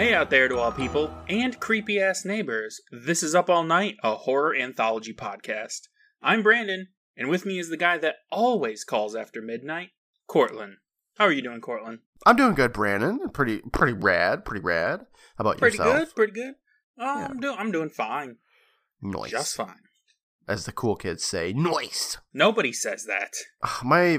Hey 0.00 0.14
out 0.14 0.30
there 0.30 0.48
to 0.48 0.56
all 0.56 0.72
people 0.72 1.14
and 1.28 1.60
creepy 1.60 2.00
ass 2.00 2.24
neighbors. 2.24 2.80
This 2.90 3.22
is 3.22 3.34
Up 3.34 3.50
All 3.50 3.62
Night, 3.62 3.98
a 4.02 4.14
horror 4.14 4.56
anthology 4.56 5.12
podcast. 5.12 5.88
I'm 6.22 6.42
Brandon, 6.42 6.88
and 7.18 7.28
with 7.28 7.44
me 7.44 7.58
is 7.58 7.68
the 7.68 7.76
guy 7.76 7.98
that 7.98 8.14
always 8.32 8.82
calls 8.82 9.14
after 9.14 9.42
midnight, 9.42 9.90
Courtland. 10.26 10.78
How 11.18 11.26
are 11.26 11.32
you 11.32 11.42
doing, 11.42 11.60
Courtland? 11.60 11.98
I'm 12.24 12.36
doing 12.36 12.54
good, 12.54 12.72
Brandon. 12.72 13.28
Pretty, 13.28 13.60
pretty 13.74 13.92
rad. 13.92 14.46
Pretty 14.46 14.64
rad. 14.64 15.00
How 15.36 15.42
about 15.42 15.58
Pretty 15.58 15.76
yourself? 15.76 15.92
Pretty 15.92 16.06
good, 16.06 16.14
pretty 16.14 16.32
good. 16.32 16.54
Oh, 16.98 17.18
Yeah. 17.18 17.26
I'm 17.26 17.40
doing 17.40 17.56
I'm 17.58 17.70
doing 17.70 17.90
fine. 17.90 18.36
Nice. 19.02 19.30
Just 19.30 19.54
fine. 19.54 19.82
As 20.50 20.64
the 20.64 20.72
cool 20.72 20.96
kids 20.96 21.24
say, 21.24 21.52
nice. 21.52 22.18
Nobody 22.34 22.72
says 22.72 23.06
that. 23.06 23.34
My 23.84 24.18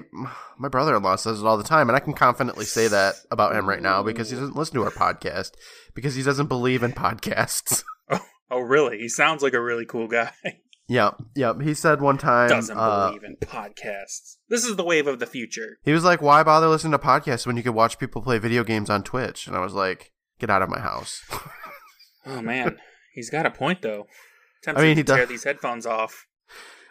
my 0.57 0.69
brother-in-law 0.69 1.17
says 1.17 1.41
it 1.41 1.45
all 1.45 1.57
the 1.57 1.63
time, 1.63 1.89
and 1.89 1.95
I 1.95 1.99
can 1.99 2.13
confidently 2.13 2.63
say 2.63 2.87
that 2.87 3.15
about 3.29 3.53
him 3.53 3.67
right 3.67 3.81
now 3.81 4.01
because 4.01 4.29
he 4.29 4.37
doesn't 4.37 4.55
listen 4.55 4.75
to 4.75 4.83
our 4.83 4.91
podcast 4.91 5.51
because 5.93 6.15
he 6.15 6.23
doesn't 6.23 6.47
believe 6.47 6.83
in 6.83 6.93
podcasts. 6.93 7.83
Oh, 8.53 8.59
really? 8.59 8.97
He 8.97 9.07
sounds 9.07 9.41
like 9.41 9.53
a 9.53 9.61
really 9.61 9.85
cool 9.85 10.09
guy. 10.09 10.33
yep, 10.89 11.15
yep. 11.35 11.61
He 11.61 11.73
said 11.73 12.01
one 12.01 12.17
time, 12.17 12.49
Doesn't 12.49 12.77
uh, 12.77 13.07
believe 13.07 13.23
in 13.23 13.37
podcasts. 13.37 14.35
This 14.49 14.65
is 14.65 14.75
the 14.75 14.83
wave 14.83 15.07
of 15.07 15.19
the 15.19 15.25
future. 15.25 15.77
he 15.85 15.93
was 15.93 16.03
like, 16.03 16.21
"Why 16.21 16.43
bother 16.43 16.67
listening 16.67 16.91
to 16.91 16.99
podcasts 16.99 17.47
when 17.47 17.55
you 17.55 17.63
could 17.63 17.73
watch 17.75 17.97
people 17.97 18.21
play 18.21 18.39
video 18.39 18.65
games 18.65 18.89
on 18.89 19.03
Twitch?" 19.03 19.47
And 19.47 19.55
I 19.55 19.61
was 19.61 19.73
like, 19.73 20.11
"Get 20.37 20.49
out 20.49 20.61
of 20.61 20.69
my 20.69 20.79
house." 20.79 21.23
Oh 22.23 22.39
man, 22.39 22.77
he's 23.15 23.31
got 23.31 23.47
a 23.47 23.49
point 23.51 23.81
though. 23.81 24.05
Tempted 24.63 24.81
I 24.81 24.85
mean, 24.85 24.97
he 24.97 25.03
to 25.03 25.07
tear 25.13 25.17
does- 25.21 25.29
these 25.29 25.43
headphones 25.43 25.85
off. 25.85 26.27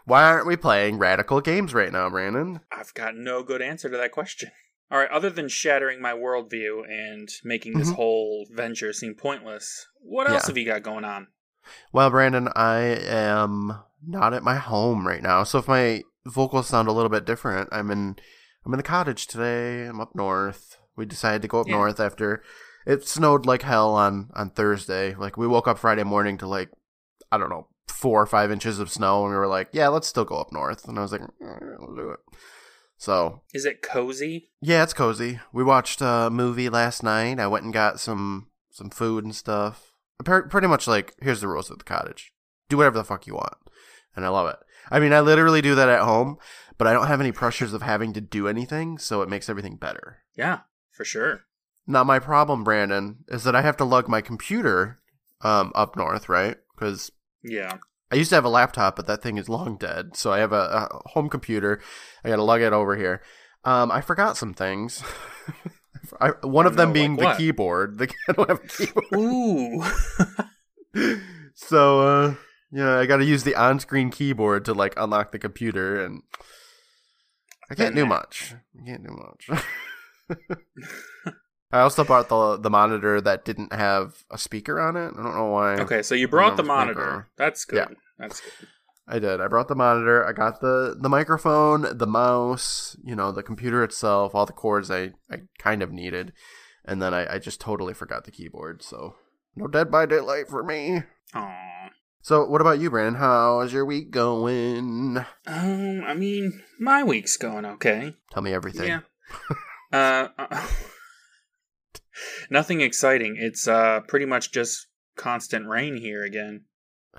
Why 0.06 0.25
aren't 0.25 0.47
we 0.47 0.56
playing 0.56 0.98
radical 0.98 1.41
games 1.41 1.72
right 1.75 1.92
now, 1.92 2.08
Brandon? 2.11 2.61
I've 2.72 2.92
got 2.95 3.14
no 3.14 3.42
good 3.42 3.62
answer 3.62 3.89
to 3.89 3.97
that 3.97 4.12
question. 4.12 4.50
All 4.91 4.98
right, 4.98 5.11
other 5.11 5.31
than 5.31 5.48
shattering 5.48 6.00
my 6.00 6.12
worldview 6.12 6.83
and 6.89 7.28
making 7.45 7.78
this 7.78 7.91
Mhm. 7.91 7.95
whole 7.97 8.47
venture 8.50 8.92
seem 8.92 9.14
pointless, 9.14 9.86
what 10.00 10.28
else 10.28 10.42
Yeah. 10.45 10.47
have 10.48 10.58
you 10.58 10.64
got 10.67 10.83
going 10.83 11.05
on? 11.05 11.28
Well, 11.92 12.11
Brandon, 12.11 12.48
I 12.56 12.78
am 12.80 13.83
not 14.05 14.34
at 14.34 14.42
my 14.42 14.56
home 14.56 15.06
right 15.06 15.23
now, 15.23 15.45
so 15.45 15.58
if 15.58 15.69
my 15.69 16.02
vocals 16.27 16.67
sound 16.67 16.89
a 16.89 16.92
little 16.92 17.11
bit 17.11 17.25
different, 17.25 17.69
I'm 17.70 17.91
in 17.91 18.17
I'm 18.67 18.75
in 18.75 18.78
the 18.78 18.83
cottage 18.83 19.27
today. 19.27 19.86
I'm 19.86 20.00
up 20.00 20.14
north. 20.14 20.77
We 20.95 21.06
decided 21.06 21.41
to 21.42 21.48
go 21.48 21.61
up 21.61 21.69
Yeah. 21.69 21.77
north 21.77 21.98
after 22.00 22.42
it 22.86 23.06
snowed 23.08 23.47
like 23.47 23.62
hell 23.62 23.95
on 23.95 24.30
on 24.34 24.50
Thursday. 24.50 25.14
Like 25.14 25.36
we 25.36 25.47
woke 25.47 25.69
up 25.69 25.78
Friday 25.78 26.02
morning 26.05 26.36
to 26.39 26.47
like 26.48 26.69
I 27.33 27.39
don't 27.39 27.50
know 27.50 27.67
four 27.89 28.23
or 28.23 28.27
five 28.27 28.50
inches 28.50 28.78
of 28.78 28.91
snow, 28.91 29.25
and 29.25 29.31
we 29.33 29.36
were 29.36 29.47
like, 29.47 29.69
yeah, 29.73 29.89
let's 29.89 30.09
still 30.09 30.25
go 30.25 30.36
up 30.36 30.53
north. 30.53 30.89
And 30.89 30.98
I 30.98 31.03
was 31.03 31.12
like, 31.12 31.20
"Alright, 31.20 31.81
we'll 31.81 31.95
do 31.97 32.11
it. 32.11 32.20
So 32.97 33.42
Is 33.55 33.64
it 33.64 33.83
cozy? 33.83 34.50
yeah, 34.61 34.83
it's 34.83 34.92
cozy. 34.95 35.41
We 35.53 35.64
watched 35.64 36.01
a 36.01 36.28
movie 36.31 36.69
last 36.69 37.03
night. 37.03 37.39
I 37.41 37.47
went 37.47 37.64
and 37.64 37.73
got 37.75 38.01
some 38.01 38.48
some 38.70 38.91
food 38.91 39.25
and 39.25 39.34
stuff. 39.34 39.92
Pretty 40.25 40.67
much 40.67 40.86
like 40.86 41.14
here's 41.20 41.41
the 41.41 41.48
rules 41.48 41.70
of 41.70 41.78
the 41.78 41.84
cottage. 41.84 42.33
Do 42.69 42.77
whatever 42.77 42.98
the 42.98 43.05
fuck 43.05 43.27
you 43.27 43.34
want, 43.34 43.55
and 44.14 44.25
I 44.25 44.28
love 44.28 44.48
it. 44.48 44.56
I 44.91 45.01
mean, 45.01 45.12
I 45.12 45.20
literally 45.20 45.61
do 45.62 45.75
that 45.75 45.89
at 45.89 46.03
home, 46.03 46.36
but 46.78 46.86
I 46.86 46.92
don't 46.92 47.06
have 47.06 47.20
any 47.20 47.33
pressures 47.33 47.73
of 47.73 47.83
having 47.83 48.12
to 48.12 48.20
do 48.20 48.48
anything, 48.48 48.98
so 48.98 49.23
it 49.23 49.28
makes 49.28 49.48
everything 49.48 49.77
better. 49.77 50.19
Yeah, 50.36 50.61
for 50.91 51.05
sure. 51.05 51.42
Now, 51.86 52.05
my 52.05 52.19
problem, 52.19 52.64
Brandon, 52.64 53.25
is 53.28 53.45
that 53.45 53.56
I 53.56 53.62
have 53.62 53.77
to 53.78 53.84
lug 53.84 54.08
my 54.08 54.20
computer 54.20 55.01
um, 55.41 55.73
up 55.75 55.97
north, 55.97 56.28
right? 56.28 56.56
Because 56.75 57.11
Yeah. 57.42 57.78
I 58.10 58.16
used 58.16 58.30
to 58.30 58.34
have 58.34 58.44
a 58.44 58.50
laptop, 58.50 58.96
but 58.96 59.06
that 59.06 59.22
thing 59.22 59.38
is 59.38 59.48
long 59.48 59.77
dead. 59.77 60.16
So 60.16 60.33
I 60.33 60.38
have 60.38 60.52
a, 60.52 60.88
a 60.91 61.08
home 61.10 61.28
computer. 61.28 61.80
I 62.24 62.28
got 62.28 62.36
to 62.36 62.42
lug 62.42 62.60
it 62.60 62.72
over 62.72 62.96
here. 62.96 63.22
Um, 63.64 63.90
I 63.92 64.01
forgot 64.01 64.36
some 64.36 64.52
things. 64.52 65.02
I, 66.20 66.30
one 66.42 66.67
of 66.67 66.77
them 66.77 66.92
being 66.92 67.12
like 67.12 67.18
the 67.18 67.24
what? 67.27 67.39
keyboard. 67.39 67.98
The, 67.98 68.12
I 68.29 68.33
don't 68.33 68.48
have 68.48 68.64
a 68.64 68.68
keyboard. 68.68 69.05
Ooh. 69.14 69.84
so 71.55 72.00
uh, 72.00 72.34
yeah, 72.73 72.98
I 72.98 73.06
got 73.06 73.18
to 73.18 73.24
use 73.24 73.45
the 73.45 73.55
on-screen 73.55 74.11
keyboard 74.11 74.64
to 74.64 74.74
like 74.74 74.95
unlock 74.96 75.30
the 75.30 75.39
computer, 75.39 76.05
and 76.05 76.23
I 77.70 77.74
can't 77.74 77.95
do 77.95 78.06
much. 78.06 78.55
I 78.80 78.86
can't 78.86 79.05
do 79.05 79.12
much. 79.12 79.64
I 81.73 81.81
also 81.81 82.05
bought 82.05 82.29
the 82.29 82.57
the 82.57 82.70
monitor 82.70 83.20
that 83.20 83.45
didn't 83.45 83.73
have 83.73 84.25
a 84.31 84.39
speaker 84.39 84.81
on 84.81 84.97
it. 84.97 85.13
I 85.19 85.23
don't 85.23 85.35
know 85.35 85.47
why. 85.51 85.75
okay, 85.81 86.03
so 86.03 86.14
you 86.14 86.29
brought 86.29 86.57
the 86.57 86.63
Remember 86.63 86.92
speaker. 86.92 87.01
monitor. 87.07 87.29
That's 87.36 87.64
good. 87.64 87.77
Yeah. 87.91 87.95
That's 88.19 88.41
good. 88.41 88.69
I 89.08 89.19
did. 89.19 89.41
I 89.41 89.48
brought 89.48 89.69
the 89.69 89.75
monitor. 89.75 90.27
I 90.27 90.33
got 90.33 90.61
the 90.61 90.97
the 90.98 91.09
microphone, 91.09 91.97
the 91.97 92.07
mouse, 92.07 92.97
you 93.05 93.17
know, 93.17 93.33
the 93.33 93.42
computer 93.42 93.83
itself, 93.83 94.35
all 94.35 94.47
the 94.47 94.53
cords 94.53 94.91
I 94.91 95.13
I 95.30 95.42
kind 95.59 95.83
of 95.83 95.91
needed, 95.92 96.33
and 96.85 97.01
then 97.01 97.13
I 97.14 97.35
I 97.35 97.39
just 97.39 97.61
totally 97.61 97.95
forgot 97.95 98.25
the 98.25 98.30
keyboard. 98.30 98.83
So 98.83 99.14
no 99.57 99.67
Dead 99.67 99.91
by 99.91 100.07
Daylight 100.07 100.48
for 100.48 100.63
me. 100.63 101.03
Aw. 101.35 101.91
So 102.23 102.45
what 102.45 102.61
about 102.61 102.79
you, 102.79 102.91
Brandon? 102.91 103.14
How's 103.20 103.73
your 103.73 103.85
week 103.86 104.11
going? 104.11 105.25
Um, 105.47 106.05
I 106.07 106.14
mean, 106.14 106.63
my 106.79 107.03
week's 107.03 107.36
going 107.36 107.64
okay. 107.64 108.14
Tell 108.30 108.42
me 108.42 108.53
everything. 108.53 108.89
Yeah. 108.89 109.01
uh, 109.92 110.29
uh, 110.39 110.67
nothing 112.51 112.81
exciting. 112.81 113.36
It's 113.39 113.67
uh 113.69 114.01
pretty 114.08 114.27
much 114.27 114.53
just 114.53 114.86
constant 115.17 115.67
rain 115.69 115.97
here 115.97 116.23
again. 116.25 116.64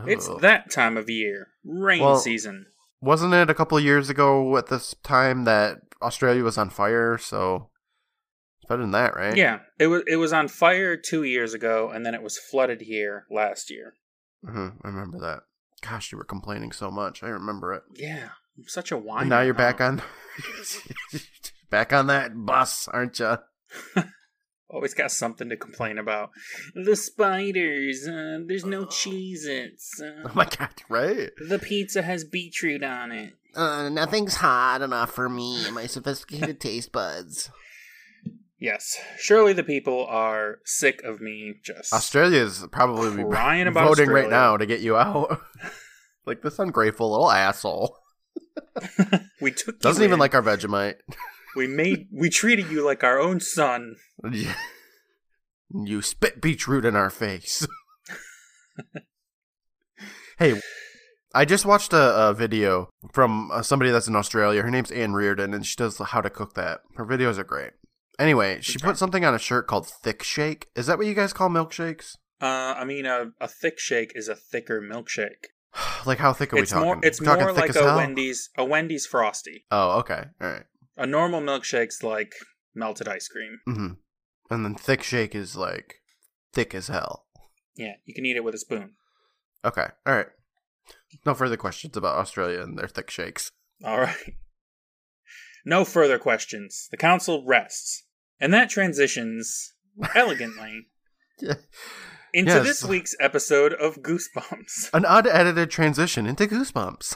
It's 0.08 0.28
Oh. 0.30 0.38
that 0.40 0.72
time 0.72 0.98
of 0.98 1.10
year, 1.10 1.50
rain 1.66 2.02
Well- 2.02 2.18
season. 2.18 2.68
Wasn't 3.04 3.34
it 3.34 3.50
a 3.50 3.56
couple 3.56 3.78
of 3.78 3.84
years 3.84 4.10
ago 4.12 4.56
at 4.58 4.68
this 4.68 4.94
time 5.04 5.44
that 5.46 5.80
Australia 6.04 6.44
was 6.44 6.58
on 6.58 6.70
fire? 6.70 7.18
So 7.18 7.72
it's 8.60 8.68
better 8.70 8.84
than 8.84 8.92
that, 8.92 9.16
right? 9.16 9.36
Yeah, 9.36 9.62
it 9.80 9.88
was 9.88 10.04
it 10.08 10.18
was 10.18 10.32
on 10.34 10.48
fire 10.48 10.96
two 10.96 11.24
years 11.24 11.54
ago, 11.56 11.90
and 11.90 12.06
then 12.06 12.14
it 12.14 12.22
was 12.22 12.38
flooded 12.38 12.82
here 12.82 13.26
last 13.32 13.72
year. 13.72 13.96
hmm 14.46 14.70
I 14.84 14.88
remember 14.88 15.20
that. 15.20 15.40
Gosh, 15.82 16.12
you 16.12 16.18
were 16.20 16.24
complaining 16.24 16.72
so 16.72 16.92
much. 16.92 17.24
I 17.24 17.30
remember 17.30 17.74
it. 17.74 17.82
Yeah, 17.96 18.30
I'm 18.56 18.68
such 18.68 18.92
a 18.92 18.98
whiner. 18.98 19.22
And 19.22 19.30
now 19.32 19.42
you're 19.42 19.56
back 19.56 19.82
on 19.82 20.04
back 21.72 21.92
on 21.92 22.06
that 22.08 22.32
bus, 22.46 22.88
aren't 22.88 23.18
you? 23.20 23.38
Always 24.74 24.94
got 24.94 25.12
something 25.12 25.50
to 25.50 25.58
complain 25.58 25.98
about. 25.98 26.30
The 26.74 26.96
spiders. 26.96 28.08
Uh, 28.08 28.40
there's 28.46 28.66
no 28.66 28.86
Cheez-Its. 28.86 30.02
Uh, 30.02 30.24
Oh 30.30 30.32
my 30.34 30.46
god, 30.46 30.70
right? 30.90 31.30
the 31.50 31.60
pizza 31.60 32.02
has 32.02 32.24
beetroot 32.24 32.84
on 32.84 33.12
it. 33.12 33.34
Uh, 33.54 33.90
nothing's 33.90 34.36
hot 34.36 34.82
enough 34.82 35.12
for 35.12 35.28
me 35.28 35.66
and 35.66 35.76
my 35.76 35.86
sophisticated 35.88 36.60
taste 36.62 36.92
buds. 36.94 37.52
Yes, 38.60 38.96
surely 39.18 39.52
the 39.54 39.64
people 39.64 40.06
are 40.08 40.60
sick 40.66 41.02
of 41.04 41.20
me 41.20 41.56
just 41.64 41.92
Australia's 41.92 42.64
probably 42.72 43.24
Crying 43.24 43.68
about 43.68 43.88
voting 43.88 44.10
right 44.10 44.30
now 44.30 44.56
to 44.56 44.66
get 44.68 44.82
you 44.82 44.96
out. 44.96 45.42
like 46.26 46.44
this 46.44 46.60
ungrateful 46.60 47.10
little 47.12 47.32
asshole. 47.32 47.98
we 49.42 49.52
took 49.52 49.80
Doesn't 49.82 50.04
even 50.04 50.14
in. 50.14 50.20
like 50.20 50.36
our 50.36 50.42
Vegemite. 50.44 50.96
We 51.56 51.68
made 51.68 52.08
we 52.12 52.30
treated 52.30 52.70
you 52.70 52.86
like 52.86 53.04
our 53.04 53.20
own 53.20 53.40
son. 53.40 53.96
you 55.74 56.02
spit 56.02 56.42
beetroot 56.42 56.86
in 56.86 56.96
our 56.96 57.10
face. 57.10 57.68
hey, 60.38 60.60
I 61.34 61.46
just 61.46 61.66
watched 61.66 61.94
a, 61.94 62.30
a 62.30 62.34
video 62.34 62.90
from 63.14 63.52
uh, 63.52 63.62
somebody 63.62 63.92
that's 63.92 64.08
in 64.08 64.16
Australia. 64.16 64.62
Her 64.62 64.72
name's 64.72 64.92
Anne 64.92 65.14
Reardon, 65.14 65.54
and 65.54 65.66
she 65.66 65.76
does 65.76 65.98
how 65.98 66.22
to 66.22 66.30
cook 66.30 66.54
that. 66.56 66.82
Her 66.96 67.06
videos 67.06 67.38
are 67.38 67.44
great. 67.44 67.72
Anyway, 68.20 68.60
she 68.62 68.78
put 68.78 68.98
something 68.98 69.26
on 69.26 69.34
a 69.34 69.40
shirt 69.40 69.68
called 69.68 69.88
Thick 69.88 70.22
Shake. 70.24 70.68
Is 70.76 70.86
that 70.88 70.98
what 70.98 71.08
you 71.08 71.14
guys 71.14 71.34
call 71.34 71.50
milkshakes? 71.50 72.18
Uh, 72.42 72.76
I 72.78 72.86
mean, 72.86 73.06
a, 73.06 73.28
a 73.40 73.48
thick 73.48 73.80
shake 73.80 74.12
is 74.16 74.28
a 74.28 74.36
thicker 74.36 74.82
milkshake. 74.82 75.48
like 76.06 76.18
how 76.18 76.34
thick 76.34 76.54
are 76.54 76.58
It's 76.58 76.72
we 76.72 76.76
talking? 76.76 76.86
more. 76.88 77.00
It's 77.04 77.20
We 77.20 77.26
talking 77.26 77.44
more 77.44 77.54
thick 77.54 77.68
like 77.68 77.76
a 77.76 77.84
hell? 77.84 77.98
Wendy's. 77.98 78.50
A 78.58 78.66
Wendy's 78.66 79.06
frosty. 79.06 79.66
Oh, 79.72 80.00
okay, 80.00 80.24
all 80.42 80.48
right. 80.50 80.64
A 80.98 81.08
normal 81.08 81.42
milkshake's 81.42 82.04
like 82.04 82.34
melted 82.76 83.08
ice 83.08 83.28
cream. 83.28 83.60
Mm-hmm. 83.68 84.54
And 84.54 84.66
then 84.66 84.76
thick 84.76 85.04
shake 85.04 85.34
is 85.36 85.56
like 85.56 85.96
thick 86.54 86.76
as 86.76 86.88
hell. 86.88 87.26
Yeah, 87.76 87.94
you 88.06 88.14
can 88.14 88.26
eat 88.26 88.36
it 88.36 88.44
with 88.44 88.56
a 88.56 88.60
spoon. 88.60 88.92
Okay, 89.64 89.88
all 90.06 90.16
right. 90.16 90.28
No 91.26 91.34
further 91.34 91.58
questions 91.58 91.96
about 91.96 92.18
Australia 92.18 92.62
and 92.62 92.78
their 92.78 92.88
thick 92.88 93.10
shakes. 93.10 93.52
All 93.84 94.00
right. 94.00 94.36
No 95.66 95.86
further 95.86 96.18
questions. 96.18 96.88
The 96.92 96.98
council 96.98 97.46
rests, 97.46 98.04
and 98.40 98.54
that 98.54 98.70
transitions 98.70 99.74
elegantly 100.16 100.88
Yeah. 101.40 101.56
into 102.34 102.52
Yes. 102.54 102.66
this 102.66 102.84
week's 102.84 103.16
episode 103.20 103.74
of 103.74 103.98
Goosebumps. 104.02 104.90
An 104.94 105.06
unedited 105.08 105.70
transition 105.70 106.26
into 106.26 106.48
Goosebumps. 106.48 107.16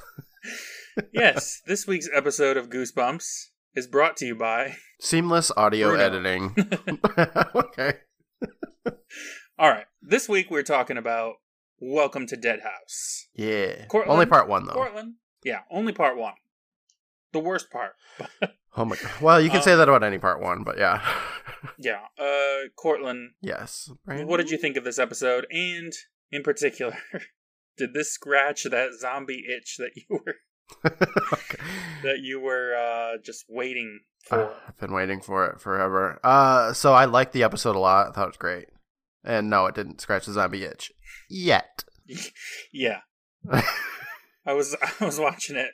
yes, 1.14 1.62
this 1.66 1.88
week's 1.88 2.10
episode 2.14 2.56
of 2.58 2.70
Goosebumps 2.70 3.48
is 3.76 3.88
brought 3.88 4.18
to 4.18 4.26
you 4.26 4.36
by. 4.36 4.76
Seamless 5.00 5.52
audio 5.58 5.90
Bruno. 5.90 6.04
editing. 6.04 6.56
okay. 7.56 7.94
All 9.58 9.70
right, 9.70 9.86
this 10.02 10.28
week 10.28 10.50
we're 10.52 10.64
talking 10.64 10.98
about 10.98 11.36
Welcome 11.80 12.28
to 12.28 12.38
Dead 12.38 12.62
House. 12.62 13.28
Yeah. 13.34 13.86
Courtland? 13.88 14.12
Only 14.14 14.26
part 14.26 14.48
one 14.48 14.66
though. 14.66 14.74
Portland? 14.74 15.16
Yeah, 15.44 15.60
only 15.70 15.94
part 15.94 16.18
one. 16.18 16.34
the 17.34 17.40
worst 17.40 17.70
part. 17.70 17.94
Oh 18.78 18.86
my 18.86 18.96
god. 18.96 19.12
Well, 19.22 19.40
you 19.42 19.50
can 19.50 19.58
Um, 19.58 19.64
say 19.64 19.76
that 19.76 19.88
about 19.90 20.04
any 20.04 20.18
part 20.18 20.42
one, 20.42 20.64
but 20.64 20.78
yeah. 20.78 21.02
yeah. 21.78 22.02
Uh, 22.18 22.70
Courtland, 22.78 23.32
yes. 23.42 23.90
what 24.06 24.38
did 24.38 24.50
you 24.50 24.58
think 24.58 24.76
of 24.78 24.84
this 24.84 25.00
episode? 25.00 25.46
And 25.52 25.94
in 26.32 26.44
particular, 26.44 26.98
did 27.78 27.94
this 27.94 28.12
scratch 28.12 28.64
that 28.64 28.90
zombie 29.00 29.44
itch 29.48 29.78
that 29.78 29.92
you 29.96 30.04
were 30.10 30.36
Okay. 30.86 30.94
that 32.04 32.20
you 32.22 32.40
were 32.40 32.76
uh, 32.76 33.18
just 33.24 33.46
waiting 33.50 34.00
for? 34.24 34.46
Uh, 34.46 34.54
I've 34.68 34.78
been 34.78 34.94
waiting 34.94 35.22
for 35.22 35.46
it 35.48 35.60
forever. 35.60 36.20
Uh, 36.24 36.74
so 36.74 36.94
I 36.94 37.06
liked 37.06 37.34
the 37.34 37.44
episode 37.44 37.76
a 37.76 37.80
lot. 37.80 38.10
I 38.10 38.12
thought 38.12 38.24
it 38.26 38.28
was 38.28 38.38
great. 38.38 38.68
And 39.24 39.50
no, 39.50 39.66
it 39.66 39.76
didn't 39.76 40.02
scratch 40.02 40.26
the 40.26 40.34
zombie 40.34 40.64
itch 40.64 40.92
yet. 41.30 41.84
yeah. 42.74 43.00
I 43.52 44.54
was 44.54 44.76
I 45.02 45.06
was 45.06 45.20
watching 45.20 45.56
it 45.56 45.72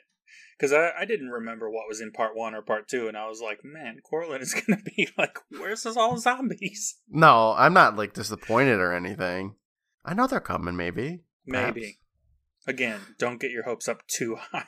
because 0.58 0.72
I, 0.72 0.90
I 1.00 1.04
didn't 1.04 1.28
remember 1.28 1.70
what 1.70 1.88
was 1.88 2.00
in 2.00 2.12
part 2.12 2.34
one 2.34 2.54
or 2.54 2.62
part 2.62 2.88
two, 2.88 3.08
and 3.08 3.16
I 3.16 3.28
was 3.28 3.40
like, 3.42 3.60
man, 3.62 3.98
Courtland 4.08 4.42
is 4.42 4.54
gonna 4.54 4.80
be 4.96 5.08
like, 5.18 5.38
where's 5.50 5.82
this 5.82 5.96
all 5.96 6.16
zombies? 6.18 6.96
no, 7.08 7.54
I'm 7.56 7.74
not 7.74 7.96
like 7.96 8.14
disappointed 8.14 8.78
or 8.78 8.92
anything. 8.92 9.56
I 10.04 10.14
know 10.14 10.26
they're 10.26 10.40
coming. 10.40 10.76
Maybe. 10.76 11.20
Maybe. 11.46 11.80
Perhaps. 11.80 11.98
Again, 12.66 13.00
don't 13.18 13.40
get 13.40 13.50
your 13.50 13.64
hopes 13.64 13.88
up 13.88 14.06
too 14.06 14.36
high. 14.36 14.66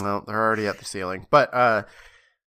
Well, 0.00 0.24
they're 0.26 0.40
already 0.40 0.66
at 0.66 0.78
the 0.78 0.84
ceiling. 0.84 1.26
But 1.30 1.52
uh, 1.54 1.82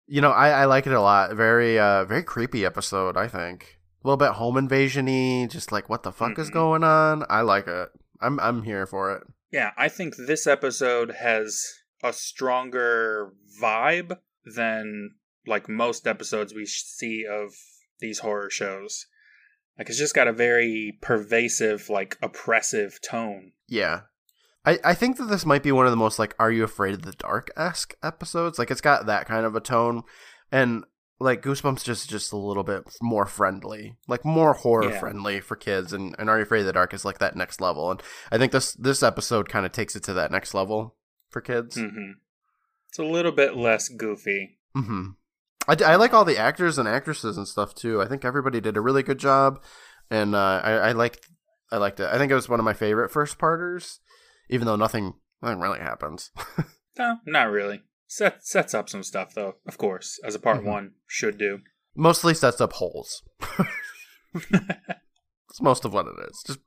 you 0.07 0.21
know, 0.21 0.31
I, 0.31 0.49
I 0.49 0.65
like 0.65 0.87
it 0.87 0.93
a 0.93 1.01
lot. 1.01 1.35
Very 1.35 1.77
uh, 1.79 2.05
very 2.05 2.23
creepy 2.23 2.65
episode. 2.65 3.17
I 3.17 3.27
think 3.27 3.77
a 4.03 4.07
little 4.07 4.17
bit 4.17 4.31
home 4.33 4.57
invasion-y. 4.57 5.47
Just 5.49 5.71
like 5.71 5.89
what 5.89 6.03
the 6.03 6.11
fuck 6.11 6.37
is 6.39 6.49
Mhm. 6.49 6.53
going 6.53 6.83
on? 6.83 7.23
I 7.29 7.41
like 7.41 7.67
it. 7.67 7.89
I'm 8.21 8.39
I'm 8.39 8.63
here 8.63 8.85
for 8.85 9.15
it. 9.15 9.23
Yeah, 9.51 9.71
I 9.77 9.89
think 9.89 10.15
this 10.17 10.47
episode 10.47 11.11
has 11.19 11.61
a 12.03 12.11
stronger 12.13 13.31
vibe 13.61 14.17
than 14.55 15.11
like 15.47 15.69
most 15.69 16.07
episodes 16.07 16.53
we 16.53 16.65
see 16.65 17.25
of 17.29 17.53
these 17.99 18.19
horror 18.19 18.49
shows. 18.49 19.05
Like 19.77 19.89
it's 19.89 19.97
just 19.97 20.15
got 20.15 20.27
a 20.27 20.33
very 20.33 20.97
pervasive, 21.01 21.89
like 21.89 22.17
oppressive 22.21 22.99
tone. 23.01 23.51
Yeah. 23.67 24.01
I, 24.65 24.79
I 24.83 24.93
think 24.93 25.17
that 25.17 25.25
this 25.25 25.45
might 25.45 25.63
be 25.63 25.71
one 25.71 25.85
of 25.85 25.91
the 25.91 25.97
most 25.97 26.17
like 26.19 26.35
Are 26.39 26.51
You 26.51 26.63
Afraid 26.63 26.93
of 26.95 27.03
the 27.03 27.11
Dark 27.13 27.51
esque 27.55 27.95
episodes. 28.03 28.57
Like 28.59 28.71
it's 28.71 28.81
got 28.81 29.05
that 29.05 29.27
kind 29.27 29.45
of 29.45 29.55
a 29.55 29.61
tone. 29.61 30.03
And 30.51 30.83
like 31.19 31.41
Goosebumps 31.41 31.83
just 31.83 32.09
just 32.09 32.33
a 32.33 32.37
little 32.37 32.63
bit 32.63 32.83
more 33.01 33.25
friendly. 33.25 33.95
Like 34.07 34.25
more 34.25 34.53
horror 34.53 34.89
Yeah. 34.91 34.99
friendly 34.99 35.39
for 35.39 35.55
kids 35.55 35.93
and, 35.93 36.15
and 36.19 36.29
Are 36.29 36.37
You 36.37 36.43
Afraid 36.43 36.61
of 36.61 36.65
the 36.65 36.73
Dark 36.73 36.93
is 36.93 37.05
like 37.05 37.19
that 37.19 37.35
next 37.35 37.61
level. 37.61 37.91
And 37.91 38.01
I 38.31 38.37
think 38.37 38.51
this 38.51 38.73
this 38.73 39.03
episode 39.03 39.49
kind 39.49 39.65
of 39.65 39.71
takes 39.71 39.95
it 39.95 40.03
to 40.03 40.13
that 40.13 40.31
next 40.31 40.53
level 40.53 40.95
for 41.29 41.41
kids. 41.41 41.77
mm-hmm. 41.77 42.11
It's 42.89 42.99
a 42.99 43.03
little 43.03 43.31
bit 43.33 43.55
less 43.57 43.89
goofy. 43.89 44.57
Mm-hmm. 44.75 45.09
I, 45.67 45.75
I 45.93 45.95
like 45.95 46.13
all 46.13 46.25
the 46.25 46.37
actors 46.37 46.77
and 46.77 46.87
actresses 46.87 47.37
and 47.37 47.47
stuff 47.47 47.75
too. 47.75 48.01
I 48.01 48.07
think 48.07 48.23
everybody 48.23 48.61
did 48.61 48.77
a 48.77 48.81
really 48.81 49.03
good 49.03 49.17
job, 49.17 49.61
and 50.09 50.35
uh, 50.35 50.61
I 50.63 50.71
I 50.73 50.91
liked 50.91 51.27
I 51.71 51.77
liked 51.77 51.99
it. 51.99 52.07
I 52.11 52.17
think 52.17 52.31
it 52.31 52.35
was 52.35 52.47
one 52.47 52.59
of 52.59 52.65
my 52.65 52.73
favorite 52.73 53.09
first 53.11 53.37
parters, 53.37 53.99
even 54.49 54.65
though 54.67 54.75
nothing 54.75 55.13
nothing 55.41 55.59
really 55.59 55.79
happens. 55.79 56.31
No, 56.97 57.17
not 57.25 57.51
really. 57.51 57.81
Set, 58.07 58.45
sets 58.47 58.73
up 58.73 58.87
some 58.87 59.03
stuff 59.03 59.33
though, 59.33 59.55
of 59.67 59.77
course, 59.77 60.17
as 60.23 60.33
a 60.33 60.39
part 60.39 60.61
Mhm. 60.61 60.65
one 60.65 60.91
should 61.07 61.37
do. 61.37 61.59
Mostly 61.93 62.33
sets 62.33 62.61
up 62.61 62.71
holes. 62.71 63.21
That's 64.49 65.61
most 65.61 65.83
of 65.85 65.93
what 65.93 66.07
it 66.07 66.15
is. 66.29 66.41
Just 66.45 66.59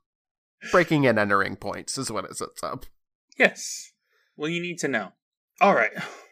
breaking 0.71 1.07
and 1.07 1.17
entering 1.17 1.55
points 1.55 1.97
is 1.97 2.11
what 2.11 2.25
it 2.25 2.37
sets 2.37 2.61
up. 2.63 2.85
yes. 3.37 3.91
Well, 4.35 4.49
you 4.49 4.61
need 4.61 4.77
to 4.79 4.87
know. 4.87 5.13
All 5.59 5.73
right. 5.75 5.91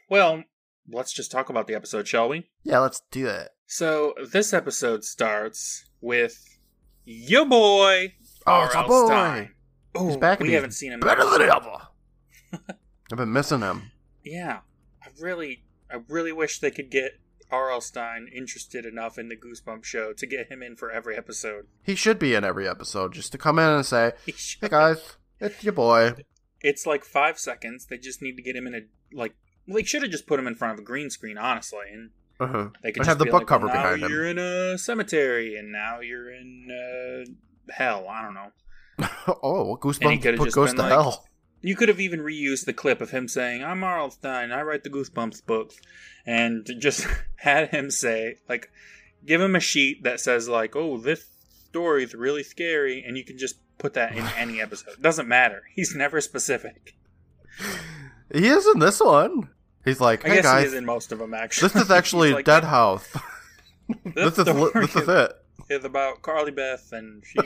Well, 0.10 0.44
let's 0.90 1.12
just 1.12 1.32
talk 1.32 1.50
about 1.50 1.68
the 1.68 1.74
episode, 1.76 2.08
shall 2.08 2.30
we? 2.30 2.50
Yeah, 2.64 2.80
let's 2.80 3.02
do 3.12 3.28
it. 3.28 3.50
So 3.66 4.14
this 4.32 4.54
episode 4.54 5.04
starts 5.04 5.86
with 6.02 6.38
your 7.04 7.46
boy. 7.46 8.14
Oh, 8.46 8.52
R.L. 8.54 8.88
boy. 8.88 9.06
Stine. 9.08 9.50
Oh, 9.98 10.08
He's 10.08 10.18
back 10.18 10.40
We 10.40 10.54
haven't 10.54 10.72
seen 10.72 10.92
him 10.92 11.00
Better 11.00 11.24
than 11.30 11.42
ever. 11.42 11.88
I've 13.12 13.18
been 13.18 13.32
missing 13.34 13.62
him. 13.62 13.92
Yeah, 14.24 14.60
I 15.02 15.08
really, 15.20 15.64
I 15.92 16.00
really 16.10 16.32
wish 16.34 16.60
they 16.60 16.72
could 16.72 16.90
get 16.92 17.20
R.L. 17.50 17.80
Stine 17.82 18.28
interested 18.36 18.86
enough 18.86 19.18
in 19.18 19.30
the 19.30 19.36
Goosebump 19.38 19.86
show 19.86 20.12
to 20.14 20.26
get 20.28 20.52
him 20.52 20.62
in 20.62 20.76
for 20.76 20.92
every 20.92 21.16
episode. 21.16 21.68
He 21.84 21.96
should 21.96 22.20
be 22.20 22.36
in 22.36 22.44
every 22.44 22.68
episode 22.68 23.14
just 23.14 23.32
to 23.32 23.38
come 23.38 23.58
in 23.60 23.70
and 23.70 23.86
say, 23.86 24.12
He 24.26 24.34
"Hey 24.60 24.68
guys, 24.70 25.16
it's 25.40 25.64
your 25.64 25.74
boy." 25.74 26.16
It's 26.60 26.86
like 26.86 27.06
five 27.06 27.40
seconds. 27.40 27.86
They 27.86 27.98
just 27.98 28.22
need 28.22 28.36
to 28.36 28.42
get 28.42 28.56
him 28.56 28.68
in 28.68 28.76
a 28.76 28.82
like. 29.14 29.36
They 29.68 29.84
should 29.84 30.02
have 30.02 30.12
just 30.12 30.28
put 30.28 30.40
him 30.40 30.48
in 30.48 30.56
front 30.56 30.74
of 30.74 30.80
a 30.80 30.84
green 30.84 31.10
screen, 31.10 31.38
honestly, 31.38 31.80
and 31.94 32.10
Uh-huh. 32.40 32.70
they 32.84 32.92
could 32.92 33.02
just 33.04 33.08
have 33.10 33.20
the 33.20 33.26
book 33.26 33.34
like, 33.42 33.48
cover 33.48 33.68
well, 33.68 33.76
now 33.76 33.84
behind 33.84 34.04
him. 34.04 34.12
You're 34.12 34.26
in 34.28 34.38
a 34.40 34.78
cemetery, 34.78 35.56
and 35.56 35.72
now 35.72 36.00
you're 36.02 36.30
in 36.34 36.68
uh, 36.70 37.72
hell. 37.74 38.08
I 38.10 38.22
don't 38.24 38.34
know. 38.34 38.52
oh, 39.44 39.78
Goosebumps 39.82 40.44
just 40.44 40.56
goes 40.56 40.74
to 40.74 40.82
like- 40.82 40.92
hell. 40.92 41.26
You 41.62 41.76
could 41.76 41.90
have 41.90 42.00
even 42.00 42.20
reused 42.20 42.66
the 42.66 42.74
clip 42.74 43.02
of 43.02 43.10
him 43.10 43.28
saying, 43.28 43.64
"I'm 43.64 43.84
R.L. 43.84 44.12
Stine. 44.12 44.52
I 44.52 44.62
write 44.62 44.84
the 44.84 44.92
Goosebumps 44.92 45.46
books," 45.46 45.76
and 46.26 46.70
just 46.80 47.08
had 47.38 47.70
him 47.70 47.90
say, 47.90 48.36
like, 48.48 48.70
give 49.26 49.42
him 49.42 49.56
a 49.56 49.60
sheet 49.60 50.04
that 50.04 50.20
says, 50.20 50.48
like, 50.48 50.76
"Oh, 50.76 50.98
this 51.00 51.26
story 51.68 52.04
is 52.04 52.14
really 52.14 52.44
scary," 52.44 53.04
and 53.06 53.18
you 53.18 53.24
can 53.24 53.40
just 53.40 53.56
put 53.80 53.96
that 53.96 54.16
in 54.16 54.24
any 54.38 54.62
episode. 54.62 55.02
Doesn't 55.02 55.28
matter. 55.28 55.64
He's 55.76 55.96
never 55.96 56.22
specific. 56.22 56.96
He 58.34 58.48
is 58.48 58.68
in 58.68 58.80
this 58.80 59.00
one. 59.00 59.50
He's 59.84 60.00
like, 60.00 60.26
I 60.26 60.30
hey 60.30 60.36
guess 60.36 60.46
he 60.46 60.52
guys, 60.52 60.68
is 60.68 60.74
in 60.74 60.86
most 60.86 61.12
of 61.12 61.20
them. 61.20 61.34
Actually, 61.34 61.70
this 61.70 61.82
is 61.84 61.92
actually 61.92 62.34
like, 62.34 62.46
Dead 62.46 62.66
House. 62.66 63.08
This, 64.04 64.36
this 64.36 64.48
is 64.48 64.74
this 64.74 64.96
is 64.96 65.08
it. 65.08 65.32
is 65.70 65.86
about 65.86 66.22
Carly 66.22 66.52
Beth, 66.52 66.92
and 66.92 67.24
she 67.26 67.40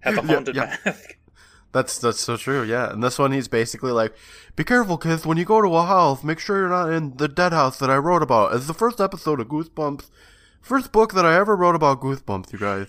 had 0.00 0.14
the 0.16 0.22
Yeah, 0.26 0.34
haunted 0.34 0.56
yeah. 0.56 0.76
mask. 0.84 1.16
That's 1.72 1.98
that's 1.98 2.18
so 2.18 2.36
true. 2.36 2.64
Yeah, 2.64 2.92
and 2.92 3.00
this 3.00 3.16
one 3.16 3.30
he's 3.30 3.46
basically 3.46 3.92
like, 3.92 4.12
be 4.56 4.64
careful, 4.64 4.98
kids. 4.98 5.24
When 5.24 5.38
you 5.38 5.44
go 5.44 5.62
to 5.62 5.68
a 5.76 5.86
house, 5.86 6.24
make 6.24 6.40
sure 6.40 6.58
you're 6.58 6.68
not 6.68 6.92
in 6.92 7.16
the 7.16 7.28
Dead 7.28 7.52
House 7.52 7.78
that 7.78 7.88
I 7.90 7.96
wrote 7.96 8.22
about. 8.22 8.52
It's 8.56 8.66
the 8.66 8.74
first 8.74 9.00
episode 9.00 9.38
of 9.38 9.46
Goosebumps, 9.46 10.10
first 10.60 10.90
book 10.90 11.14
that 11.14 11.24
I 11.24 11.36
ever 11.36 11.54
wrote 11.54 11.76
about 11.76 12.00
Goosebumps. 12.00 12.52
You 12.52 12.58
guys, 12.58 12.88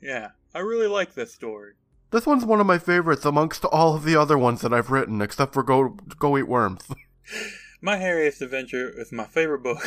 Yeah, 0.00 0.30
I 0.52 0.58
really 0.58 0.88
like 0.88 1.14
this 1.14 1.32
story. 1.32 1.74
this 2.10 2.26
one's 2.26 2.44
one 2.44 2.58
of 2.60 2.66
my 2.66 2.78
favorites 2.78 3.24
amongst 3.24 3.64
all 3.66 3.94
of 3.94 4.02
the 4.02 4.16
other 4.16 4.36
ones 4.36 4.60
that 4.62 4.72
I've 4.74 4.90
written, 4.90 5.22
except 5.22 5.54
for 5.54 5.62
Go 5.62 5.90
Go 6.18 6.36
Eat 6.36 6.48
Worms. 6.48 6.88
My 7.80 7.96
Hairiest 7.96 8.40
Adventure 8.42 8.90
is 8.90 9.12
my 9.12 9.24
favorite 9.24 9.62
book. 9.62 9.78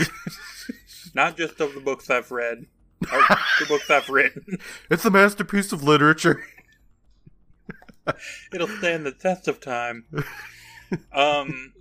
Not 1.14 1.36
just 1.36 1.60
of 1.60 1.74
the 1.76 1.82
books 1.82 2.10
I've 2.10 2.32
read, 2.32 2.66
the 3.04 3.66
books 3.68 3.90
I've 3.90 4.10
written. 4.10 4.58
it's 4.90 5.06
a 5.06 5.12
masterpiece 5.12 5.72
of 5.72 5.84
literature. 5.84 6.44
It'll 8.54 8.68
stand 8.68 9.06
the 9.06 9.12
test 9.12 9.48
of 9.48 9.60
time. 9.60 10.06
Um, 11.12 11.74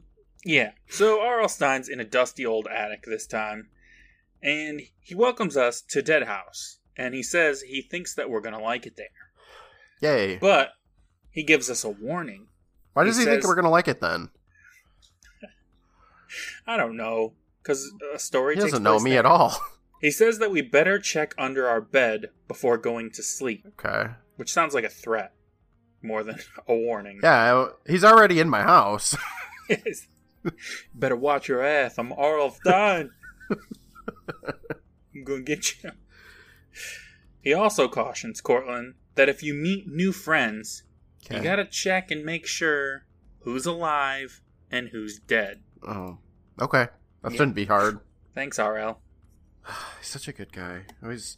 yeah. 0.43 0.71
So 0.88 1.21
R.L. 1.21 1.49
Stine's 1.50 1.91
in 1.91 2.00
a 2.00 2.05
dusty 2.05 2.47
old 2.47 2.67
attic 2.67 3.02
this 3.05 3.26
time, 3.26 3.69
and 4.43 4.81
he 5.00 5.14
welcomes 5.14 5.55
us 5.55 5.83
to 5.91 6.00
Deadhouse, 6.00 6.79
and 6.97 7.12
he 7.14 7.23
says 7.23 7.61
he 7.61 7.83
thinks 7.83 8.14
that 8.14 8.31
we're 8.31 8.41
gonna 8.41 8.59
like 8.59 8.87
it 8.87 8.97
there, 8.97 9.09
Yay! 10.00 10.38
but 10.38 10.71
he 11.31 11.43
gives 11.43 11.69
us 11.69 11.85
a 11.85 11.91
warning. 11.91 12.47
Why 12.95 13.05
does 13.05 13.19
he 13.19 13.25
he, 13.25 13.29
think 13.31 13.45
we're 13.45 13.55
gonna 13.55 13.69
like 13.69 13.87
it 13.88 14.00
then? 14.00 14.31
I 16.67 16.79
don't 16.79 16.97
know, 16.97 17.35
because 17.62 17.93
a 18.14 18.19
story 18.19 18.55
He 18.55 18.62
doesn't 18.62 18.83
know 18.83 18.99
me 18.99 19.11
there. 19.11 19.19
at 19.19 19.26
all. 19.26 19.55
He 20.03 20.11
says 20.11 20.39
that 20.41 20.51
we 20.51 20.61
better 20.63 20.99
check 20.99 21.33
under 21.39 21.67
our 21.67 21.81
bed 21.81 22.31
before 22.49 22.77
going 22.77 23.11
to 23.13 23.23
sleep, 23.23 23.65
okay. 23.81 24.11
which 24.37 24.53
sounds 24.53 24.75
like 24.75 24.85
a 24.85 24.89
threat 24.91 25.33
more 26.03 26.23
than 26.25 26.41
a 26.69 26.75
warning. 26.75 27.21
Yeah, 27.23 27.69
he's 27.87 28.05
already 28.05 28.39
in 28.41 28.51
my 28.51 28.63
house. 28.63 29.17
Yes. 29.71 30.09
better 30.93 31.15
watch 31.17 31.47
your 31.49 31.63
ass. 31.65 31.97
I'm 31.97 32.13
R.L. 32.13 32.51
Stine. 32.51 33.11
I'm 35.15 35.25
gonna 35.25 35.43
get 35.43 35.83
you. 35.83 35.91
He 37.41 37.55
also 37.55 37.89
cautions 37.89 38.41
Courtland 38.41 38.95
that 39.15 39.29
if 39.29 39.43
you 39.43 39.55
meet 39.55 39.87
new 39.89 40.11
friends, 40.13 40.83
you 41.31 41.41
gotta 41.41 41.65
check 41.65 42.11
and 42.11 42.25
make 42.25 42.47
sure 42.47 43.07
who's 43.43 43.67
alive 43.67 44.43
and 44.71 44.89
who's 44.89 45.21
dead. 45.21 45.63
Oh, 45.87 46.19
okay. 46.61 46.89
That 47.23 47.31
Yeah. 47.33 47.37
shouldn't 47.39 47.55
be 47.57 47.67
hard. 47.67 48.01
Thanks, 48.35 48.59
RL. 48.59 49.01
He's 49.99 50.09
such 50.09 50.28
a 50.28 50.33
good 50.33 50.52
guy. 50.52 50.83
Always 51.02 51.37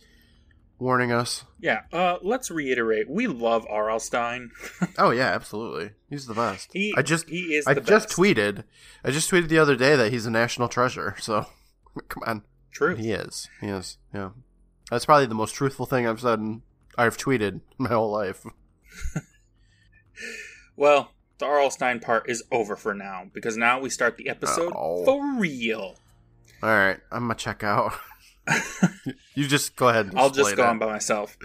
warning 0.79 1.13
us. 1.13 1.45
Yeah, 1.61 1.83
uh, 1.93 2.19
let's 2.23 2.51
reiterate. 2.51 3.09
We 3.09 3.27
love 3.27 3.67
R.L. 3.71 4.01
Stine. 4.01 4.51
Oh 4.99 5.11
yeah, 5.11 5.27
absolutely. 5.29 5.91
He's 6.11 6.27
the 6.27 6.35
best. 6.35 6.71
He, 6.73 6.95
I 6.97 7.03
just 7.03 7.29
he 7.29 7.55
is 7.55 7.67
I 7.67 7.75
the 7.75 7.81
just 7.81 8.09
best. 8.09 8.17
tweeted. 8.19 8.65
I 9.05 9.11
just 9.11 9.31
tweeted 9.31 9.49
the 9.49 9.59
other 9.59 9.77
day 9.77 9.97
that 9.97 10.13
he's 10.13 10.27
a 10.27 10.31
national 10.31 10.69
treasure. 10.69 11.17
So 11.21 11.47
come 12.09 12.23
on, 12.27 12.43
True. 12.71 12.95
he 12.97 13.11
is. 13.13 13.49
He 13.61 13.69
is. 13.69 13.99
Yeah, 14.13 14.31
that's 14.91 15.05
probably 15.07 15.27
the 15.27 15.35
most 15.35 15.55
truthful 15.55 15.87
thing 15.87 16.07
I've 16.07 16.21
said. 16.21 16.39
In, 16.39 16.63
I've 16.97 17.17
tweeted 17.17 17.61
my 17.79 17.89
whole 17.91 18.11
life. 18.13 18.45
Well, 20.77 21.13
the 21.39 21.47
R.L. 21.47 21.71
Stine 21.71 22.01
part 22.01 22.29
is 22.29 22.43
over 22.51 22.77
for 22.77 22.95
now 22.95 23.25
because 23.33 23.57
now 23.57 23.81
we 23.81 23.91
start 23.91 24.17
the 24.17 24.29
episode 24.29 24.73
Oh. 24.75 25.05
for 25.05 25.35
real. 25.39 25.97
All 26.63 26.69
right, 26.69 26.99
I'm 27.13 27.23
gonna 27.25 27.35
check 27.35 27.63
out. 27.63 27.93
you 29.35 29.47
just 29.47 29.77
go 29.77 29.89
ahead. 29.89 30.07
And 30.07 30.19
I'll 30.19 30.31
just 30.31 30.57
go 30.57 30.63
it. 30.63 30.69
on 30.69 30.79
by 30.79 30.87
myself. 30.87 31.37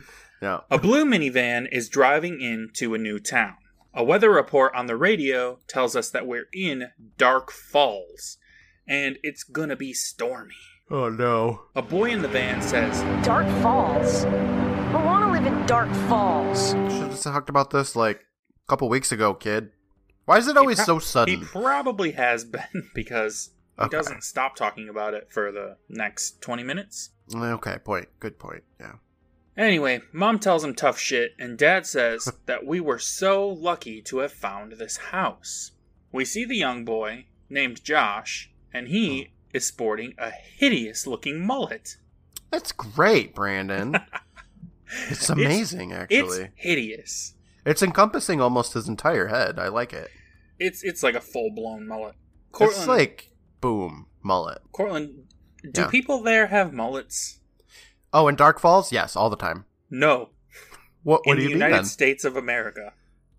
Yeah. 0.41 0.61
A 0.71 0.77
blue 0.77 1.05
minivan 1.05 1.67
is 1.71 1.89
driving 1.89 2.41
into 2.41 2.93
a 2.93 2.97
new 2.97 3.19
town. 3.19 3.55
A 3.93 4.03
weather 4.03 4.29
report 4.29 4.73
on 4.75 4.85
the 4.85 4.95
radio 4.95 5.59
tells 5.67 5.95
us 5.95 6.09
that 6.11 6.27
we're 6.27 6.47
in 6.53 6.89
Dark 7.17 7.51
Falls, 7.51 8.37
and 8.87 9.17
it's 9.23 9.43
gonna 9.43 9.75
be 9.75 9.93
stormy. 9.93 10.53
Oh 10.91 11.09
no. 11.09 11.63
A 11.75 11.81
boy 11.81 12.11
in 12.11 12.21
the 12.21 12.27
van 12.27 12.61
says, 12.61 13.01
Dark 13.25 13.47
Falls. 13.61 14.25
I 14.25 15.05
want 15.05 15.23
to 15.25 15.31
live 15.31 15.45
in 15.45 15.65
Dark 15.67 15.91
Falls. 16.07 16.71
Should 16.71 16.89
have 16.89 17.21
talked 17.21 17.49
about 17.49 17.69
this 17.69 17.95
like 17.95 18.17
a 18.17 18.67
couple 18.67 18.89
weeks 18.89 19.11
ago, 19.11 19.33
kid. 19.33 19.71
Why 20.25 20.37
is 20.37 20.47
it 20.47 20.57
always 20.57 20.77
pro- 20.77 20.85
so 20.85 20.99
sudden? 20.99 21.39
He 21.39 21.45
probably 21.45 22.11
has 22.11 22.45
been 22.45 22.89
because 22.95 23.51
he 23.81 23.89
doesn't 23.89 24.23
stop 24.23 24.55
talking 24.55 24.89
about 24.89 25.13
it 25.13 25.31
for 25.31 25.51
the 25.51 25.77
next 25.87 26.41
20 26.41 26.63
minutes. 26.63 27.11
Okay, 27.33 27.77
point. 27.83 28.07
Good 28.19 28.39
point. 28.39 28.63
Yeah. 28.79 28.93
Anyway, 29.57 30.01
mom 30.13 30.39
tells 30.39 30.63
him 30.63 30.73
tough 30.73 30.97
shit, 30.97 31.33
and 31.37 31.57
dad 31.57 31.85
says 31.85 32.31
that 32.45 32.65
we 32.65 32.79
were 32.79 32.99
so 32.99 33.47
lucky 33.47 34.01
to 34.03 34.19
have 34.19 34.31
found 34.31 34.73
this 34.73 34.97
house. 34.97 35.71
We 36.11 36.25
see 36.25 36.45
the 36.45 36.55
young 36.55 36.85
boy, 36.85 37.25
named 37.49 37.83
Josh, 37.83 38.51
and 38.73 38.87
he 38.87 39.33
is 39.53 39.65
sporting 39.65 40.13
a 40.17 40.31
hideous 40.31 41.05
looking 41.05 41.45
mullet. 41.45 41.97
That's 42.51 42.71
great, 42.71 43.35
Brandon. 43.35 43.97
it's 45.09 45.29
amazing, 45.29 45.91
actually. 45.93 46.43
It's 46.43 46.53
hideous. 46.55 47.33
It's 47.65 47.83
encompassing 47.83 48.41
almost 48.41 48.73
his 48.73 48.87
entire 48.87 49.27
head. 49.27 49.59
I 49.59 49.67
like 49.67 49.93
it. 49.93 50.09
It's 50.57 50.83
it's 50.83 51.03
like 51.03 51.15
a 51.15 51.21
full 51.21 51.51
blown 51.51 51.87
mullet. 51.87 52.15
It's 52.59 52.87
like 52.87 53.29
boom 53.61 54.07
mullet. 54.23 54.59
Courtland, 54.71 55.25
do 55.71 55.81
Yeah. 55.81 55.87
people 55.87 56.21
there 56.21 56.47
have 56.47 56.73
mullets? 56.73 57.39
Oh, 58.13 58.27
in 58.27 58.35
Dark 58.35 58.59
Falls, 58.59 58.91
yes, 58.91 59.15
all 59.15 59.29
the 59.29 59.35
time. 59.35 59.65
No. 59.89 60.29
What? 61.03 61.25
What 61.25 61.33
in 61.33 61.37
do 61.37 61.43
the 61.43 61.43
you 61.43 61.49
mean 61.49 61.57
United 61.57 61.75
then? 61.77 61.85
States 61.85 62.23
of 62.25 62.35
America. 62.35 62.93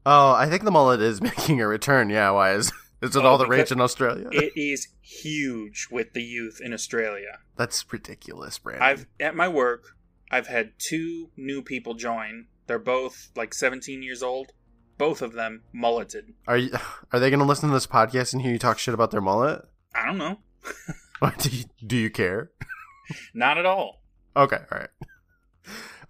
Oh, 0.06 0.32
I 0.32 0.48
think 0.48 0.64
the 0.64 0.70
mullet 0.70 1.00
is 1.00 1.20
making 1.22 1.60
a 1.60 1.66
return. 1.66 2.08
Yeah, 2.10 2.30
why 2.30 2.52
is 2.52 2.72
is 3.02 3.16
it 3.16 3.24
Oh, 3.24 3.26
all 3.26 3.38
the 3.38 3.46
rage 3.46 3.70
in 3.72 3.80
Australia? 3.80 4.28
It 4.32 4.52
is 4.56 4.88
huge 5.00 5.88
with 5.90 6.12
the 6.12 6.22
youth 6.22 6.60
in 6.62 6.72
Australia. 6.72 7.38
That's 7.56 7.84
ridiculous, 7.92 8.58
Brandon. 8.58 8.82
I've 8.82 9.06
at 9.18 9.34
my 9.36 9.48
work, 9.48 9.96
I've 10.30 10.46
had 10.46 10.72
two 10.78 11.30
new 11.36 11.62
people 11.62 11.94
join. 11.94 12.46
They're 12.66 12.78
both 12.78 13.30
like 13.34 13.52
17 13.52 14.02
years 14.02 14.22
old. 14.22 14.52
Both 14.96 15.22
of 15.22 15.32
them 15.32 15.62
mulleted. 15.72 16.34
Are 16.46 16.56
you? 16.58 16.70
Are 17.12 17.18
they 17.18 17.30
going 17.30 17.40
to 17.40 17.46
listen 17.46 17.68
to 17.70 17.74
this 17.74 17.86
podcast 17.86 18.32
and 18.32 18.42
hear 18.42 18.52
you 18.52 18.58
talk 18.58 18.78
shit 18.78 18.94
about 18.94 19.10
their 19.10 19.20
mullet? 19.20 19.64
I 20.10 20.12
don't 20.12 20.18
know. 21.22 21.30
do 21.38 21.48
you, 21.50 21.64
do 21.86 21.96
you 21.96 22.10
care? 22.10 22.50
Not 23.32 23.58
at 23.58 23.66
all. 23.66 24.02
Okay, 24.36 24.58
all 24.72 24.78
right. 24.78 24.88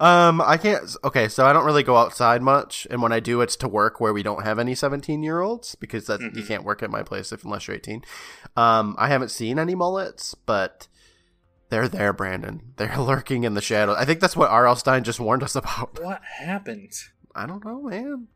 Um, 0.00 0.40
I 0.40 0.56
can't. 0.56 0.96
Okay, 1.04 1.28
so 1.28 1.44
I 1.44 1.52
don't 1.52 1.66
really 1.66 1.82
go 1.82 1.98
outside 1.98 2.40
much, 2.40 2.86
and 2.90 3.02
when 3.02 3.12
I 3.12 3.20
do, 3.20 3.42
it's 3.42 3.56
to 3.56 3.68
work 3.68 4.00
where 4.00 4.14
we 4.14 4.22
don't 4.22 4.44
have 4.44 4.58
any 4.58 4.74
seventeen-year-olds 4.74 5.74
because 5.74 6.06
that 6.06 6.20
you 6.22 6.30
Mhm. 6.30 6.48
can't 6.48 6.64
work 6.64 6.82
at 6.82 6.90
my 6.90 7.02
place 7.02 7.32
if 7.32 7.44
unless 7.44 7.68
you're 7.68 7.76
eighteen. 7.76 8.02
Um, 8.56 8.94
I 8.98 9.08
haven't 9.08 9.28
seen 9.30 9.58
any 9.58 9.74
mullets, 9.74 10.34
but 10.34 10.88
they're 11.68 11.88
there, 11.88 12.14
Brandon. 12.14 12.72
They're 12.76 12.96
lurking 12.98 13.44
in 13.44 13.52
the 13.52 13.60
shadows. 13.60 13.96
I 13.98 14.06
think 14.06 14.20
that's 14.20 14.36
what 14.36 14.48
R.L. 14.48 14.76
Stine 14.76 15.04
just 15.04 15.20
warned 15.20 15.42
us 15.42 15.54
about. 15.54 16.02
What 16.02 16.22
happened? 16.24 16.92
I 17.34 17.44
don't 17.44 17.62
know, 17.64 17.82
man. 17.82 18.28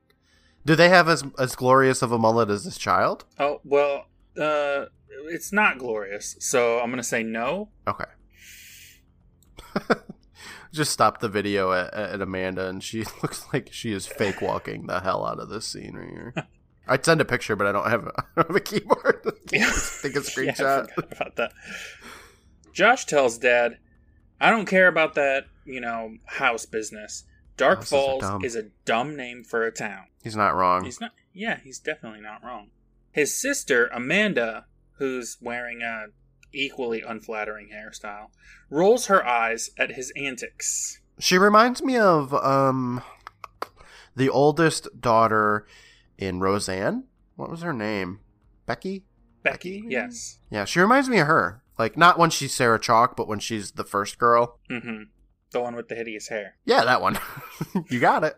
Do 0.67 0.77
they 0.77 0.91
have 0.91 1.09
as 1.09 1.25
as 1.39 1.57
glorious 1.57 2.03
of 2.03 2.13
a 2.13 2.19
mullet 2.19 2.51
as 2.51 2.65
this 2.65 2.77
child? 2.77 3.25
Oh, 3.39 3.63
well, 3.65 4.05
uh 4.39 4.87
it's 5.27 5.53
not 5.53 5.79
glorious. 5.79 6.37
So 6.41 6.81
I'm 6.81 6.87
going 6.87 6.97
to 6.99 7.03
say 7.03 7.23
no. 7.23 7.69
Okay. 7.89 8.05
Just 10.73 10.91
stop 10.93 11.21
the 11.21 11.29
video 11.29 11.73
at, 11.73 11.95
at 11.95 12.21
Amanda, 12.21 12.69
and 12.69 12.83
she 12.83 13.05
looks 13.23 13.47
like 13.53 13.69
she 13.73 13.93
is 13.93 14.07
fake 14.07 14.43
walking 14.43 14.87
the 14.87 15.01
hell 15.01 15.25
out 15.25 15.39
of 15.39 15.49
this 15.49 15.67
scene 15.67 15.95
right 15.97 16.09
here. 16.09 16.35
I'd 16.89 17.05
send 17.05 17.21
a 17.21 17.25
picture, 17.25 17.57
but 17.57 17.67
I 17.67 17.73
don't 17.73 17.89
have 17.89 18.07
a, 18.07 18.13
I 18.19 18.23
don't 18.37 18.49
have 18.49 18.57
a 18.57 18.61
keyboard. 18.61 19.23
Can't 19.47 19.75
take 20.03 20.17
a 20.17 20.19
Yeah, 20.19 20.19
I 20.19 20.21
screenshot. 20.21 20.91
forgot 20.91 21.13
about 21.13 21.37
that. 21.37 21.53
Josh 22.73 23.07
tells 23.07 23.39
dad, 23.39 23.79
"I 24.41 24.51
don't 24.51 24.67
care 24.67 24.89
about 24.89 25.15
that, 25.15 25.45
you 25.65 25.81
know, 25.81 26.17
house 26.27 26.67
business. 26.67 27.25
Dark 27.57 27.79
Houses 27.79 27.91
Falls 27.91 28.45
is 28.45 28.57
a 28.57 28.65
dumb 28.85 29.17
name 29.17 29.45
for 29.45 29.65
a 29.65 29.71
town." 29.73 30.07
He's 30.23 30.37
not 30.37 30.55
wrong. 30.57 30.85
He's 30.85 31.01
not. 31.01 31.13
Yeah, 31.33 31.59
he's 31.63 31.79
definitely 31.79 32.21
not 32.21 32.45
wrong. 32.45 32.69
His 33.15 33.41
sister 33.41 33.87
Amanda, 33.93 34.67
who's 34.99 35.39
wearing 35.41 35.83
a 35.83 36.07
equally 36.53 37.01
unflattering 37.01 37.71
hairstyle, 37.73 38.27
rolls 38.69 39.07
her 39.07 39.25
eyes 39.25 39.71
at 39.79 39.93
his 39.93 40.13
antics. 40.17 41.01
She 41.21 41.39
reminds 41.39 41.81
me 41.81 41.97
of 41.97 42.35
um 42.35 43.03
the 44.17 44.29
oldest 44.29 45.01
daughter 45.01 45.65
in 46.19 46.41
Roseanne. 46.41 47.05
What 47.37 47.51
was 47.51 47.63
her 47.63 47.73
name? 47.73 48.19
Becky? 48.67 49.05
Becky, 49.45 49.83
Becky? 49.83 49.85
yes. 49.91 50.39
Yeah, 50.51 50.65
she 50.65 50.81
reminds 50.81 51.09
me 51.09 51.21
of 51.21 51.29
her. 51.29 51.63
Like 51.79 51.97
not 51.97 52.19
when 52.19 52.31
she's 52.31 52.53
Sarah 52.53 52.81
Chalke, 52.81 53.15
but 53.15 53.29
when 53.29 53.39
she's 53.39 53.71
the 53.73 53.85
first 53.85 54.19
girl. 54.19 54.59
Mm-hmm. 54.69 55.05
The 55.53 55.61
one 55.61 55.77
with 55.77 55.89
the 55.89 55.95
hideous 55.95 56.27
hair. 56.27 56.57
Yeah, 56.65 56.85
that 56.85 57.01
one. 57.01 57.17
you 57.91 58.01
got 58.01 58.25
it. 58.25 58.37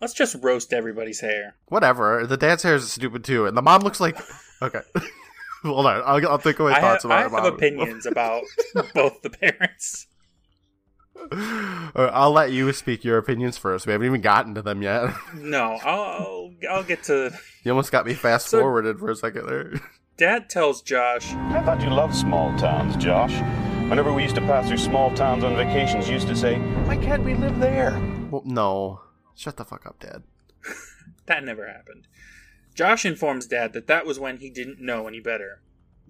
Let's 0.00 0.12
just 0.14 0.36
roast 0.42 0.72
everybody's 0.72 1.20
hair. 1.20 1.56
Whatever. 1.66 2.26
The 2.26 2.36
dad's 2.36 2.62
hair 2.62 2.74
is 2.74 2.90
stupid 2.92 3.24
too, 3.24 3.46
and 3.46 3.56
the 3.56 3.62
mom 3.62 3.82
looks 3.82 4.00
like. 4.00 4.18
Okay, 4.62 4.80
hold 5.62 5.86
on. 5.86 6.02
I'll, 6.04 6.28
I'll 6.32 6.38
think 6.38 6.58
of 6.60 6.66
my 6.70 6.76
I 6.76 6.80
thoughts 6.80 7.02
have, 7.04 7.10
about 7.10 7.18
I 7.18 7.22
have 7.22 7.32
mom. 7.32 7.46
opinions 7.46 8.06
about 8.06 8.42
both 8.94 9.20
the 9.22 9.30
parents. 9.30 10.06
All 11.18 11.28
right, 12.04 12.10
I'll 12.12 12.30
let 12.32 12.52
you 12.52 12.72
speak 12.72 13.04
your 13.04 13.18
opinions 13.18 13.56
first. 13.58 13.86
We 13.86 13.92
haven't 13.92 14.06
even 14.06 14.20
gotten 14.20 14.54
to 14.54 14.62
them 14.62 14.82
yet. 14.82 15.10
No, 15.34 15.78
I'll, 15.84 16.00
I'll 16.02 16.50
I'll 16.70 16.82
get 16.84 17.02
to. 17.04 17.32
you 17.64 17.70
almost 17.72 17.90
got 17.92 18.06
me 18.06 18.14
fast 18.14 18.48
So- 18.48 18.60
forwarded 18.60 18.98
for 18.98 19.10
a 19.10 19.16
second 19.16 19.46
there. 19.46 19.80
Dad 20.18 20.48
tells 20.48 20.80
Josh, 20.80 21.32
I 21.34 21.60
thought 21.62 21.82
you 21.82 21.90
loved 21.90 22.14
small 22.14 22.56
towns, 22.58 22.96
Josh. 22.96 23.32
Whenever 23.90 24.14
we 24.14 24.22
used 24.22 24.34
to 24.36 24.40
pass 24.42 24.66
through 24.66 24.78
small 24.78 25.14
towns 25.14 25.44
on 25.44 25.54
vacations, 25.56 26.06
you 26.08 26.14
used 26.14 26.28
to 26.28 26.34
say, 26.36 26.58
Why 26.86 26.96
can't 26.96 27.22
we 27.22 27.34
live 27.34 27.58
there? 27.60 27.92
well, 28.30 28.40
no, 28.46 29.00
shut 29.36 29.56
the 29.56 29.64
fuck 29.64 29.86
up, 29.86 30.00
Dad. 30.00 30.22
That 31.26 31.44
never 31.44 31.66
happened. 31.66 32.06
Josh 32.74 33.04
informs 33.04 33.46
Dad 33.46 33.72
that 33.72 33.86
that 33.88 34.06
was 34.06 34.18
when 34.18 34.36
he 34.38 34.48
didn't 34.50 34.80
know 34.80 35.08
any 35.08 35.20
better. 35.20 35.60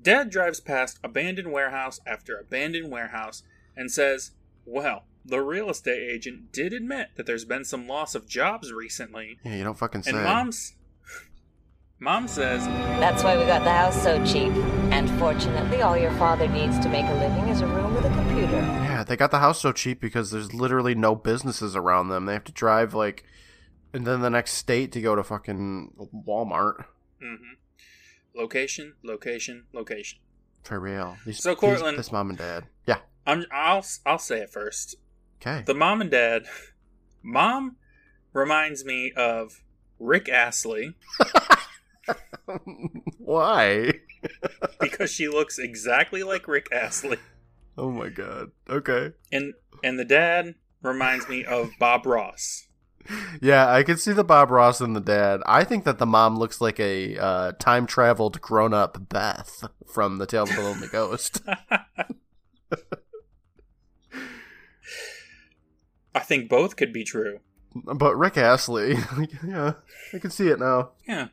Dad 0.01 0.31
drives 0.31 0.61
past 0.61 0.99
abandoned 1.03 1.53
warehouse 1.53 2.01
after 2.07 2.39
abandoned 2.39 2.91
warehouse 2.91 3.43
and 3.75 3.91
says, 3.91 4.33
Well, 4.65 5.05
the 5.25 5.41
real 5.41 5.71
estate 5.71 6.03
agent 6.03 6.53
did 6.53 6.73
admit 6.73 7.11
that 7.17 7.27
there's 7.27 7.45
been 7.45 7.65
some 7.65 7.89
loss 7.89 8.15
of 8.15 8.29
jobs 8.29 8.73
recently. 8.73 9.39
Yeah, 9.45 9.57
you 9.57 9.65
don't 9.65 9.79
fucking 9.79 10.03
say. 10.03 10.11
And 10.11 10.23
Mom's. 10.23 10.75
Mom 11.99 12.29
says, 12.29 12.67
That's 13.01 13.25
why 13.25 13.39
we 13.39 13.45
got 13.47 13.65
the 13.65 13.73
house 13.73 14.01
so 14.03 14.23
cheap. 14.27 14.53
And 14.97 15.11
fortunately, 15.19 15.83
all 15.83 15.95
your 15.95 16.11
father 16.13 16.49
needs 16.49 16.79
to 16.79 16.89
make 16.89 17.05
a 17.05 17.13
living 17.17 17.49
is 17.49 17.61
a 17.61 17.67
room 17.67 17.93
with 17.95 18.07
a 18.07 18.09
computer. 18.09 18.57
Yeah, 18.57 19.05
they 19.05 19.15
got 19.15 19.31
the 19.31 19.41
house 19.41 19.61
so 19.61 19.71
cheap 19.71 20.01
because 20.01 20.31
there's 20.31 20.55
literally 20.55 20.95
no 20.95 21.15
businesses 21.15 21.77
around 21.77 22.09
them. 22.09 22.25
They 22.25 22.33
have 22.33 22.45
to 22.45 22.53
drive 22.53 22.95
like, 22.95 23.25
and 23.93 24.07
then 24.07 24.23
the 24.23 24.31
next 24.31 24.53
state 24.53 24.93
to 24.93 25.03
go 25.03 25.15
to 25.15 25.23
fucking 25.23 25.93
Walmart. 26.27 26.87
mm-hmm. 27.23 27.55
Location, 28.35 28.95
location, 29.03 29.65
location. 29.75 30.19
For 30.63 30.81
real. 30.81 31.19
These, 31.27 31.43
So, 31.43 31.51
these- 31.51 31.59
Courtland- 31.61 31.99
this 31.99 32.11
mom 32.11 32.31
and 32.31 32.39
dad. 32.39 32.65
Yeah. 32.87 32.99
I'm, 33.27 33.45
I'll, 33.53 33.85
I'll 34.07 34.19
say 34.19 34.39
it 34.41 34.49
first. 34.51 34.95
Okay. 35.43 35.63
The 35.67 35.75
mom 35.75 36.01
and 36.01 36.11
dad. 36.11 36.45
Mom 37.23 37.77
reminds 38.33 38.85
me 38.85 39.13
of 39.17 39.63
Rick 39.99 40.29
Astley 40.31 40.95
Why? 43.19 43.93
because 44.81 45.11
she 45.11 45.29
looks 45.29 45.59
exactly 45.59 46.23
like 46.23 46.49
Rick 46.49 46.69
Astley. 46.73 47.19
Oh 47.79 47.91
my 47.91 48.09
god. 48.09 48.53
Okay. 48.69 49.13
And 49.33 49.55
and 49.83 49.99
the 49.99 50.05
dad 50.05 50.55
reminds 50.83 51.29
me 51.29 51.45
of 51.45 51.71
Bob 51.79 52.07
Ross. 52.07 52.67
Yeah, 53.41 53.71
I 53.71 53.83
can 53.83 53.99
see 53.99 54.13
the 54.13 54.25
Bob 54.25 54.51
Ross 54.51 54.81
and 54.81 54.97
the 54.97 55.01
dad. 55.01 55.41
I 55.47 55.63
think 55.65 55.85
that 55.85 55.99
the 55.99 56.07
mom 56.07 56.37
looks 56.39 56.61
like 56.61 56.81
a 56.81 57.17
uh, 57.17 57.53
time 57.53 57.87
traveled 57.87 58.41
grown 58.41 58.75
up 58.75 59.09
Beth 59.09 59.65
from 59.87 60.19
The 60.19 60.27
Tale 60.27 60.43
of 60.45 60.57
the 60.57 60.63
Lonely 60.63 60.89
Ghost. 60.89 61.41
I 66.15 66.21
think 66.21 66.49
both 66.49 66.77
could 66.77 66.93
be 66.93 67.05
true. 67.05 67.41
But 67.75 68.17
Rick 68.17 68.39
Astley, 68.39 68.97
yeah, 69.47 69.75
I 70.13 70.19
can 70.19 70.31
see 70.31 70.49
it 70.49 70.59
now. 70.59 70.93
Yeah. 71.07 71.29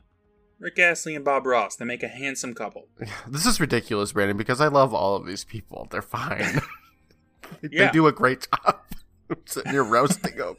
Rick 0.63 0.79
Astley 0.79 1.13
and 1.13 1.25
Bob 1.25 1.45
Ross. 1.45 1.75
They 1.75 1.83
make 1.85 2.03
a 2.03 2.07
handsome 2.07 2.53
couple. 2.53 2.87
This 3.27 3.45
is 3.45 3.59
ridiculous, 3.59 4.13
Brandon, 4.13 4.37
because 4.37 4.61
I 4.61 4.69
love 4.69 4.93
all 4.93 5.15
of 5.17 5.25
these 5.25 5.43
people. 5.43 5.87
They're 5.91 6.01
fine. 6.01 6.61
they 7.61 7.69
Yeah. 7.71 7.91
do 7.91 8.07
a 8.07 8.11
great 8.13 8.47
job. 8.51 8.79
Here 9.69 9.83
roasting 9.83 10.37
them. 10.37 10.55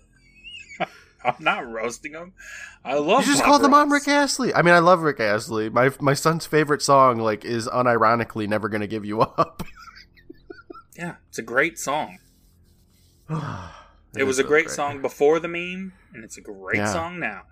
I'm 1.24 1.36
not 1.40 1.66
roasting 1.66 2.12
them. 2.12 2.34
I 2.84 2.94
love. 2.98 3.06
Them. 3.06 3.20
You 3.20 3.26
just 3.32 3.38
pop 3.40 3.46
called 3.46 3.62
them 3.62 3.72
on. 3.72 3.88
Rick 3.88 4.06
Astley. 4.08 4.52
I 4.52 4.60
mean, 4.60 4.74
I 4.74 4.80
love 4.80 5.00
Rick 5.00 5.20
Astley. 5.20 5.70
My 5.70 5.90
my 5.98 6.12
son's 6.12 6.44
favorite 6.44 6.82
song, 6.82 7.18
like, 7.18 7.46
is 7.46 7.66
unironically 7.66 8.46
"Never 8.46 8.68
Gonna 8.68 8.86
Give 8.86 9.06
You 9.06 9.22
Up." 9.22 9.62
Yeah, 10.98 11.14
it's 11.30 11.38
a 11.38 11.42
great 11.42 11.78
song. 11.78 12.18
It, 14.16 14.22
was 14.24 14.38
a 14.38 14.42
so 14.42 14.48
great, 14.48 14.70
song 14.70 15.02
before 15.02 15.40
the 15.40 15.48
meme, 15.48 15.92
and 16.12 16.22
it's 16.22 16.36
a 16.38 16.40
great 16.40 16.76
Yeah. 16.76 16.92
song 16.92 17.18
now. 17.18 17.42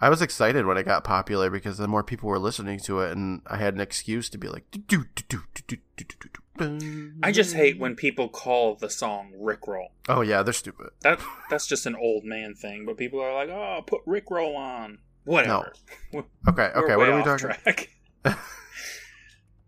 I 0.00 0.08
was 0.08 0.22
excited 0.22 0.64
when 0.64 0.76
it 0.76 0.84
got 0.84 1.04
popular 1.04 1.50
because 1.50 1.78
the 1.78 1.88
more 1.88 2.04
people 2.04 2.28
were 2.28 2.38
listening 2.38 2.78
to 2.80 3.00
it, 3.00 3.12
and 3.12 3.42
I 3.46 3.56
had 3.56 3.74
an 3.74 3.80
excuse 3.80 4.28
to 4.30 4.38
be 4.38 4.48
like. 4.48 4.64
I 7.22 7.32
just 7.32 7.54
hate 7.54 7.78
when 7.78 7.94
people 7.94 8.28
call 8.28 8.76
the 8.76 8.90
song 8.90 9.32
Rickroll. 9.40 9.88
Oh 10.08 10.20
yeah, 10.22 10.42
they're 10.42 10.52
stupid. 10.52 10.88
That 11.00 11.20
that's 11.50 11.66
just 11.66 11.86
an 11.86 11.96
old 11.96 12.24
man 12.24 12.54
thing. 12.54 12.84
But 12.86 12.96
people 12.96 13.20
are 13.20 13.32
like, 13.32 13.48
oh, 13.48 13.82
put 13.86 14.04
Rickroll 14.06 14.56
on. 14.56 14.98
Whatever. 15.24 15.72
No. 16.12 16.24
Okay. 16.48 16.70
Okay. 16.76 16.96
what 16.96 17.08
are 17.08 17.16
we 17.16 17.22
talking? 17.22 17.48
Track. 17.48 17.90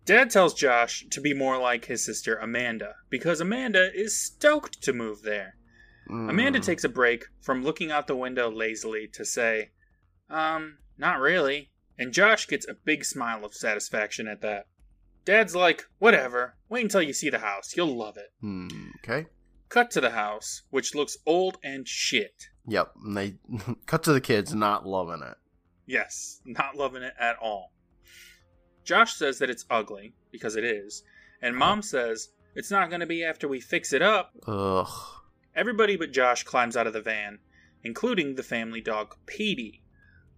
Dad 0.05 0.31
tells 0.31 0.55
Josh 0.55 1.07
to 1.11 1.21
be 1.21 1.35
more 1.35 1.59
like 1.59 1.85
his 1.85 2.05
sister 2.05 2.37
Amanda 2.37 2.95
because 3.11 3.41
Amanda 3.41 3.91
is 3.95 4.21
stoked 4.21 4.83
to 4.83 4.93
move 4.93 5.23
there. 5.23 5.57
Mm. 6.09 6.31
Amanda 6.31 6.61
takes 6.61 6.83
a 6.83 6.89
break 6.89 7.27
from 7.41 7.63
looking 7.63 7.93
out 7.93 8.07
the 8.07 8.17
window 8.17 8.51
lazily 8.51 9.07
to 9.13 9.25
say, 9.25 9.71
um, 10.31 10.79
not 10.97 11.19
really. 11.19 11.71
And 11.99 12.13
Josh 12.13 12.47
gets 12.47 12.67
a 12.67 12.75
big 12.75 13.05
smile 13.05 13.45
of 13.45 13.55
satisfaction 13.55 14.27
at 14.27 14.41
that. 14.41 14.67
Dad's 15.25 15.55
like, 15.55 15.85
Whatever, 15.99 16.57
wait 16.69 16.85
until 16.85 17.03
you 17.03 17.13
see 17.13 17.31
the 17.31 17.41
house, 17.41 17.77
you'll 17.77 17.97
love 17.97 18.17
it. 18.17 18.33
Hmm, 18.41 18.69
okay. 19.05 19.27
Cut 19.69 19.91
to 19.93 20.01
the 20.01 20.11
house, 20.11 20.63
which 20.71 20.95
looks 20.95 21.19
old 21.27 21.59
and 21.63 21.87
shit. 21.87 22.49
Yep. 22.67 22.93
And 23.05 23.17
they 23.17 23.35
cut 23.87 24.03
to 24.05 24.13
the 24.13 24.21
kids 24.21 24.55
not 24.55 24.87
loving 24.87 25.23
it. 25.23 25.37
Yes, 25.87 26.41
not 26.45 26.77
loving 26.77 27.03
it 27.03 27.15
at 27.19 27.37
all. 27.41 27.73
Josh 28.85 29.15
says 29.15 29.39
that 29.39 29.51
it's 29.51 29.67
ugly, 29.69 30.15
because 30.33 30.57
it 30.57 30.65
is, 30.65 31.03
and 31.43 31.57
Mom 31.57 31.83
says 31.83 32.29
it's 32.55 32.71
not 32.71 32.89
going 32.89 33.01
to 33.01 33.07
be 33.07 33.25
after 33.25 33.47
we 33.47 33.61
fix 33.61 33.93
it 33.93 34.03
up. 34.03 34.33
Ugh. 34.47 34.89
Everybody 35.55 35.97
but 35.97 36.13
Josh 36.13 36.45
climbs 36.45 36.77
out 36.77 36.87
of 36.87 36.93
the 36.93 37.01
van, 37.01 37.39
including 37.83 38.35
the 38.35 38.43
family 38.43 38.81
dog 38.81 39.17
Petey, 39.27 39.80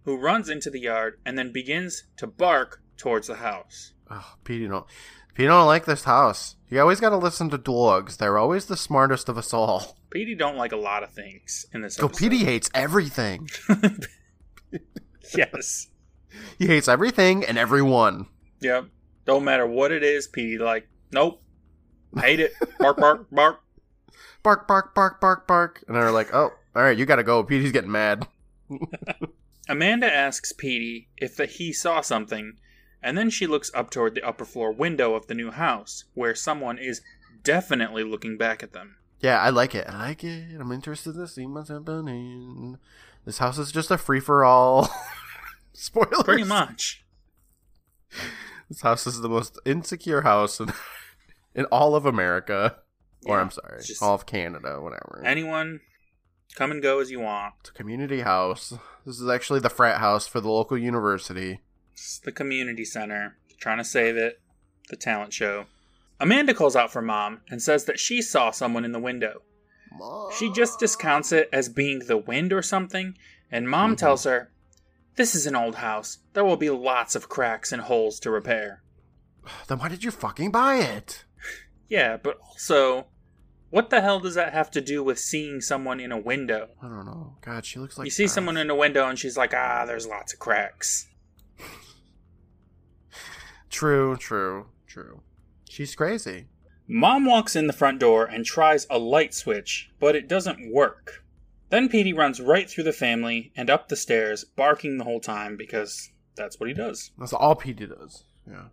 who 0.03 0.17
runs 0.17 0.49
into 0.49 0.69
the 0.69 0.79
yard 0.79 1.19
and 1.25 1.37
then 1.37 1.51
begins 1.51 2.03
to 2.17 2.27
bark 2.27 2.81
towards 2.97 3.27
the 3.27 3.35
house. 3.35 3.93
Ah, 4.09 4.33
oh, 4.33 4.37
Petey 4.43 4.67
don't. 4.67 4.85
Petey 5.33 5.47
don't 5.47 5.65
like 5.65 5.85
this 5.85 6.03
house. 6.03 6.55
You 6.69 6.79
always 6.79 6.99
got 6.99 7.09
to 7.09 7.17
listen 7.17 7.49
to 7.49 7.57
dogs. 7.57 8.17
They're 8.17 8.37
always 8.37 8.65
the 8.65 8.77
smartest 8.77 9.29
of 9.29 9.37
us 9.37 9.53
all. 9.53 9.97
Petey 10.11 10.35
don't 10.35 10.57
like 10.57 10.71
a 10.71 10.77
lot 10.77 11.03
of 11.03 11.11
things 11.11 11.65
in 11.73 11.81
this 11.81 11.97
episode. 11.97 12.17
Petey 12.17 12.45
hates 12.45 12.69
everything. 12.73 13.49
yes. 15.35 15.87
He 16.59 16.67
hates 16.67 16.87
everything 16.87 17.43
and 17.43 17.57
everyone. 17.57 18.27
Yep. 18.61 18.85
Don't 19.25 19.43
matter 19.43 19.65
what 19.65 19.91
it 19.91 20.03
is, 20.03 20.27
Petey 20.27 20.57
like, 20.57 20.87
nope. 21.11 21.41
Hate 22.19 22.39
it. 22.39 22.53
Bark, 22.79 22.97
bark, 22.97 23.27
bark. 23.31 23.59
Bark, 24.43 24.67
bark, 24.67 24.93
bark, 24.93 25.21
bark, 25.21 25.47
bark. 25.47 25.83
And 25.87 25.95
they're 25.95 26.11
like, 26.11 26.33
oh, 26.33 26.51
all 26.75 26.83
right, 26.83 26.97
you 26.97 27.05
got 27.05 27.15
to 27.15 27.23
go. 27.23 27.43
Petey's 27.43 27.71
getting 27.71 27.91
mad. 27.91 28.27
Amanda 29.73 30.05
asks 30.05 30.51
Petey 30.51 31.09
if 31.17 31.39
he 31.39 31.73
saw 31.73 31.99
something, 32.01 32.57
and 33.01 33.17
then 33.17 33.31
she 33.31 33.47
looks 33.47 33.71
up 33.73 33.89
toward 33.89 34.13
the 34.13 34.21
upper 34.21 34.45
floor 34.45 34.71
window 34.71 35.15
of 35.15 35.25
the 35.25 35.33
new 35.33 35.49
house, 35.49 36.03
where 36.13 36.35
someone 36.35 36.77
is 36.77 37.01
definitely 37.41 38.03
looking 38.03 38.37
back 38.37 38.61
at 38.61 38.73
them. 38.73 38.97
Yeah, 39.19 39.39
I 39.39 39.49
like 39.49 39.73
it. 39.73 39.87
I 39.89 40.09
like 40.09 40.23
it. 40.23 40.59
I'm 40.59 40.71
interested 40.71 41.15
to 41.15 41.27
see 41.27 41.47
what's 41.47 41.69
happening. 41.69 42.77
This 43.25 43.39
house 43.39 43.57
is 43.57 43.71
just 43.71 43.89
a 43.89 43.97
free 43.97 44.19
for 44.19 44.45
all. 44.45 44.91
Spoilers. 45.73 46.21
Pretty 46.23 46.43
much. 46.43 47.03
This 48.69 48.81
house 48.81 49.07
is 49.07 49.21
the 49.21 49.29
most 49.29 49.59
insecure 49.65 50.21
house 50.21 50.59
in, 50.59 50.71
in 51.55 51.65
all 51.65 51.95
of 51.95 52.05
America. 52.05 52.75
or 53.25 53.39
I'm 53.39 53.49
sorry, 53.49 53.81
all 54.03 54.13
of 54.13 54.27
Canada, 54.27 54.79
whatever. 54.79 55.23
Anyone, 55.25 55.79
come 56.55 56.71
and 56.71 56.81
go 56.81 56.99
as 56.99 57.11
you 57.11 57.19
want. 57.19 57.53
it's 57.61 57.69
a 57.69 57.73
community 57.73 58.21
house. 58.21 58.73
This 59.05 59.19
is 59.19 59.27
actually 59.29 59.59
the 59.59 59.69
frat 59.69 59.99
house 59.99 60.27
for 60.27 60.39
the 60.41 60.49
local 60.49 60.77
university. 60.77 61.61
It's 61.93 62.19
the 62.19 62.31
community 62.31 62.85
center. 62.85 63.37
Trying 63.59 63.77
to 63.77 63.83
save 63.85 64.17
it. 64.17 64.41
The 64.89 64.95
talent 64.97 65.33
show. 65.33 65.65
Amanda 66.19 66.53
calls 66.53 66.75
out 66.75 66.91
for 66.91 67.01
mom 67.01 67.41
and 67.49 67.61
says 67.61 67.85
that 67.85 67.99
she 67.99 68.21
saw 68.21 68.51
someone 68.51 68.83
in 68.85 68.91
the 68.91 68.99
window. 68.99 69.41
Mom. 69.97 70.31
She 70.37 70.51
just 70.51 70.79
discounts 70.79 71.31
it 71.31 71.49
as 71.53 71.69
being 71.69 71.99
the 71.99 72.17
wind 72.17 72.51
or 72.51 72.61
something, 72.61 73.17
and 73.51 73.69
mom 73.69 73.93
Mhm. 73.93 73.97
tells 73.97 74.23
her, 74.25 74.49
This 75.15 75.35
is 75.35 75.45
an 75.45 75.55
old 75.55 75.75
house. 75.75 76.17
There 76.33 76.43
will 76.43 76.57
be 76.57 76.71
lots 76.71 77.15
of 77.15 77.29
cracks 77.29 77.71
and 77.71 77.83
holes 77.83 78.19
to 78.21 78.31
repair. 78.31 78.81
Then 79.67 79.77
why 79.79 79.87
did 79.89 80.03
you 80.03 80.09
fucking 80.11 80.49
buy 80.51 80.77
it? 80.77 81.23
Yeah, 81.87 82.17
but 82.17 82.39
also, 82.41 83.05
what 83.73 83.89
the 83.89 84.01
hell 84.01 84.19
does 84.19 84.35
that 84.35 84.53
have 84.53 84.69
to 84.69 84.81
do 84.81 85.03
with 85.03 85.17
seeing 85.17 85.59
someone 85.59 85.99
in 85.99 86.11
a 86.11 86.17
window? 86.17 86.69
I 86.79 86.87
don't 86.87 87.07
know. 87.07 87.37
God, 87.41 87.65
she 87.65 87.79
looks 87.79 87.97
like 87.97 88.05
you 88.05 88.11
see 88.11 88.27
someone 88.27 88.55
in 88.55 88.69
a 88.69 88.75
window 88.75 89.07
and 89.07 89.17
she's 89.17 89.35
like, 89.35 89.51
ah, 89.55 89.83
there's 89.87 90.05
lots 90.05 90.31
of 90.31 90.37
cracks. 90.37 91.07
True, 93.71 94.15
true, 94.15 94.67
true. 94.85 95.23
She's 95.67 95.95
crazy. 95.95 96.45
Mom 96.87 97.25
walks 97.25 97.55
in 97.55 97.65
the 97.65 97.73
front 97.73 97.99
door 97.99 98.25
and 98.25 98.45
tries 98.45 98.85
a 98.91 98.99
light 98.99 99.33
switch, 99.33 99.89
but 99.99 100.15
it 100.15 100.27
doesn't 100.27 100.71
work. 100.71 101.23
Then 101.69 101.89
Petey 101.89 102.13
runs 102.13 102.39
right 102.39 102.69
through 102.69 102.83
the 102.83 102.93
family 102.93 103.51
and 103.55 103.71
up 103.71 103.89
the 103.89 103.95
stairs, 103.95 104.43
barking 104.43 104.99
the 104.99 105.03
whole 105.03 105.19
time 105.19 105.57
because 105.57 106.11
that's 106.35 106.59
what 106.59 106.69
he 106.69 106.75
does. 106.75 107.09
That's 107.17 107.33
all 107.33 107.55
Petey 107.55 107.87
does. 107.87 108.23
Yeah. 108.47 108.65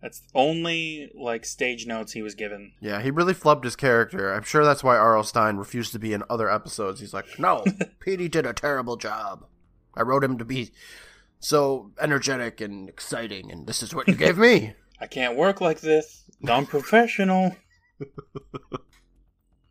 That's 0.00 0.20
the 0.20 0.28
only 0.34 1.10
like 1.14 1.44
stage 1.44 1.86
notes 1.86 2.12
he 2.12 2.22
was 2.22 2.34
given. 2.34 2.72
Yeah, 2.80 3.02
he 3.02 3.10
really 3.10 3.34
flubbed 3.34 3.64
his 3.64 3.74
character. 3.74 4.32
I'm 4.32 4.44
sure 4.44 4.64
that's 4.64 4.84
why 4.84 4.96
R.L. 4.96 5.24
Stine 5.24 5.56
refused 5.56 5.92
to 5.92 5.98
be 5.98 6.12
in 6.12 6.22
other 6.30 6.48
episodes. 6.50 7.00
He's 7.00 7.14
like, 7.14 7.38
no, 7.38 7.64
Petey 8.00 8.28
did 8.28 8.46
a 8.46 8.52
terrible 8.52 8.96
job. 8.96 9.44
I 9.94 10.02
wrote 10.02 10.22
him 10.22 10.38
to 10.38 10.44
be 10.44 10.70
so 11.40 11.90
energetic 12.00 12.60
and 12.60 12.88
exciting, 12.88 13.50
and 13.50 13.66
this 13.66 13.82
is 13.82 13.94
what 13.94 14.06
you 14.06 14.14
gave 14.14 14.38
me. 14.38 14.74
I 15.00 15.06
can't 15.06 15.36
work 15.36 15.60
like 15.60 15.80
this. 15.80 16.24
I'm 16.48 16.66
professional. 16.66 17.56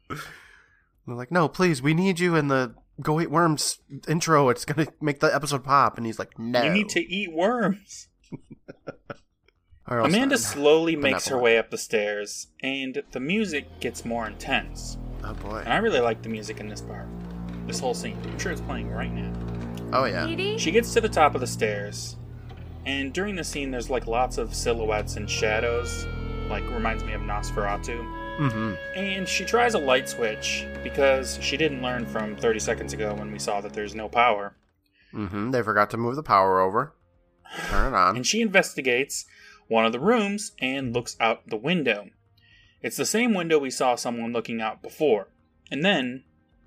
they're 0.09 0.17
like, 1.05 1.31
no, 1.31 1.47
please, 1.47 1.81
we 1.81 1.93
need 1.93 2.19
you 2.19 2.35
in 2.35 2.49
the 2.49 2.75
Go 3.01 3.21
Eat 3.21 3.31
Worms 3.31 3.79
intro. 4.07 4.49
It's 4.49 4.65
going 4.65 4.85
to 4.85 4.93
make 5.01 5.19
the 5.19 5.33
episode 5.33 5.63
pop. 5.63 5.97
And 5.97 6.05
he's 6.05 6.19
like, 6.19 6.37
no. 6.39 6.63
You 6.63 6.71
need 6.71 6.89
to 6.89 7.01
eat 7.01 7.33
worms. 7.33 8.07
R.L. 9.87 10.05
Amanda 10.05 10.37
Stine. 10.37 10.53
slowly 10.53 10.95
makes 10.95 11.27
her 11.27 11.37
way 11.37 11.57
up 11.57 11.71
the 11.71 11.77
stairs, 11.77 12.47
and 12.61 13.01
the 13.11 13.19
music 13.19 13.79
gets 13.79 14.03
more 14.03 14.27
intense. 14.27 14.97
Oh, 15.23 15.33
boy. 15.33 15.61
And 15.63 15.73
I 15.73 15.77
really 15.77 16.01
like 16.01 16.21
the 16.21 16.29
music 16.29 16.59
in 16.59 16.67
this 16.67 16.81
part. 16.81 17.07
This 17.65 17.79
whole 17.79 17.93
scene. 17.93 18.17
I'm 18.23 18.39
sure 18.39 18.51
it's 18.51 18.61
playing 18.61 18.91
right 18.91 19.11
now. 19.11 19.33
Oh, 19.93 20.05
yeah. 20.05 20.25
Petey? 20.25 20.57
She 20.57 20.71
gets 20.71 20.93
to 20.93 21.01
the 21.01 21.09
top 21.09 21.35
of 21.35 21.41
the 21.41 21.47
stairs, 21.47 22.17
and 22.85 23.13
during 23.13 23.35
the 23.35 23.43
scene, 23.43 23.71
there's 23.71 23.89
like 23.89 24.07
lots 24.07 24.37
of 24.37 24.53
silhouettes 24.53 25.15
and 25.15 25.29
shadows. 25.29 26.05
Like, 26.49 26.63
reminds 26.69 27.03
me 27.03 27.13
of 27.13 27.21
Nosferatu. 27.21 27.99
Mm-hmm. 28.37 28.73
And 28.95 29.27
she 29.27 29.43
tries 29.43 29.73
a 29.73 29.79
light 29.79 30.07
switch 30.07 30.65
because 30.83 31.39
she 31.41 31.57
didn't 31.57 31.81
learn 31.81 32.05
from 32.05 32.35
30 32.35 32.59
seconds 32.59 32.93
ago 32.93 33.13
when 33.15 33.31
we 33.31 33.39
saw 33.39 33.61
that 33.61 33.73
there's 33.73 33.95
no 33.95 34.07
power. 34.07 34.55
Mm-hmm. 35.13 35.51
They 35.51 35.61
forgot 35.63 35.89
to 35.89 35.97
move 35.97 36.15
the 36.15 36.23
power 36.23 36.61
over. 36.61 36.93
Turn 37.69 37.93
it 37.93 37.97
on. 37.97 38.15
And 38.15 38.27
she 38.27 38.41
investigates 38.41 39.25
one 39.67 39.85
of 39.85 39.91
the 39.91 39.99
rooms 39.99 40.51
and 40.59 40.93
looks 40.93 41.15
out 41.19 41.47
the 41.49 41.57
window. 41.57 42.09
It's 42.81 42.97
the 42.97 43.05
same 43.05 43.33
window 43.33 43.57
we 43.57 43.69
saw 43.69 43.95
someone 43.95 44.33
looking 44.33 44.61
out 44.61 44.81
before. 44.81 45.29
And 45.71 45.83
then, 45.83 46.23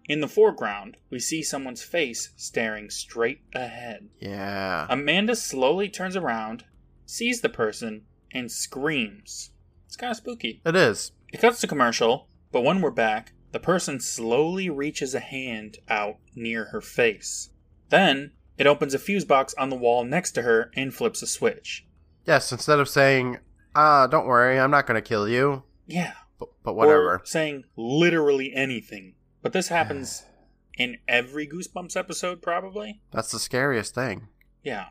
in 0.06 0.20
the 0.20 0.28
foreground, 0.28 0.96
we 1.08 1.18
see 1.18 1.42
someone's 1.42 1.82
face 1.82 2.32
staring 2.36 2.90
straight 2.90 3.42
ahead. 3.54 4.08
yeah. 4.18 4.86
Amanda 4.90 5.36
slowly 5.36 5.88
turns 5.88 6.16
around, 6.16 6.64
sees 7.06 7.40
the 7.40 7.48
person, 7.48 8.02
and 8.32 8.50
screams. 8.50 9.50
It's 9.86 9.96
kind 9.96 10.10
of 10.10 10.16
spooky. 10.16 10.60
It 10.64 10.76
is. 10.76 11.12
It 11.32 11.40
cuts 11.40 11.60
to 11.60 11.66
commercial, 11.66 12.28
but 12.52 12.62
when 12.62 12.80
we're 12.80 12.90
back, 12.90 13.32
the 13.52 13.60
person 13.60 14.00
slowly 14.00 14.68
reaches 14.68 15.14
a 15.14 15.20
hand 15.20 15.78
out 15.88 16.16
near 16.34 16.66
her 16.66 16.80
face. 16.80 17.50
Then, 17.88 18.32
it 18.58 18.66
opens 18.66 18.94
a 18.94 18.98
fuse 18.98 19.24
box 19.24 19.54
on 19.58 19.70
the 19.70 19.76
wall 19.76 20.04
next 20.04 20.32
to 20.32 20.42
her 20.42 20.70
and 20.76 20.94
flips 20.94 21.22
a 21.22 21.26
switch. 21.26 21.86
Yes, 22.26 22.52
instead 22.52 22.78
of 22.78 22.88
saying, 22.88 23.38
ah, 23.74 24.06
don't 24.06 24.26
worry, 24.26 24.58
I'm 24.58 24.70
not 24.70 24.86
going 24.86 25.00
to 25.00 25.06
kill 25.06 25.28
you. 25.28 25.64
Yeah. 25.86 26.12
But, 26.38 26.48
but 26.62 26.74
whatever. 26.74 27.14
Or 27.14 27.22
saying 27.24 27.64
literally 27.76 28.54
anything. 28.54 29.14
But 29.42 29.52
this 29.52 29.68
happens 29.68 30.24
in 30.78 30.98
every 31.08 31.46
Goosebumps 31.46 31.96
episode, 31.96 32.42
probably. 32.42 33.00
That's 33.10 33.30
the 33.30 33.38
scariest 33.38 33.94
thing. 33.94 34.28
Yeah. 34.62 34.86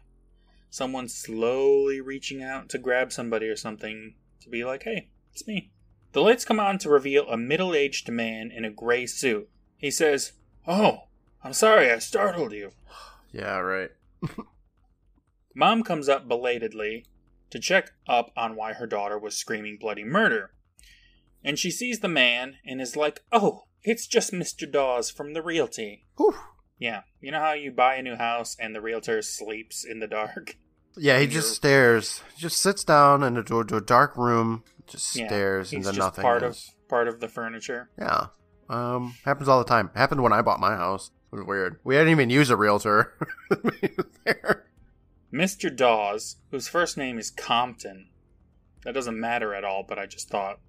Someone 0.70 1.08
slowly 1.08 2.02
reaching 2.02 2.44
out 2.44 2.70
to 2.70 2.78
grab 2.78 3.12
somebody 3.12 3.48
or 3.48 3.56
something 3.56 4.16
to 4.42 4.50
be 4.50 4.64
like, 4.64 4.84
hey, 4.84 5.10
it's 5.32 5.48
me. 5.48 5.72
The 6.12 6.22
lights 6.22 6.46
come 6.46 6.60
on 6.60 6.80
to 6.80 6.90
reveal 6.90 7.28
a 7.30 7.38
middle 7.38 7.74
aged 7.74 8.10
man 8.10 8.52
in 8.52 8.66
a 8.66 8.72
gray 8.72 9.06
suit. 9.06 9.48
He 9.78 9.92
says, 9.92 10.34
Oh, 10.68 11.04
I'm 11.44 11.54
sorry 11.54 11.92
I 11.92 12.00
startled 12.00 12.54
you. 12.54 12.72
Yeah, 13.32 13.60
right. 13.60 13.92
Mom 15.56 15.84
comes 15.84 16.10
up 16.10 16.28
belatedly 16.28 17.06
to 17.52 17.60
check 17.60 17.92
up 18.08 18.32
on 18.38 18.56
why 18.56 18.74
her 18.74 18.86
daughter 18.88 19.18
was 19.18 19.38
screaming 19.38 19.78
bloody 19.80 20.04
murder. 20.04 20.52
And 21.44 21.58
she 21.58 21.72
sees 21.72 22.00
the 22.00 22.08
man 22.10 22.56
and 22.66 22.82
is 22.82 22.96
like, 22.96 23.22
oh, 23.32 23.64
it's 23.84 24.08
just 24.08 24.34
Mr. 24.34 24.70
Dawes 24.70 25.10
from 25.10 25.34
the 25.34 25.42
realty. 25.42 26.06
Whew. 26.18 26.36
Yeah, 26.78 27.02
you 27.22 27.32
know 27.32 27.40
how 27.40 27.54
you 27.54 27.72
buy 27.72 27.96
a 27.96 28.02
new 28.02 28.16
house 28.16 28.56
and 28.60 28.74
the 28.76 28.82
realtor 28.82 29.22
sleeps 29.22 29.86
in 29.86 30.00
the 30.00 30.08
dark? 30.08 30.58
Yeah, 30.98 31.20
he 31.20 31.26
just 31.28 31.48
you're- 31.48 31.56
stares. 31.56 32.22
He 32.36 32.42
just 32.42 32.58
sits 32.58 32.84
down 32.84 33.24
in 33.24 33.38
a, 33.38 33.44
to 33.44 33.60
a 33.60 33.82
dark 33.82 34.18
room, 34.18 34.64
just 34.88 35.16
Yeah, 35.16 35.28
stares 35.28 35.72
He's 35.72 35.86
into 35.86 35.90
just 35.98 36.00
nothing. 36.00 36.22
part 36.24 36.44
of 36.44 36.58
part 36.90 37.08
of 37.08 37.20
the 37.20 37.28
furniture. 37.28 37.90
Yeah. 37.98 38.28
Um, 38.70 39.16
happens 39.26 39.48
all 39.48 39.60
the 39.60 39.66
time. 39.66 39.92
Happened 39.96 40.22
when 40.24 40.34
I 40.34 40.42
bought 40.42 40.60
my 40.60 40.76
house. 40.76 41.12
It 41.32 41.36
was 41.38 41.46
weird. 41.46 41.80
We 41.84 41.96
didn't 41.96 42.10
even 42.12 42.30
use 42.30 42.50
a 42.50 42.56
realtor. 42.58 43.14
He 45.32 45.38
was 45.38 45.56
there. 45.56 45.70
Mr. 45.72 45.76
Dawes, 45.76 46.36
whose 46.52 46.68
first 46.68 46.98
name 46.98 47.18
is 47.18 47.32
Compton. 47.32 48.10
That 48.84 48.94
doesn't 48.94 49.20
matter 49.20 49.54
at 49.54 49.64
all, 49.64 49.84
but 49.88 50.00
I 50.00 50.06
just 50.06 50.30
thought 50.30 50.60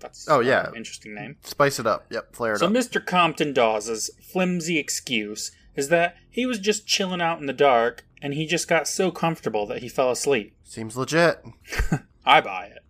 that's 0.00 0.28
Oh, 0.28 0.40
an 0.40 0.46
yeah. 0.46 0.70
interesting 0.74 1.14
name. 1.14 1.36
Spice 1.42 1.78
it 1.78 1.86
up. 1.86 2.06
Yep, 2.10 2.34
flare 2.34 2.54
it 2.54 2.58
So 2.58 2.66
up. 2.66 2.72
So 2.72 2.78
Mr. 2.78 3.04
Compton 3.04 3.52
Dawes's 3.52 4.10
flimsy 4.20 4.78
excuse 4.78 5.52
is 5.76 5.88
that 5.88 6.16
he 6.28 6.44
was 6.44 6.58
just 6.58 6.86
chilling 6.86 7.20
out 7.22 7.38
in 7.40 7.46
the 7.46 7.52
dark 7.52 8.04
and 8.20 8.34
he 8.34 8.46
just 8.46 8.68
got 8.68 8.86
so 8.88 9.10
comfortable 9.10 9.66
that 9.66 9.80
he 9.82 9.88
fell 9.88 10.10
asleep. 10.10 10.56
Seems 10.64 10.96
legit. 10.96 11.42
I 12.26 12.40
buy 12.40 12.66
it. 12.66 12.82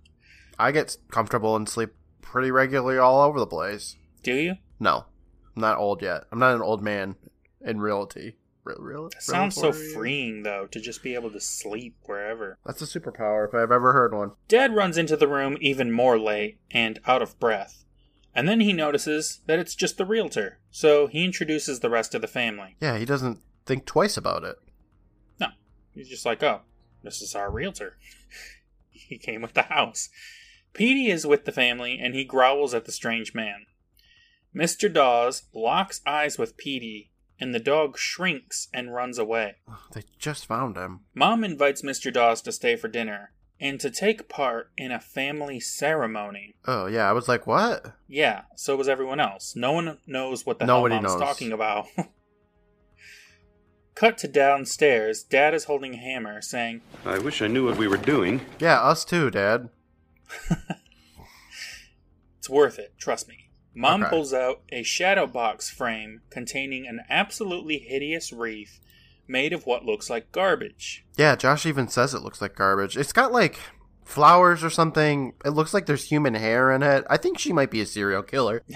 I 0.58 0.72
get 0.72 0.96
comfortable 1.10 1.54
and 1.56 1.68
sleep 1.68 1.90
pretty 2.22 2.50
regularly 2.50 2.98
all 2.98 3.20
over 3.22 3.38
the 3.38 3.46
place. 3.46 3.96
Do 4.22 4.34
you? 4.34 4.56
No, 4.80 5.04
I'm 5.54 5.60
not 5.62 5.78
old 5.78 6.02
yet. 6.02 6.24
I'm 6.32 6.38
not 6.38 6.54
an 6.54 6.62
old 6.62 6.82
man 6.82 7.16
in 7.60 7.80
realty. 7.80 8.36
Real, 8.64 8.78
real, 8.78 9.10
sounds 9.18 9.56
so 9.56 9.72
freeing 9.72 10.44
though 10.44 10.66
to 10.68 10.80
just 10.80 11.02
be 11.02 11.14
able 11.14 11.32
to 11.32 11.40
sleep 11.40 11.96
wherever. 12.04 12.58
That's 12.64 12.80
a 12.80 12.84
superpower 13.00 13.48
if 13.48 13.54
I've 13.54 13.72
ever 13.72 13.92
heard 13.92 14.14
one. 14.14 14.32
Dad 14.46 14.74
runs 14.74 14.96
into 14.96 15.16
the 15.16 15.26
room 15.26 15.56
even 15.60 15.90
more 15.90 16.18
late 16.18 16.58
and 16.70 17.00
out 17.06 17.22
of 17.22 17.38
breath. 17.40 17.84
And 18.34 18.48
then 18.48 18.60
he 18.60 18.72
notices 18.72 19.40
that 19.46 19.58
it's 19.58 19.74
just 19.74 19.98
the 19.98 20.06
realtor, 20.06 20.58
so 20.70 21.06
he 21.06 21.24
introduces 21.24 21.80
the 21.80 21.90
rest 21.90 22.14
of 22.14 22.22
the 22.22 22.28
family. 22.28 22.76
Yeah, 22.80 22.98
he 22.98 23.04
doesn't 23.04 23.40
think 23.66 23.84
twice 23.84 24.16
about 24.16 24.44
it. 24.44 24.56
No, 25.40 25.48
he's 25.92 26.08
just 26.08 26.24
like, 26.24 26.42
oh, 26.42 26.60
this 27.02 27.20
is 27.20 27.34
our 27.34 27.50
realtor. 27.50 27.98
he 28.90 29.18
came 29.18 29.42
with 29.42 29.54
the 29.54 29.62
house. 29.62 30.08
Petey 30.72 31.10
is 31.10 31.26
with 31.26 31.44
the 31.44 31.52
family 31.52 31.98
and 32.00 32.14
he 32.14 32.24
growls 32.24 32.72
at 32.72 32.86
the 32.86 32.92
strange 32.92 33.34
man. 33.34 33.66
Mr. 34.54 34.92
Dawes 34.92 35.44
locks 35.52 36.00
eyes 36.06 36.38
with 36.38 36.56
Petey 36.56 37.10
and 37.42 37.52
the 37.52 37.58
dog 37.58 37.98
shrinks 37.98 38.68
and 38.72 38.94
runs 38.94 39.18
away. 39.18 39.56
Oh, 39.68 39.80
they 39.92 40.04
just 40.16 40.46
found 40.46 40.76
him. 40.76 41.00
Mom 41.12 41.42
invites 41.42 41.82
Mr. 41.82 42.12
Dawes 42.12 42.40
to 42.42 42.52
stay 42.52 42.76
for 42.76 42.86
dinner 42.86 43.32
and 43.58 43.80
to 43.80 43.90
take 43.90 44.28
part 44.28 44.70
in 44.76 44.92
a 44.92 45.00
family 45.00 45.58
ceremony. 45.58 46.54
Oh 46.66 46.86
yeah, 46.86 47.08
I 47.08 47.12
was 47.12 47.26
like, 47.26 47.44
what? 47.44 47.94
Yeah, 48.06 48.42
so 48.54 48.76
was 48.76 48.88
everyone 48.88 49.18
else. 49.18 49.54
No 49.56 49.72
one 49.72 49.98
knows 50.06 50.46
what 50.46 50.60
the 50.60 50.66
Nobody 50.66 50.94
hell 50.94 51.02
Mom's 51.02 51.14
knows. 51.14 51.28
talking 51.28 51.50
about. 51.52 51.86
Cut 53.96 54.18
to 54.18 54.28
downstairs. 54.28 55.24
Dad 55.24 55.52
is 55.52 55.64
holding 55.64 55.94
a 55.94 55.98
hammer, 55.98 56.40
saying, 56.40 56.80
I 57.04 57.18
wish 57.18 57.42
I 57.42 57.48
knew 57.48 57.66
what 57.66 57.76
we 57.76 57.88
were 57.88 57.96
doing. 57.96 58.40
Yeah, 58.60 58.80
us 58.80 59.04
too, 59.04 59.30
Dad. 59.30 59.68
It's 62.38 62.50
worth 62.50 62.76
it, 62.76 62.94
trust 62.98 63.28
me. 63.28 63.41
Mom 63.74 64.02
Okay. 64.02 64.10
pulls 64.10 64.32
out 64.34 64.60
a 64.70 64.82
shadow 64.82 65.26
box 65.26 65.70
frame 65.70 66.20
containing 66.30 66.86
an 66.86 67.00
absolutely 67.08 67.78
hideous 67.78 68.32
wreath 68.32 68.80
made 69.26 69.52
of 69.52 69.66
what 69.66 69.84
looks 69.84 70.10
like 70.10 70.30
garbage. 70.32 71.04
Yeah, 71.16 71.36
Josh 71.36 71.64
even 71.64 71.88
says 71.88 72.12
it 72.12 72.22
looks 72.22 72.40
like 72.42 72.54
garbage. 72.54 72.96
It's 72.96 73.12
got 73.12 73.32
like 73.32 73.58
flowers 74.04 74.62
or 74.62 74.68
something. 74.70 75.32
It 75.44 75.50
looks 75.50 75.72
like 75.72 75.86
there's 75.86 76.04
human 76.04 76.34
hair 76.34 76.70
in 76.70 76.82
it. 76.82 77.04
I 77.08 77.16
think 77.16 77.38
she 77.38 77.52
might 77.52 77.70
be 77.70 77.80
a 77.80 77.86
serial 77.86 78.22
killer. 78.22 78.62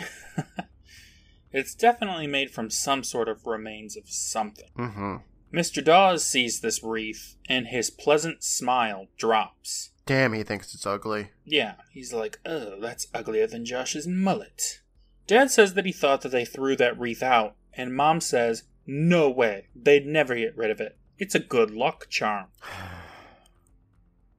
It's 1.52 1.74
definitely 1.74 2.26
made 2.26 2.50
from 2.50 2.68
some 2.68 3.02
sort 3.02 3.28
of 3.30 3.46
remains 3.46 3.96
of 3.96 4.10
something. 4.10 4.68
Mm-hmm. 4.76 5.16
Mr. 5.56 5.82
Dawes 5.82 6.22
sees 6.22 6.60
this 6.60 6.82
wreath, 6.82 7.36
and 7.48 7.68
his 7.68 7.88
pleasant 7.88 8.44
smile 8.44 9.06
drops. 9.16 9.90
Damn, 10.04 10.34
he 10.34 10.42
thinks 10.42 10.74
it's 10.74 10.84
ugly. 10.84 11.30
Yeah, 11.46 11.76
he's 11.90 12.12
like, 12.12 12.40
oh, 12.44 12.78
that's 12.78 13.06
uglier 13.14 13.46
than 13.46 13.64
Josh's 13.64 14.06
mullet. 14.06 14.82
Dad 15.26 15.50
says 15.50 15.74
that 15.74 15.86
he 15.86 15.92
thought 15.92 16.20
that 16.22 16.30
they 16.30 16.44
threw 16.44 16.76
that 16.76 16.98
wreath 16.98 17.22
out, 17.22 17.56
and 17.74 17.94
Mom 17.94 18.20
says, 18.20 18.64
no 18.86 19.28
way, 19.28 19.66
they'd 19.74 20.06
never 20.06 20.34
get 20.36 20.56
rid 20.56 20.70
of 20.70 20.80
it. 20.80 20.96
It's 21.18 21.34
a 21.34 21.40
good 21.40 21.70
luck 21.70 22.08
charm. 22.08 22.46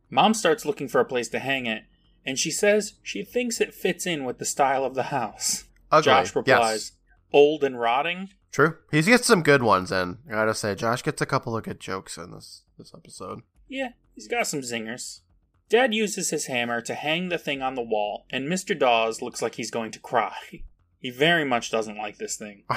Mom 0.10 0.34
starts 0.34 0.65
looking 0.65 0.88
for 0.88 1.02
a 1.02 1.06
place 1.06 1.28
to 1.30 1.39
hang 1.39 1.65
it, 1.65 1.84
and 2.26 2.39
she 2.39 2.52
says 2.52 2.93
she 3.04 3.23
thinks 3.23 3.60
it 3.60 3.73
fits 3.73 4.06
in 4.06 4.23
with 4.23 4.38
the 4.38 4.45
style 4.45 4.86
of 4.86 4.95
the 4.95 5.04
house. 5.04 5.65
Ugly. 5.91 6.06
Josh 6.06 6.36
replies, 6.36 6.71
Yes. 6.71 6.91
old 7.34 7.63
and 7.63 7.80
rotting? 7.80 8.30
True. 8.52 8.78
He 8.91 9.02
gets 9.02 9.28
some 9.28 9.43
good 9.43 9.63
ones 9.63 9.91
in. 9.91 10.19
I 10.28 10.32
gotta 10.32 10.56
say, 10.56 10.76
Josh 10.76 11.04
gets 11.04 11.21
a 11.21 11.26
couple 11.26 11.56
of 11.58 11.63
good 11.63 11.80
jokes 11.80 12.17
in 12.17 12.32
this 12.32 12.63
this 12.78 12.93
episode. 12.95 13.41
Yeah, 13.67 13.89
he's 14.13 14.28
got 14.28 14.47
some 14.47 14.62
zingers. 14.62 15.21
Dad 15.69 15.93
uses 15.93 16.30
his 16.30 16.45
hammer 16.45 16.80
to 16.82 16.95
hang 16.95 17.28
the 17.28 17.38
thing 17.38 17.62
on 17.62 17.76
the 17.76 17.82
wall, 17.82 18.26
and 18.30 18.47
Mr. 18.47 18.78
Dawes 18.78 19.21
looks 19.21 19.41
like 19.41 19.56
he's 19.56 19.71
going 19.71 19.91
to 19.91 20.00
cry. 20.00 20.34
He 21.00 21.12
very 21.12 21.46
much 21.46 21.72
doesn't 21.72 21.98
like 21.98 22.18
this 22.18 22.36
thing. 22.36 22.64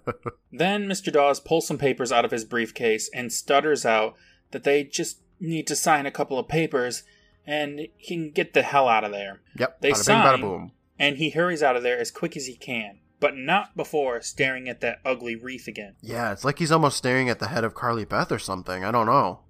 Then 0.52 0.86
Mr. 0.88 1.12
Dawes 1.12 1.40
pulls 1.40 1.66
some 1.66 1.78
papers 1.78 2.10
out 2.10 2.24
of 2.24 2.30
his 2.30 2.44
briefcase 2.44 3.08
and 3.14 3.32
stutters 3.32 3.86
out 3.86 4.14
that 4.50 4.64
they 4.64 4.84
just 4.84 5.20
need 5.38 5.66
to 5.68 5.76
sign 5.76 6.06
a 6.06 6.10
couple 6.10 6.38
of 6.38 6.48
papers 6.48 7.04
and 7.46 7.88
he 7.96 8.16
can 8.16 8.30
get 8.30 8.52
the 8.52 8.62
hell 8.62 8.88
out 8.88 9.04
of 9.04 9.12
there. 9.12 9.40
yep. 9.56 9.80
They 9.80 9.90
bada 9.92 9.94
bing, 9.94 10.02
sign. 10.02 10.40
boom. 10.40 10.72
And 10.98 11.16
he 11.16 11.30
hurries 11.30 11.62
out 11.62 11.76
of 11.76 11.82
there 11.82 11.98
as 11.98 12.10
quick 12.10 12.36
as 12.36 12.46
he 12.46 12.54
can, 12.54 12.98
but 13.20 13.36
not 13.36 13.76
before 13.76 14.20
staring 14.20 14.68
at 14.68 14.80
that 14.80 14.98
ugly 15.04 15.36
wreath 15.36 15.66
again. 15.66 15.94
Yeah, 16.02 16.32
it's 16.32 16.44
like 16.44 16.58
he's 16.58 16.72
almost 16.72 16.98
staring 16.98 17.30
at 17.30 17.38
the 17.38 17.48
head 17.48 17.64
of 17.64 17.74
Carly 17.74 18.04
Beth 18.04 18.30
or 18.30 18.38
something. 18.38 18.84
I 18.84 18.90
don't 18.90 19.06
know. 19.06 19.40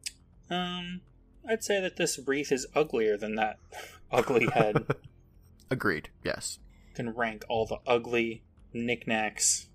Um, 0.48 1.00
I'd 1.48 1.64
say 1.64 1.80
that 1.80 1.96
this 1.96 2.20
wreath 2.24 2.52
is 2.52 2.66
uglier 2.74 3.16
than 3.16 3.34
that 3.36 3.58
ugly 4.12 4.46
head. 4.52 4.86
Agreed. 5.70 6.10
Yes. 6.22 6.58
Can 6.94 7.10
rank 7.10 7.44
all 7.48 7.66
the 7.66 7.78
ugly 7.86 8.42
knickknacks 8.72 9.68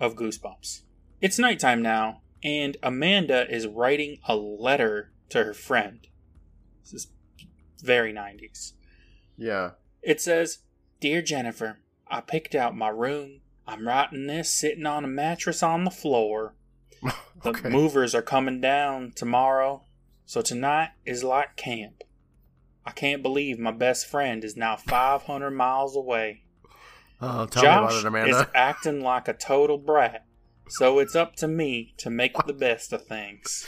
of 0.00 0.14
Goosebumps. 0.16 0.82
It's 1.20 1.38
nighttime 1.38 1.82
now, 1.82 2.22
and 2.42 2.76
Amanda 2.82 3.46
is 3.52 3.66
writing 3.66 4.18
a 4.26 4.36
letter 4.36 5.12
to 5.30 5.44
her 5.44 5.54
friend. 5.54 6.06
This 6.82 6.94
is 6.94 7.08
very 7.82 8.12
90s. 8.12 8.72
Yeah. 9.36 9.72
It 10.02 10.20
says, 10.20 10.58
Dear 11.00 11.22
Jennifer, 11.22 11.78
I 12.08 12.20
picked 12.20 12.54
out 12.54 12.76
my 12.76 12.88
room. 12.88 13.40
I'm 13.66 13.86
writing 13.86 14.26
this 14.26 14.50
sitting 14.50 14.86
on 14.86 15.04
a 15.04 15.08
mattress 15.08 15.62
on 15.62 15.84
the 15.84 15.90
floor. 15.90 16.54
The 17.44 17.50
Okay. 17.50 17.68
movers 17.68 18.16
are 18.16 18.22
coming 18.22 18.60
down 18.60 19.12
tomorrow, 19.14 19.84
so 20.26 20.42
tonight 20.42 20.88
is 21.06 21.22
like 21.22 21.54
camp. 21.56 22.02
I 22.84 22.90
can't 22.90 23.22
believe 23.22 23.60
my 23.60 23.70
best 23.70 24.06
friend 24.06 24.42
is 24.42 24.56
now 24.56 24.74
500 24.74 25.52
miles 25.52 25.94
away. 25.94 26.42
Oh, 27.20 27.46
tell 27.46 27.62
Josh 27.62 28.02
me 28.02 28.08
about 28.08 28.26
it, 28.26 28.30
is 28.30 28.36
Amanda. 28.36 28.50
acting 28.54 29.00
like 29.02 29.28
a 29.28 29.32
total 29.32 29.78
brat, 29.78 30.24
so 30.68 30.98
it's 30.98 31.16
up 31.16 31.34
to 31.36 31.48
me 31.48 31.94
to 31.98 32.10
make 32.10 32.34
the 32.46 32.52
best 32.52 32.92
of 32.92 33.06
things. 33.06 33.66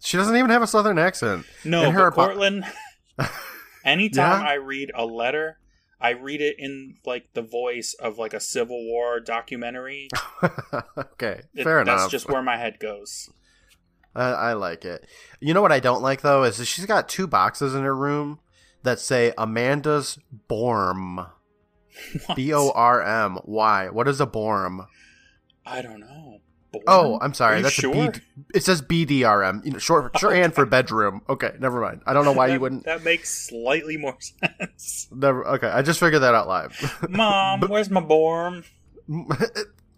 She 0.00 0.16
doesn't 0.16 0.36
even 0.36 0.50
have 0.50 0.62
a 0.62 0.66
southern 0.66 0.98
accent. 0.98 1.46
No, 1.64 1.84
In 1.84 1.92
her 1.92 2.10
but 2.10 2.28
Courtland, 2.28 2.64
anytime 3.84 4.42
Yeah? 4.42 4.48
I 4.48 4.54
read 4.54 4.90
a 4.94 5.04
letter, 5.04 5.58
I 6.00 6.10
read 6.10 6.40
it 6.40 6.56
in 6.58 6.96
like 7.04 7.28
the 7.34 7.42
voice 7.42 7.94
of 8.00 8.18
like 8.18 8.34
a 8.34 8.40
Civil 8.40 8.84
War 8.86 9.20
documentary. 9.20 10.08
okay, 10.98 11.42
It- 11.54 11.62
fair 11.64 11.78
that's 11.84 11.88
enough. 11.88 11.98
That's 12.00 12.10
just 12.10 12.28
where 12.28 12.42
my 12.42 12.56
head 12.56 12.78
goes. 12.80 13.30
I, 14.14 14.24
I 14.30 14.52
like 14.54 14.84
it. 14.84 15.06
You 15.40 15.54
know 15.54 15.62
what 15.62 15.72
I 15.72 15.80
don't 15.80 16.02
like 16.02 16.20
though 16.22 16.42
is 16.44 16.58
that 16.58 16.66
she's 16.66 16.86
got 16.86 17.08
two 17.08 17.26
boxes 17.26 17.74
in 17.74 17.82
her 17.82 17.96
room 17.96 18.40
that 18.82 18.98
say 18.98 19.32
Amanda's 19.38 20.18
Borm. 20.50 21.30
B 22.34 22.52
O 22.52 22.70
R 22.70 23.02
M. 23.02 23.38
Why? 23.44 23.88
What 23.88 24.08
is 24.08 24.20
a 24.20 24.26
Borm? 24.26 24.86
I 25.64 25.82
don't 25.82 26.00
know. 26.00 26.40
Oh, 26.86 27.18
I'm 27.20 27.34
sorry. 27.34 27.60
That's 27.60 27.74
sure? 27.74 27.92
a 27.92 28.10
B. 28.12 28.20
It 28.54 28.64
says 28.64 28.80
BDRM. 28.80 29.64
You 29.64 29.72
know, 29.72 29.78
short 29.78 30.18
shorthand 30.18 30.54
for 30.54 30.64
bedroom. 30.64 31.22
Okay, 31.28 31.52
never 31.58 31.80
mind. 31.80 32.02
I 32.06 32.12
don't 32.12 32.24
know 32.24 32.32
why 32.32 32.48
that, 32.48 32.54
you 32.54 32.60
wouldn't. 32.60 32.84
That 32.84 33.04
makes 33.04 33.30
slightly 33.30 33.96
more 33.96 34.16
sense. 34.20 35.08
Never. 35.12 35.46
Okay, 35.46 35.68
I 35.68 35.82
just 35.82 36.00
figured 36.00 36.22
that 36.22 36.34
out 36.34 36.48
live. 36.48 37.06
Mom, 37.08 37.60
where's 37.62 37.90
my 37.90 38.00
borm? 38.00 38.64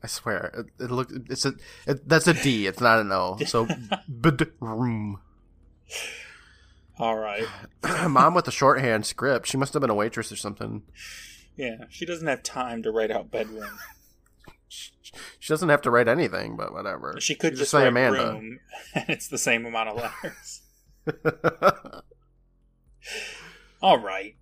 I 0.02 0.06
swear, 0.06 0.66
it, 0.78 0.84
it 0.84 0.90
look. 0.90 1.10
It's 1.30 1.44
a. 1.44 1.54
It, 1.86 2.08
that's 2.08 2.26
a 2.26 2.34
D. 2.34 2.66
It's 2.66 2.80
not 2.80 3.00
an 3.00 3.12
O. 3.12 3.38
So 3.46 3.68
bedroom. 4.08 5.20
All 6.98 7.16
right. 7.16 7.46
Mom 8.08 8.34
with 8.34 8.44
the 8.44 8.50
shorthand 8.50 9.06
script. 9.06 9.46
She 9.46 9.56
must 9.56 9.72
have 9.74 9.80
been 9.80 9.90
a 9.90 9.94
waitress 9.94 10.30
or 10.30 10.36
something. 10.36 10.82
Yeah, 11.56 11.84
she 11.88 12.04
doesn't 12.04 12.26
have 12.26 12.42
time 12.42 12.82
to 12.82 12.90
write 12.90 13.10
out 13.10 13.30
bedroom. 13.30 13.78
She 15.38 15.52
doesn't 15.52 15.68
have 15.68 15.82
to 15.82 15.90
write 15.92 16.08
anything, 16.08 16.56
but 16.56 16.72
whatever. 16.72 17.14
She 17.20 17.36
could 17.36 17.52
She 17.52 17.58
just, 17.60 17.70
say 17.70 17.80
write 17.80 17.88
Amanda. 17.88 18.18
room, 18.32 18.58
and 18.94 19.04
it's 19.08 19.28
the 19.28 19.38
same 19.38 19.64
amount 19.66 19.90
of 19.90 19.96
letters. 19.96 20.62
All 23.82 23.98
right. 23.98 24.34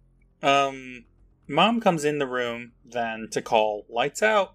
Um, 0.42 1.05
mom 1.46 1.81
comes 1.81 2.05
in 2.05 2.18
the 2.18 2.27
room 2.27 2.72
then 2.85 3.29
to 3.33 3.42
call 3.42 3.85
lights 3.90 4.22
out. 4.22 4.55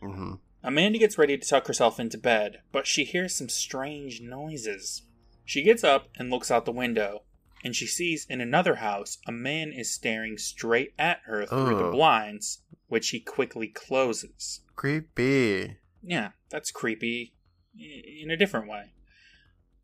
hmm 0.00 0.34
Amanda 0.62 0.98
gets 0.98 1.16
ready 1.18 1.38
to 1.38 1.48
tuck 1.48 1.66
herself 1.66 1.98
into 1.98 2.18
bed, 2.18 2.60
but 2.70 2.86
she 2.86 3.04
hears 3.04 3.34
some 3.34 3.48
strange 3.48 4.20
noises. 4.20 5.02
She 5.44 5.62
gets 5.62 5.82
up 5.82 6.08
and 6.16 6.30
looks 6.30 6.50
out 6.50 6.66
the 6.66 6.70
window, 6.72 7.22
and 7.64 7.74
she 7.74 7.86
sees 7.86 8.26
in 8.28 8.40
another 8.40 8.76
house 8.76 9.18
a 9.26 9.32
man 9.32 9.72
is 9.72 9.92
staring 9.92 10.38
straight 10.38 10.94
at 10.98 11.20
her 11.26 11.46
through 11.46 11.76
the 11.76 11.90
blinds, 11.90 12.62
which 12.88 13.10
he 13.10 13.20
quickly 13.20 13.68
closes. 13.68 14.60
Creepy. 14.76 15.76
Yeah, 16.02 16.30
that's 16.48 16.70
creepy 16.70 17.34
in 17.78 18.30
a 18.30 18.36
different 18.36 18.68
way. 18.68 18.92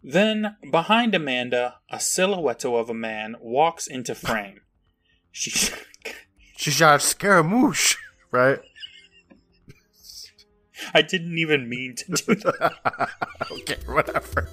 Then, 0.02 0.56
behind 0.70 1.14
Amanda, 1.14 1.76
a 1.90 1.98
silhouette 2.00 2.64
of 2.64 2.88
a 2.88 2.94
man 2.94 3.36
walks 3.40 3.86
into 3.86 4.14
frame. 4.14 4.60
She 5.32 5.50
She 6.56 6.70
shot 6.70 7.02
Scaramouche, 7.02 7.96
right? 8.30 8.60
I 10.94 11.02
didn't 11.02 11.38
even 11.38 11.68
mean 11.68 11.94
to 11.96 12.12
do 12.12 12.34
that. 12.34 13.10
okay, 13.50 13.76
whatever. 13.86 14.48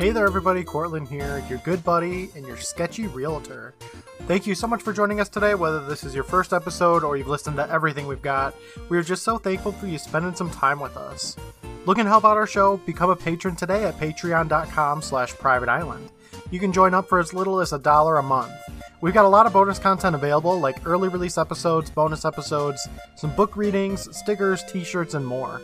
Hey 0.00 0.12
there, 0.12 0.26
everybody. 0.26 0.64
Courtland 0.64 1.08
here, 1.08 1.44
your 1.50 1.58
good 1.58 1.84
buddy 1.84 2.30
and 2.34 2.46
your 2.46 2.56
sketchy 2.56 3.06
realtor. 3.06 3.74
Thank 4.22 4.46
you 4.46 4.54
so 4.54 4.66
much 4.66 4.80
for 4.80 4.94
joining 4.94 5.20
us 5.20 5.28
today, 5.28 5.54
whether 5.54 5.84
this 5.86 6.04
is 6.04 6.14
your 6.14 6.24
first 6.24 6.54
episode 6.54 7.04
or 7.04 7.18
you've 7.18 7.28
listened 7.28 7.56
to 7.56 7.70
everything 7.70 8.06
we've 8.06 8.22
got. 8.22 8.54
We 8.88 8.96
are 8.96 9.02
just 9.02 9.24
so 9.24 9.36
thankful 9.36 9.72
for 9.72 9.86
you 9.86 9.98
spending 9.98 10.34
some 10.34 10.48
time 10.48 10.80
with 10.80 10.96
us. 10.96 11.36
Look 11.84 11.98
and 11.98 12.08
help 12.08 12.24
out 12.24 12.38
our 12.38 12.46
show? 12.46 12.78
Become 12.78 13.10
a 13.10 13.14
patron 13.14 13.56
today 13.56 13.84
at 13.84 13.98
patreon.com 13.98 15.02
slash 15.02 15.34
private 15.34 15.68
island. 15.68 16.08
You 16.50 16.60
can 16.60 16.72
join 16.72 16.94
up 16.94 17.06
for 17.06 17.18
as 17.18 17.34
little 17.34 17.60
as 17.60 17.74
a 17.74 17.78
dollar 17.78 18.16
a 18.16 18.22
month. 18.22 18.54
We've 19.02 19.12
got 19.12 19.26
a 19.26 19.28
lot 19.28 19.44
of 19.44 19.52
bonus 19.52 19.78
content 19.78 20.14
available, 20.14 20.58
like 20.58 20.86
early 20.86 21.10
release 21.10 21.36
episodes, 21.36 21.90
bonus 21.90 22.24
episodes, 22.24 22.88
some 23.16 23.36
book 23.36 23.54
readings, 23.54 24.08
stickers, 24.16 24.64
t-shirts, 24.64 25.12
and 25.12 25.26
more. 25.26 25.60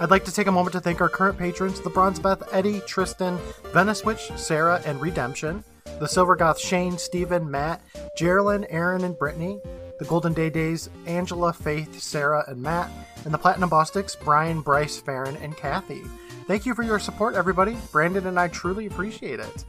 I'd 0.00 0.10
like 0.10 0.24
to 0.26 0.32
take 0.32 0.46
a 0.46 0.52
moment 0.52 0.74
to 0.74 0.80
thank 0.80 1.00
our 1.00 1.08
current 1.08 1.36
patrons, 1.36 1.80
the 1.80 1.90
Bronze 1.90 2.20
Beth, 2.20 2.42
Eddie, 2.52 2.80
Tristan, 2.86 3.36
Venice 3.72 4.04
Witch, 4.04 4.30
Sarah, 4.36 4.80
and 4.86 5.00
Redemption, 5.00 5.64
the 5.98 6.06
Silver 6.06 6.36
Goth, 6.36 6.60
Shane, 6.60 6.96
Stephen, 6.96 7.50
Matt, 7.50 7.82
Geraldine, 8.16 8.64
Aaron, 8.70 9.02
and 9.02 9.18
Brittany, 9.18 9.60
the 9.98 10.04
Golden 10.04 10.32
Day 10.32 10.50
Days, 10.50 10.88
Angela, 11.06 11.52
Faith, 11.52 12.00
Sarah, 12.00 12.44
and 12.46 12.62
Matt, 12.62 12.88
and 13.24 13.34
the 13.34 13.38
Platinum 13.38 13.70
Bostics, 13.70 14.16
Brian, 14.22 14.60
Bryce, 14.60 15.00
Farron, 15.00 15.36
and 15.38 15.56
Kathy. 15.56 16.02
Thank 16.46 16.64
you 16.64 16.76
for 16.76 16.84
your 16.84 17.00
support, 17.00 17.34
everybody. 17.34 17.76
Brandon 17.90 18.28
and 18.28 18.38
I 18.38 18.46
truly 18.46 18.86
appreciate 18.86 19.40
it. 19.40 19.64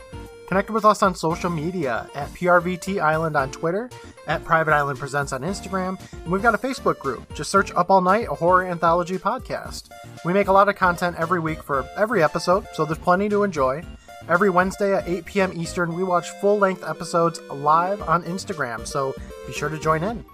Connect 0.50 0.72
with 0.72 0.84
us 0.84 1.04
on 1.04 1.14
social 1.14 1.52
media 1.52 2.10
at 2.16 2.28
PRVT 2.30 3.00
Island 3.00 3.38
on 3.38 3.52
Twitter, 3.52 3.88
at 4.26 4.44
Private 4.44 4.74
Island 4.74 4.98
Presents 4.98 5.32
on 5.32 5.42
Instagram, 5.42 6.02
and 6.12 6.32
we've 6.32 6.42
got 6.42 6.56
a 6.56 6.58
Facebook 6.58 6.98
group. 6.98 7.36
Just 7.36 7.52
search 7.52 7.72
Up 7.76 7.92
All 7.92 8.02
Night, 8.02 8.28
a 8.32 8.34
horror 8.34 8.66
anthology 8.66 9.20
podcast. 9.20 9.90
We 10.26 10.34
make 10.34 10.48
a 10.48 10.52
lot 10.52 10.68
of 10.68 10.76
content 10.76 11.18
every 11.20 11.40
week 11.40 11.62
for 11.62 11.88
every 11.96 12.24
episode, 12.24 12.66
so 12.74 12.84
there's 12.84 12.98
plenty 12.98 13.30
to 13.30 13.44
enjoy. 13.44 13.84
Every 14.28 14.50
Wednesday 14.50 14.96
at 14.96 15.08
8 15.08 15.26
p.m. 15.26 15.54
Eastern, 15.54 15.94
we 15.94 16.04
watch 16.04 16.32
full 16.42 16.58
length 16.58 16.84
episodes 16.84 17.40
live 17.52 18.02
on 18.02 18.24
Instagram, 18.24 18.88
so 18.88 19.14
be 19.46 19.54
sure 19.54 19.70
to 19.70 19.78
join 19.78 20.02
in. 20.02 20.26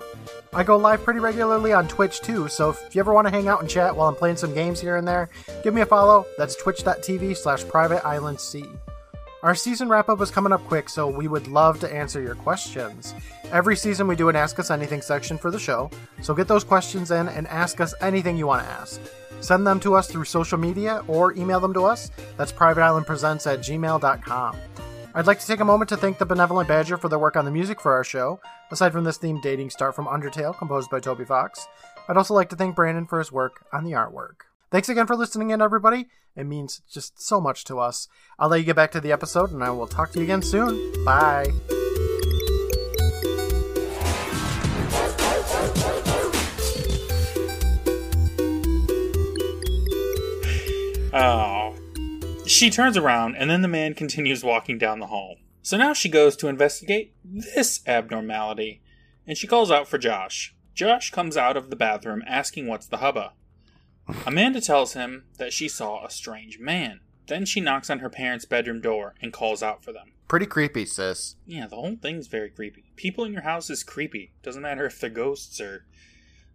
I 0.54 0.64
go 0.64 0.78
live 0.78 1.04
pretty 1.04 1.20
regularly 1.20 1.74
on 1.74 1.90
Twitch 1.90 2.22
too, 2.22 2.48
so 2.48 2.70
if 2.70 2.96
you 2.96 3.02
ever 3.02 3.12
want 3.14 3.28
to 3.28 3.32
hang 3.32 3.50
out 3.50 3.60
and 3.60 3.70
chat 3.70 3.94
while 3.94 4.08
I'm 4.08 4.16
playing 4.16 4.38
some 4.38 4.54
games 4.54 4.80
here 4.80 4.96
and 4.96 5.06
there, 5.06 5.30
give 5.62 5.74
me 5.74 5.82
a 5.82 5.86
follow. 5.86 6.26
That's 6.38 6.56
twitch.tv 6.56 7.36
slash 7.36 7.68
private 7.68 8.06
island 8.06 8.40
C. 8.40 8.64
Our 9.46 9.54
season 9.54 9.90
wrap 9.90 10.10
up 10.10 10.20
is 10.22 10.32
coming 10.32 10.52
up 10.52 10.64
quick, 10.64 10.90
so 10.90 11.08
we 11.08 11.28
would 11.28 11.48
love 11.48 11.80
to 11.82 11.94
answer 11.94 12.20
your 12.20 12.34
questions. 12.34 13.14
Every 13.52 13.76
season, 13.76 14.08
we 14.08 14.16
do 14.16 14.28
an 14.28 14.36
Ask 14.36 14.58
Us 14.58 14.72
Anything 14.72 15.04
section 15.04 15.38
for 15.38 15.52
the 15.52 15.60
show, 15.60 15.92
so 16.24 16.34
get 16.34 16.48
those 16.48 16.64
questions 16.64 17.12
in 17.12 17.28
and 17.28 17.48
ask 17.50 17.80
us 17.80 17.94
anything 18.02 18.38
you 18.38 18.48
want 18.48 18.64
to 18.64 18.72
ask. 18.72 19.00
Send 19.42 19.68
them 19.68 19.80
to 19.82 19.94
us 19.94 20.08
through 20.08 20.24
social 20.24 20.58
media 20.58 21.04
or 21.08 21.32
email 21.34 21.60
them 21.60 21.76
to 21.76 21.86
us. 21.86 22.10
That's 22.38 22.52
privateislandpresents 22.52 23.46
at 23.46 23.60
gmail.com. 23.60 24.58
I'd 25.14 25.28
like 25.28 25.40
to 25.40 25.46
take 25.46 25.60
a 25.60 25.66
moment 25.66 25.90
to 25.90 25.98
thank 25.98 26.18
the 26.18 26.26
Benevolent 26.26 26.68
Badger 26.68 26.98
for 26.98 27.08
their 27.08 27.20
work 27.20 27.36
on 27.36 27.46
the 27.46 27.52
music 27.52 27.80
for 27.80 27.94
our 27.94 28.04
show. 28.04 28.40
Aside 28.72 28.94
from 28.94 29.04
this 29.04 29.18
theme, 29.18 29.40
Dating 29.42 29.70
Start 29.70 29.96
from 29.96 30.08
Undertale, 30.08 30.58
composed 30.58 30.90
by 30.90 31.00
Toby 31.00 31.24
Fox. 31.24 31.68
I'd 32.10 32.18
also 32.18 32.34
like 32.34 32.50
to 32.50 32.56
thank 32.56 32.76
Brandon 32.76 33.06
for 33.06 33.20
his 33.20 33.32
work 33.32 33.64
on 33.72 33.84
the 33.84 33.92
artwork. 33.92 34.55
Thanks 34.72 34.90
again 34.90 35.06
for 35.06 35.16
listening 35.16 35.52
in, 35.52 35.62
everybody. 35.62 36.08
It 36.36 36.46
means 36.46 36.82
just 36.92 37.22
so 37.22 37.40
much 37.40 37.64
to 37.66 37.78
us. 37.78 38.08
I'll 38.40 38.50
let 38.50 38.60
you 38.60 38.66
get 38.66 38.76
back 38.76 38.92
to 38.92 39.02
the 39.02 39.12
episode, 39.12 39.52
and 39.52 39.64
I 39.64 39.70
will 39.70 39.88
talk 39.88 40.12
to 40.12 40.20
you 40.20 40.26
again 40.26 40.42
soon. 40.42 41.06
Bye. 41.06 41.52
Oh. 51.14 51.76
She 52.48 52.70
turns 52.72 52.98
around, 52.98 53.36
and 53.36 53.50
then 53.50 53.62
the 53.62 53.68
man 53.68 53.94
continues 53.94 54.44
walking 54.44 54.80
down 54.80 55.00
the 55.00 55.08
hall. 55.08 55.38
So 55.62 55.78
now 55.78 55.94
she 55.94 56.10
goes 56.10 56.36
to 56.38 56.48
investigate 56.48 57.14
this 57.24 57.82
abnormality, 57.88 58.82
and 59.28 59.38
she 59.38 59.48
calls 59.48 59.70
out 59.70 59.88
for 59.88 60.00
Josh. 60.00 60.56
Josh 60.74 61.12
comes 61.12 61.38
out 61.38 61.56
of 61.56 61.70
the 61.70 61.76
bathroom 61.76 62.24
asking 62.28 62.68
what's 62.68 62.88
the 62.88 62.98
hubba. 62.98 63.34
Amanda 64.26 64.62
tells 64.62 64.94
him 64.94 65.26
that 65.38 65.54
she 65.54 65.68
saw 65.68 66.06
a 66.06 66.10
strange 66.10 66.60
man. 66.60 67.00
Then 67.28 67.46
she 67.46 67.60
knocks 67.60 67.90
on 67.90 68.00
her 68.00 68.10
parents' 68.10 68.46
bedroom 68.46 68.82
door 68.82 69.16
and 69.22 69.34
calls 69.34 69.64
out 69.64 69.84
for 69.84 69.92
them. 69.92 70.12
Pretty 70.28 70.46
creepy, 70.46 70.86
sis. 70.86 71.36
Yeah, 71.46 71.68
the 71.68 71.76
whole 71.76 71.96
thing's 71.96 72.28
very 72.28 72.50
creepy. 72.50 72.92
People 72.96 73.26
in 73.26 73.34
your 73.34 73.42
house 73.44 73.70
is 73.70 73.84
creepy. 73.84 74.32
Doesn't 74.44 74.62
matter 74.62 74.86
if 74.86 75.00
they're 75.00 75.10
ghosts 75.10 75.60
or 75.60 75.86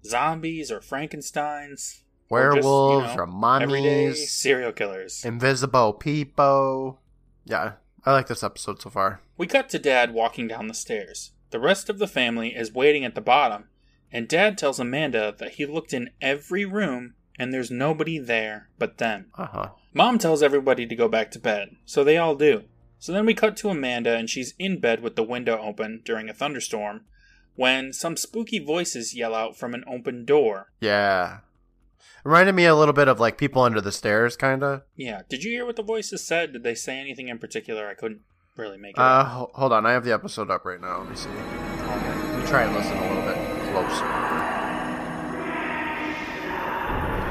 zombies 0.04 0.70
or 0.70 0.80
Frankensteins. 0.80 2.02
or 2.28 2.54
just, 2.54 2.62
you 2.62 2.62
Werewolves, 2.62 3.16
know, 3.16 3.22
everyday 3.60 4.04
mummies, 4.06 4.32
serial 4.32 4.72
killers. 4.72 5.24
invisible 5.24 5.92
people. 5.92 7.00
Yeah, 7.44 7.72
I 8.04 8.12
like 8.12 8.28
this 8.28 8.42
episode 8.44 8.80
so 8.80 8.90
far. 8.90 9.20
We 9.36 9.46
cut 9.46 9.68
to 9.70 9.78
Dad 9.78 10.12
walking 10.12 10.46
down 10.48 10.68
the 10.68 10.74
stairs. 10.74 11.32
The 11.50 11.60
rest 11.60 11.88
of 11.90 11.98
the 11.98 12.06
family 12.06 12.54
is 12.54 12.72
waiting 12.72 13.04
at 13.04 13.14
the 13.16 13.20
bottom, 13.20 13.68
and 14.12 14.28
Dad 14.28 14.56
tells 14.56 14.78
Amanda 14.78 15.34
that 15.38 15.52
he 15.54 15.66
looked 15.66 15.92
in 15.92 16.10
every 16.20 16.64
room 16.64 17.14
and 17.40 17.52
there's 17.54 17.70
nobody 17.70 18.18
there 18.18 18.68
but 18.78 18.98
them. 18.98 19.26
Uh 19.36 19.46
huh. 19.46 19.68
Mom 19.94 20.18
tells 20.18 20.42
everybody 20.42 20.86
to 20.86 20.94
go 20.94 21.08
back 21.08 21.30
to 21.32 21.38
bed, 21.38 21.70
so 21.84 22.04
they 22.04 22.16
all 22.18 22.34
do. 22.34 22.64
So 22.98 23.12
then 23.12 23.24
we 23.24 23.32
cut 23.34 23.56
to 23.58 23.70
Amanda, 23.70 24.14
and 24.14 24.28
she's 24.28 24.52
in 24.58 24.78
bed 24.78 25.02
with 25.02 25.16
the 25.16 25.22
window 25.22 25.58
open 25.60 26.02
during 26.04 26.28
a 26.28 26.34
thunderstorm 26.34 27.06
when 27.56 27.92
some 27.92 28.16
spooky 28.16 28.58
voices 28.58 29.14
yell 29.16 29.34
out 29.34 29.56
from 29.56 29.72
an 29.74 29.84
open 29.86 30.24
door. 30.24 30.70
Yeah. 30.80 31.38
Reminded 32.24 32.54
me 32.54 32.66
a 32.66 32.74
little 32.76 32.92
bit 32.92 33.08
of 33.08 33.18
like 33.18 33.38
people 33.38 33.62
under 33.62 33.80
the 33.80 33.90
stairs, 33.92 34.36
kind 34.36 34.62
of. 34.62 34.82
Yeah, 34.94 35.22
did 35.30 35.42
you 35.42 35.50
hear 35.52 35.64
what 35.64 35.76
the 35.76 35.82
voices 35.82 36.22
said? 36.26 36.52
Did 36.52 36.62
they 36.62 36.74
say 36.74 36.98
anything 36.98 37.28
in 37.28 37.38
particular? 37.38 37.88
I 37.88 37.94
couldn't 37.94 38.20
really 38.56 38.76
make 38.76 38.90
it 38.96 39.00
Uh, 39.00 39.24
ho- 39.24 39.50
hold 39.54 39.72
on, 39.72 39.86
I 39.86 39.92
have 39.92 40.04
the 40.04 40.12
episode 40.12 40.50
up 40.50 40.66
right 40.66 40.80
now. 40.80 40.98
Let 41.00 41.08
me 41.10 41.16
see. 41.16 41.30
Let 41.30 42.38
me 42.38 42.46
try 42.46 42.62
and 42.64 42.74
listen 42.76 42.96
a 42.98 43.08
little 43.08 43.22
bit 43.24 43.72
closer. 43.72 44.29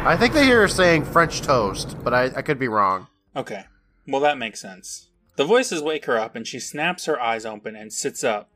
I 0.06 0.18
think 0.18 0.34
they 0.34 0.46
hear 0.46 0.62
her 0.62 0.68
saying 0.68 1.06
French 1.06 1.42
toast, 1.42 1.98
but 2.04 2.14
I, 2.14 2.26
I 2.36 2.42
could 2.42 2.58
be 2.58 2.68
wrong. 2.68 3.08
Okay, 3.36 3.66
well, 4.08 4.22
that 4.22 4.38
makes 4.38 4.60
sense. 4.60 5.10
The 5.36 5.46
voices 5.46 5.82
wake 5.82 6.06
her 6.06 6.18
up, 6.18 6.36
and 6.36 6.48
she 6.48 6.60
snaps 6.60 7.06
her 7.06 7.22
eyes 7.22 7.46
open 7.46 7.76
and 7.76 7.94
sits 7.94 8.24
up. 8.24 8.50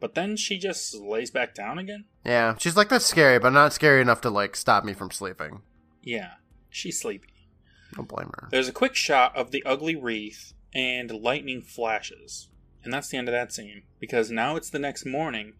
But 0.00 0.14
then 0.14 0.36
she 0.36 0.58
just 0.58 0.94
lays 0.94 1.30
back 1.30 1.54
down 1.54 1.78
again? 1.78 2.04
Yeah, 2.24 2.56
she's 2.58 2.76
like 2.76 2.88
that's 2.88 3.04
scary, 3.04 3.38
but 3.38 3.50
not 3.50 3.72
scary 3.72 4.00
enough 4.00 4.20
to 4.22 4.30
like 4.30 4.56
stop 4.56 4.84
me 4.84 4.92
from 4.92 5.10
sleeping. 5.10 5.62
Yeah, 6.02 6.32
she's 6.70 7.00
sleepy. 7.00 7.48
Don't 7.94 8.08
blame 8.08 8.30
her. 8.34 8.48
There's 8.50 8.68
a 8.68 8.72
quick 8.72 8.94
shot 8.94 9.36
of 9.36 9.50
the 9.50 9.64
ugly 9.64 9.96
wreath 9.96 10.52
and 10.74 11.10
lightning 11.10 11.62
flashes. 11.62 12.48
And 12.84 12.92
that's 12.92 13.08
the 13.08 13.16
end 13.16 13.28
of 13.28 13.32
that 13.32 13.52
scene. 13.52 13.82
Because 13.98 14.30
now 14.30 14.56
it's 14.56 14.70
the 14.70 14.78
next 14.78 15.04
morning, 15.04 15.54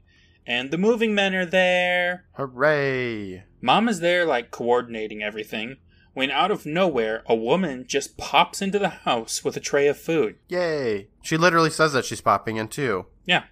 and 0.47 0.71
the 0.71 0.79
moving 0.79 1.15
men 1.15 1.35
are 1.35 1.47
there. 1.47 2.25
Hooray! 2.35 3.45
Mom 3.61 3.89
is 3.89 4.01
there, 4.01 4.25
like, 4.25 4.51
coordinating 4.51 5.23
everything, 5.23 5.77
when 6.15 6.31
out 6.31 6.51
of 6.51 6.65
nowhere, 6.65 7.23
a 7.27 7.35
woman 7.35 7.85
just 7.87 8.17
pops 8.17 8.63
into 8.63 8.79
the 8.79 8.89
house 8.89 9.45
with 9.45 9.57
a 9.57 9.61
tray 9.61 9.87
of 9.89 9.99
food. 9.99 10.37
Yay! 10.49 11.09
She 11.23 11.37
literally 11.37 11.71
says 11.71 11.93
that 11.93 12.05
she's 12.05 12.21
popping 12.21 12.57
in 12.57 12.69
too. 12.69 13.07
Yeah. 13.25 13.45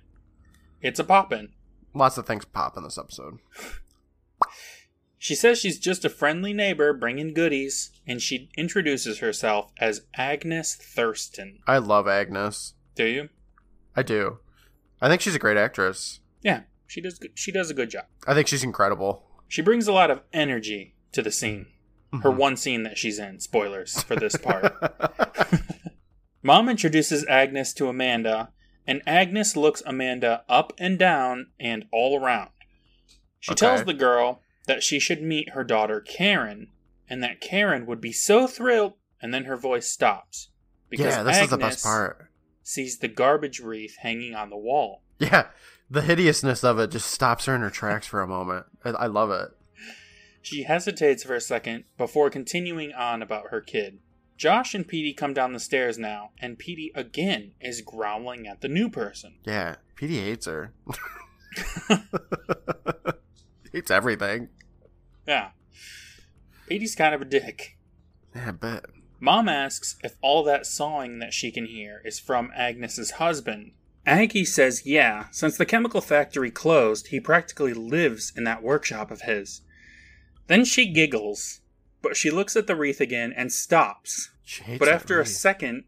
It's 0.81 1.01
a 1.01 1.05
poppin'. 1.05 1.51
Lots 1.95 2.17
of 2.17 2.27
things 2.27 2.45
pop 2.45 2.77
in 2.77 2.83
this 2.83 2.99
episode. 2.99 3.39
She 5.19 5.35
says 5.35 5.59
she's 5.59 5.79
just 5.79 6.05
a 6.05 6.11
friendly 6.11 6.53
neighbor 6.53 6.93
bringing 6.93 7.33
goodies. 7.33 7.91
and 8.07 8.21
she 8.21 8.51
introduces 8.57 9.21
herself 9.21 9.73
as 9.79 10.03
Agnes 10.15 10.75
Thurston. 10.75 11.61
I 11.67 11.79
love 11.79 12.07
Agnes. 12.07 12.75
Do 12.95 13.07
you? 13.07 13.29
I 13.97 14.03
do. 14.03 14.39
I 15.01 15.09
think 15.09 15.23
she's 15.23 15.35
a 15.35 15.39
great 15.39 15.57
actress. 15.57 16.21
Yeah, 16.43 16.63
she 16.95 17.01
does. 17.01 17.19
good- 17.19 17.33
She 17.37 17.51
does 17.51 17.71
a 17.71 17.75
good 17.75 17.91
job. 17.91 18.05
I 18.25 18.35
think 18.35 18.47
she's 18.47 18.63
incredible. 18.63 19.25
She 19.49 19.63
brings 19.63 19.89
a 19.89 19.93
lot 19.93 20.11
of 20.13 20.21
energy 20.33 20.95
to 21.13 21.23
the 21.23 21.33
scene. 21.33 21.67
Her 22.23 22.31
Mhm. 22.31 22.37
one 22.37 22.57
scene 22.57 22.85
that 22.85 22.97
she's 22.97 23.19
in. 23.19 23.41
Spoilers 23.41 24.01
for 24.05 24.15
this 24.15 24.37
part. 24.37 24.73
Mom 26.43 26.69
introduces 26.69 27.25
Agnes 27.27 27.73
to 27.75 27.89
Amanda, 27.89 28.51
and 28.87 29.03
Agnes 29.07 29.57
looks 29.57 29.83
Amanda 29.85 30.45
up 30.49 30.73
and 30.79 30.97
down 30.99 31.49
and 31.59 31.87
all 31.93 32.21
around. 32.23 32.51
She 33.41 33.53
Okay. 33.53 33.59
tells 33.67 33.85
the 33.85 33.95
girl 33.95 34.43
that 34.67 34.83
she 34.85 35.01
should 35.01 35.23
meet 35.23 35.51
her 35.51 35.65
daughter 35.65 36.01
Karen, 36.01 36.71
and 37.09 37.23
that 37.23 37.41
Karen 37.41 37.87
would 37.87 38.01
be 38.01 38.13
so 38.13 38.47
thrilled, 38.47 38.95
and 39.21 39.35
then 39.35 39.45
her 39.45 39.57
voice 39.57 39.89
stops. 39.89 40.51
yeah, 40.93 41.25
this 41.25 41.39
is 41.41 41.51
the 41.51 41.57
best 41.59 41.79
Agnes 41.79 41.83
part. 41.83 42.29
Sees 42.63 42.99
the 42.99 43.09
garbage 43.09 43.59
wreath 43.59 43.97
hanging 43.97 44.35
on 44.37 44.49
the 44.51 44.57
wall. 44.57 45.03
Yeah, 45.19 45.49
the 45.90 46.03
hideousness 46.03 46.64
of 46.64 46.79
it 46.79 46.90
just 46.90 47.11
stops 47.11 47.47
her 47.47 47.55
in 47.55 47.61
her 47.61 47.70
tracks 47.70 48.07
for 48.07 48.23
a 48.23 48.27
moment. 48.27 48.66
I, 48.85 48.90
I 48.90 49.07
love 49.07 49.31
it. 49.31 49.51
She 50.42 50.64
hesitates 50.64 51.23
for 51.23 51.35
a 51.35 51.40
second 51.40 51.85
before 51.97 52.29
continuing 52.29 52.92
on 52.92 53.23
about 53.23 53.49
her 53.51 53.61
kid. 53.61 54.01
Josh 54.37 54.75
and 54.75 54.87
Petey 54.87 55.14
come 55.14 55.33
down 55.33 55.53
the 55.53 55.61
stairs 55.61 55.97
now, 55.97 56.31
and 56.40 56.59
Petey 56.59 56.90
again 56.94 57.53
is 57.61 57.81
growling 57.81 58.47
at 58.47 58.61
the 58.61 58.68
new 58.68 58.90
person. 58.90 59.37
Yeah, 59.44 59.77
Petey 59.94 60.20
hates 60.20 60.47
her. 60.47 60.73
hates 63.73 63.90
everything. 63.90 64.49
Yeah. 65.27 65.51
Petey's 66.68 66.94
kind 66.94 67.14
of 67.14 67.23
a 67.23 67.27
dick. 67.27 67.77
Yeah, 68.35 68.49
I 68.49 68.53
bet. 68.53 68.87
Mom 69.20 69.49
asks 69.49 69.97
if 70.03 70.16
all 70.20 70.42
that 70.44 70.66
sawing 70.66 71.18
that 71.20 71.33
she 71.33 71.51
can 71.51 71.66
hear 71.66 72.03
is 72.05 72.18
from 72.18 72.51
Agnes's 72.55 73.12
husband. 73.12 73.73
Aggie 74.07 74.45
says 74.45 74.85
yeah, 74.85 75.27
since 75.31 75.57
the 75.57 75.64
chemical 75.67 76.01
factory 76.01 76.51
closed, 76.51 77.09
he 77.09 77.21
practically 77.21 77.73
lives 77.73 78.33
in 78.37 78.45
that 78.45 78.62
workshop 78.62 79.11
of 79.11 79.23
his. 79.23 79.62
Then 80.47 80.64
she 80.64 80.93
giggles, 80.93 81.61
but 82.03 82.17
she 82.17 82.31
looks 82.31 82.55
at 82.57 82.67
the 82.67 82.77
wreath 82.77 83.01
again 83.01 83.33
and 83.35 83.51
stops. 83.51 84.31
But 84.79 84.88
after 84.88 85.21
a 85.21 85.27
second, 85.27 85.85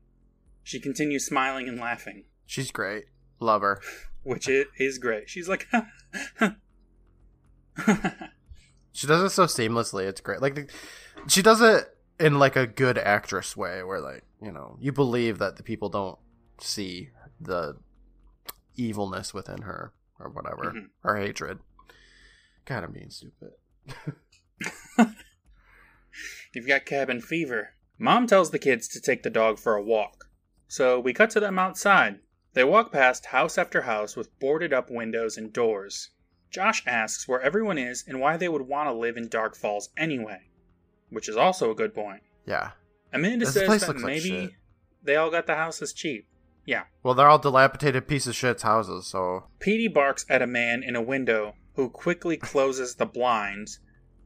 she 0.63 0.81
continues 0.81 1.27
smiling 1.27 1.69
and 1.69 1.79
laughing, 1.79 2.25
she's 2.47 2.71
great. 2.71 3.05
Love 3.39 3.61
her. 3.63 3.81
which 4.23 4.49
i- 4.49 4.65
is 4.79 4.99
great. 4.99 5.29
She's 5.29 5.49
like, 5.49 5.69
She 8.93 9.07
does 9.07 9.23
it 9.23 9.31
so 9.35 9.45
seamlessly. 9.45 10.05
It's 10.07 10.23
great. 10.23 10.41
Like 10.41 10.55
the, 10.55 10.67
she 11.29 11.43
does 11.43 11.61
it 11.61 11.85
in 12.19 12.39
like 12.39 12.57
a 12.57 12.67
good 12.67 12.97
actress 12.97 13.55
way, 13.55 13.83
where 13.83 14.01
like 14.01 14.25
you 14.43 14.51
know 14.51 14.79
you 14.81 14.91
believe 14.91 15.39
that 15.39 15.57
the 15.57 15.63
people 15.63 15.91
don't 15.91 16.19
see 16.59 17.11
the 17.39 17.77
evilness 18.77 19.33
within 19.35 19.63
her 19.63 19.93
or 20.19 20.29
whatever 20.31 20.73
Mhm. 20.73 20.89
or 21.05 21.17
hatred. 21.17 21.59
God, 22.65 22.85
I'm 22.85 22.93
being 22.93 23.11
stupid. 23.11 23.53
You've 26.55 26.67
got 26.67 26.87
cabin 26.87 27.21
fever. 27.21 27.75
Mom 27.99 28.27
tells 28.27 28.51
the 28.51 28.59
kids 28.59 28.89
to 28.89 29.01
take 29.01 29.23
the 29.23 29.31
dog 29.31 29.59
for 29.59 29.75
a 29.75 29.83
walk. 29.83 30.29
So 30.69 30.99
we 30.99 31.13
cut 31.13 31.31
to 31.31 31.41
them 31.41 31.59
outside. 31.59 32.21
They 32.55 32.65
walk 32.65 32.91
past 32.93 33.27
house 33.27 33.59
after 33.59 33.83
house 33.83 34.17
with 34.17 34.37
boarded 34.39 34.73
up 34.73 34.91
windows 34.91 35.37
and 35.37 35.53
doors. 35.53 36.11
Josh 36.51 36.83
asks 36.87 37.29
where 37.29 37.41
everyone 37.41 37.77
is 37.77 38.05
and 38.07 38.21
why 38.21 38.37
they 38.37 38.49
would 38.49 38.63
want 38.63 38.89
to 38.89 38.93
live 38.95 39.17
in 39.17 39.29
Dark 39.29 39.55
Falls 39.55 39.91
anyway, 39.97 40.49
which 41.11 41.29
is 41.29 41.37
also 41.37 41.71
a 41.71 41.75
good 41.75 41.95
point. 41.95 42.23
Yeah. 42.47 42.71
Amanda 43.13 43.45
This 43.45 43.55
says 43.55 43.81
that 43.83 43.97
like 43.97 44.05
maybe 44.05 44.57
they 45.03 45.17
all 45.17 45.31
got 45.31 45.47
the 45.47 45.55
houses 45.57 45.93
cheap. 45.93 46.27
Yeah. 46.67 46.85
Well, 47.03 47.15
they're 47.15 47.29
all 47.29 47.39
dilapidated 47.39 48.09
piece 48.09 48.27
of 48.27 48.35
shit's 48.35 48.65
houses, 48.65 49.07
so 49.07 49.45
Petey 49.61 49.89
barks 49.89 50.27
at 50.29 50.43
a 50.43 50.47
man 50.47 50.83
in 50.83 50.97
a 50.97 51.03
window 51.03 51.55
who 51.75 51.89
quickly 51.89 52.37
closes 52.53 52.97
the 52.97 53.07
blinds, 53.07 53.79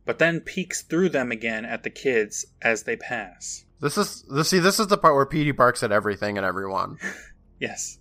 but 0.06 0.18
then 0.18 0.40
peeks 0.40 0.82
through 0.82 1.10
them 1.10 1.30
again 1.30 1.64
at 1.66 1.82
the 1.82 1.90
kids 1.90 2.46
as 2.62 2.84
they 2.84 2.96
pass. 2.96 3.64
this 3.80 3.98
is 3.98 4.24
this 4.34 4.48
see 4.48 4.58
this 4.58 4.80
is 4.80 4.86
the 4.88 4.98
part 4.98 5.14
where 5.14 5.26
Petey 5.26 5.52
barks 5.52 5.82
at 5.82 5.92
everything 5.92 6.36
and 6.36 6.46
everyone. 6.46 6.96
Yes. 7.60 7.98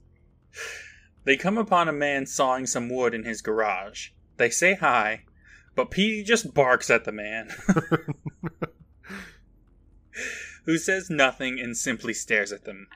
They 1.26 1.36
come 1.36 1.58
upon 1.58 1.90
a 1.90 1.92
man 1.92 2.26
sawing 2.26 2.66
some 2.66 2.88
wood 2.88 3.14
in 3.14 3.26
his 3.26 3.42
garage. 3.42 4.12
They 4.38 4.50
say 4.50 4.76
hi, 4.76 5.26
but 5.76 5.92
Petey 5.92 6.24
just 6.24 6.54
barks 6.54 6.90
at 6.90 7.04
the 7.04 7.12
man, 7.12 7.50
who 10.66 10.78
says 10.78 11.10
nothing 11.10 11.60
and 11.60 11.76
simply 11.76 12.14
stares 12.14 12.54
at 12.54 12.64
them. 12.64 12.88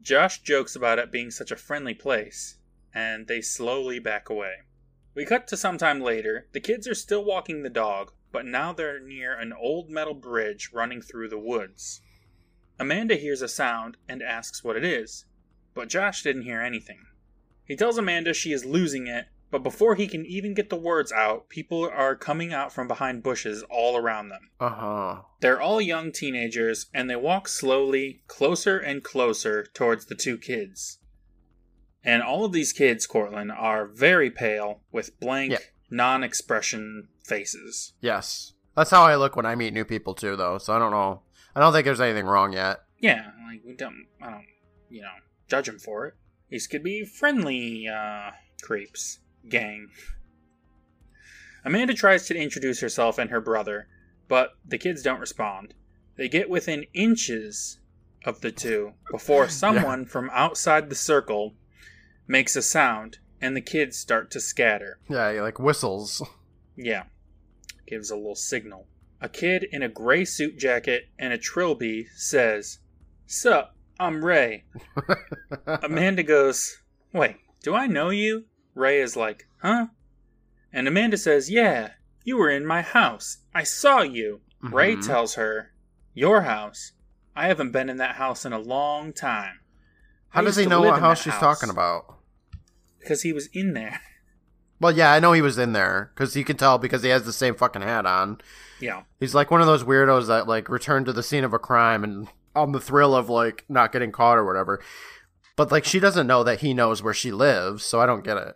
Josh 0.00 0.42
jokes 0.42 0.76
about 0.76 0.98
it 0.98 1.10
being 1.10 1.30
such 1.30 1.50
a 1.50 1.56
friendly 1.56 1.94
place, 1.94 2.58
and 2.94 3.26
they 3.26 3.40
slowly 3.40 3.98
back 3.98 4.28
away. 4.28 4.62
We 5.14 5.24
cut 5.24 5.48
to 5.48 5.56
some 5.56 5.78
time 5.78 6.00
later. 6.00 6.46
The 6.52 6.60
kids 6.60 6.86
are 6.86 6.94
still 6.94 7.24
walking 7.24 7.62
the 7.62 7.70
dog, 7.70 8.12
but 8.30 8.44
now 8.44 8.72
they're 8.72 9.00
near 9.00 9.38
an 9.38 9.52
old 9.52 9.90
metal 9.90 10.14
bridge 10.14 10.70
running 10.72 11.00
through 11.00 11.28
the 11.28 11.38
woods. 11.38 12.02
Amanda 12.78 13.16
hears 13.16 13.40
a 13.40 13.48
sound 13.48 13.96
and 14.08 14.22
asks 14.22 14.62
what 14.62 14.76
it 14.76 14.84
is, 14.84 15.24
but 15.72 15.88
Josh 15.88 16.22
didn't 16.22 16.42
hear 16.42 16.60
anything. 16.60 17.06
He 17.64 17.74
tells 17.74 17.96
Amanda 17.96 18.34
she 18.34 18.52
is 18.52 18.64
losing 18.64 19.06
it, 19.06 19.26
but 19.50 19.62
before 19.62 19.94
he 19.94 20.08
can 20.08 20.26
even 20.26 20.54
get 20.54 20.70
the 20.70 20.76
words 20.76 21.12
out, 21.12 21.48
people 21.48 21.88
are 21.88 22.16
coming 22.16 22.52
out 22.52 22.72
from 22.72 22.88
behind 22.88 23.22
bushes 23.22 23.62
all 23.70 23.96
around 23.96 24.28
them. 24.28 24.50
Uh 24.60 24.68
huh. 24.70 25.22
They're 25.40 25.60
all 25.60 25.80
young 25.80 26.10
teenagers, 26.12 26.86
and 26.92 27.08
they 27.08 27.16
walk 27.16 27.48
slowly, 27.48 28.22
closer 28.26 28.78
and 28.78 29.02
closer 29.04 29.64
towards 29.72 30.06
the 30.06 30.14
two 30.16 30.36
kids. 30.38 30.98
And 32.04 32.22
all 32.22 32.44
of 32.44 32.52
these 32.52 32.72
kids, 32.72 33.06
Courtland, 33.06 33.50
are 33.52 33.86
very 33.86 34.30
pale 34.30 34.80
with 34.92 35.18
blank, 35.20 35.52
Yeah. 35.52 35.58
non 35.90 36.22
expression 36.22 37.08
faces. 37.24 37.94
Yes, 38.00 38.52
that's 38.76 38.90
how 38.90 39.02
I 39.02 39.16
look 39.16 39.36
when 39.36 39.46
I 39.46 39.54
meet 39.56 39.72
new 39.74 39.84
people 39.84 40.14
too, 40.14 40.36
though. 40.36 40.58
So 40.58 40.72
I 40.74 40.78
don't 40.78 40.92
know. 40.92 41.22
I 41.54 41.60
don't 41.60 41.72
think 41.72 41.84
there's 41.84 42.00
anything 42.00 42.26
wrong 42.26 42.52
yet. 42.52 42.80
Yeah, 42.98 43.30
like, 43.48 43.62
we 43.66 43.74
don't, 43.74 44.06
I 44.22 44.30
don't, 44.30 44.46
you 44.88 45.02
know, 45.02 45.08
judge 45.48 45.66
them 45.66 45.78
for 45.78 46.06
it. 46.06 46.14
These 46.50 46.66
could 46.66 46.82
be 46.82 47.04
friendly, 47.04 47.88
uh, 47.88 48.30
creeps. 48.62 49.18
Gang. 49.48 49.88
Amanda 51.64 51.94
tries 51.94 52.26
to 52.26 52.36
introduce 52.36 52.80
herself 52.80 53.18
and 53.18 53.30
her 53.30 53.40
brother, 53.40 53.88
but 54.28 54.50
the 54.64 54.78
kids 54.78 55.02
don't 55.02 55.20
respond. 55.20 55.74
They 56.16 56.28
get 56.28 56.48
within 56.48 56.86
inches 56.94 57.78
of 58.24 58.40
the 58.40 58.52
two 58.52 58.92
before 59.10 59.48
someone 59.48 60.06
from 60.06 60.30
outside 60.32 60.88
the 60.88 60.94
circle 60.94 61.54
makes 62.26 62.56
a 62.56 62.62
sound 62.62 63.18
and 63.40 63.56
the 63.56 63.60
kids 63.60 63.96
start 63.96 64.30
to 64.30 64.40
scatter. 64.40 64.98
Yeah, 65.08 65.28
like 65.42 65.58
whistles. 65.58 66.22
Yeah. 66.76 67.04
Gives 67.86 68.10
a 68.10 68.16
little 68.16 68.34
signal. 68.34 68.86
A 69.20 69.28
kid 69.28 69.64
in 69.70 69.82
a 69.82 69.88
gray 69.88 70.24
suit 70.24 70.58
jacket 70.58 71.08
and 71.18 71.32
a 71.32 71.38
trilby 71.38 72.06
says, 72.14 72.78
Sup, 73.26 73.74
I'm 73.98 74.24
Ray. 74.24 74.64
Amanda 75.66 76.22
goes, 76.22 76.78
Wait, 77.12 77.36
do 77.62 77.74
I 77.74 77.86
know 77.86 78.10
you? 78.10 78.44
Ray 78.76 79.00
is 79.00 79.16
like, 79.16 79.48
Huh? 79.62 79.86
And 80.72 80.86
Amanda 80.86 81.16
says, 81.16 81.50
Yeah, 81.50 81.90
you 82.22 82.36
were 82.36 82.50
in 82.50 82.64
my 82.66 82.82
house. 82.82 83.38
I 83.54 83.62
saw 83.64 84.02
you. 84.02 84.42
Ray 84.60 84.94
Mhm. 84.96 85.06
tells 85.06 85.34
her, 85.34 85.72
Your 86.14 86.42
house? 86.42 86.92
I 87.34 87.48
haven't 87.48 87.72
been 87.72 87.88
in 87.90 87.96
that 87.96 88.14
house 88.16 88.44
in 88.44 88.52
a 88.52 88.58
long 88.58 89.12
time. 89.12 89.60
How 90.28 90.40
I 90.42 90.44
does 90.44 90.56
he 90.56 90.66
know 90.66 90.82
what 90.82 91.00
house 91.00 91.22
she's 91.22 91.32
house." 91.32 91.40
talking 91.40 91.70
about? 91.70 92.18
Because 93.00 93.22
he 93.22 93.32
was 93.32 93.48
in 93.52 93.72
there. 93.74 94.00
Well, 94.78 94.92
yeah, 94.92 95.10
I 95.10 95.20
know 95.20 95.32
he 95.32 95.40
was 95.40 95.56
in 95.56 95.72
there 95.72 96.10
because 96.14 96.36
you 96.36 96.44
can 96.44 96.58
tell 96.58 96.76
because 96.76 97.02
he 97.02 97.08
has 97.08 97.24
the 97.24 97.32
same 97.32 97.54
fucking 97.54 97.80
hat 97.80 98.04
on. 98.04 98.42
Yeah. 98.78 99.04
He's 99.18 99.34
like 99.34 99.50
one 99.50 99.62
of 99.62 99.66
those 99.66 99.84
weirdos 99.84 100.26
that 100.26 100.46
like 100.46 100.68
return 100.68 101.06
to 101.06 101.14
the 101.14 101.22
scene 101.22 101.44
of 101.44 101.54
a 101.54 101.58
crime 101.58 102.04
and 102.04 102.28
on 102.54 102.72
the 102.72 102.80
thrill 102.80 103.14
of 103.14 103.30
like 103.30 103.64
not 103.70 103.90
getting 103.90 104.12
caught 104.12 104.36
or 104.36 104.44
whatever. 104.44 104.82
But 105.56 105.72
like 105.72 105.86
she 105.86 105.98
doesn't 105.98 106.26
know 106.26 106.44
that 106.44 106.60
he 106.60 106.74
knows 106.74 107.02
where 107.02 107.14
she 107.14 107.32
lives, 107.32 107.86
so 107.86 108.02
I 108.02 108.04
don't 108.06 108.22
get 108.22 108.36
it. 108.36 108.54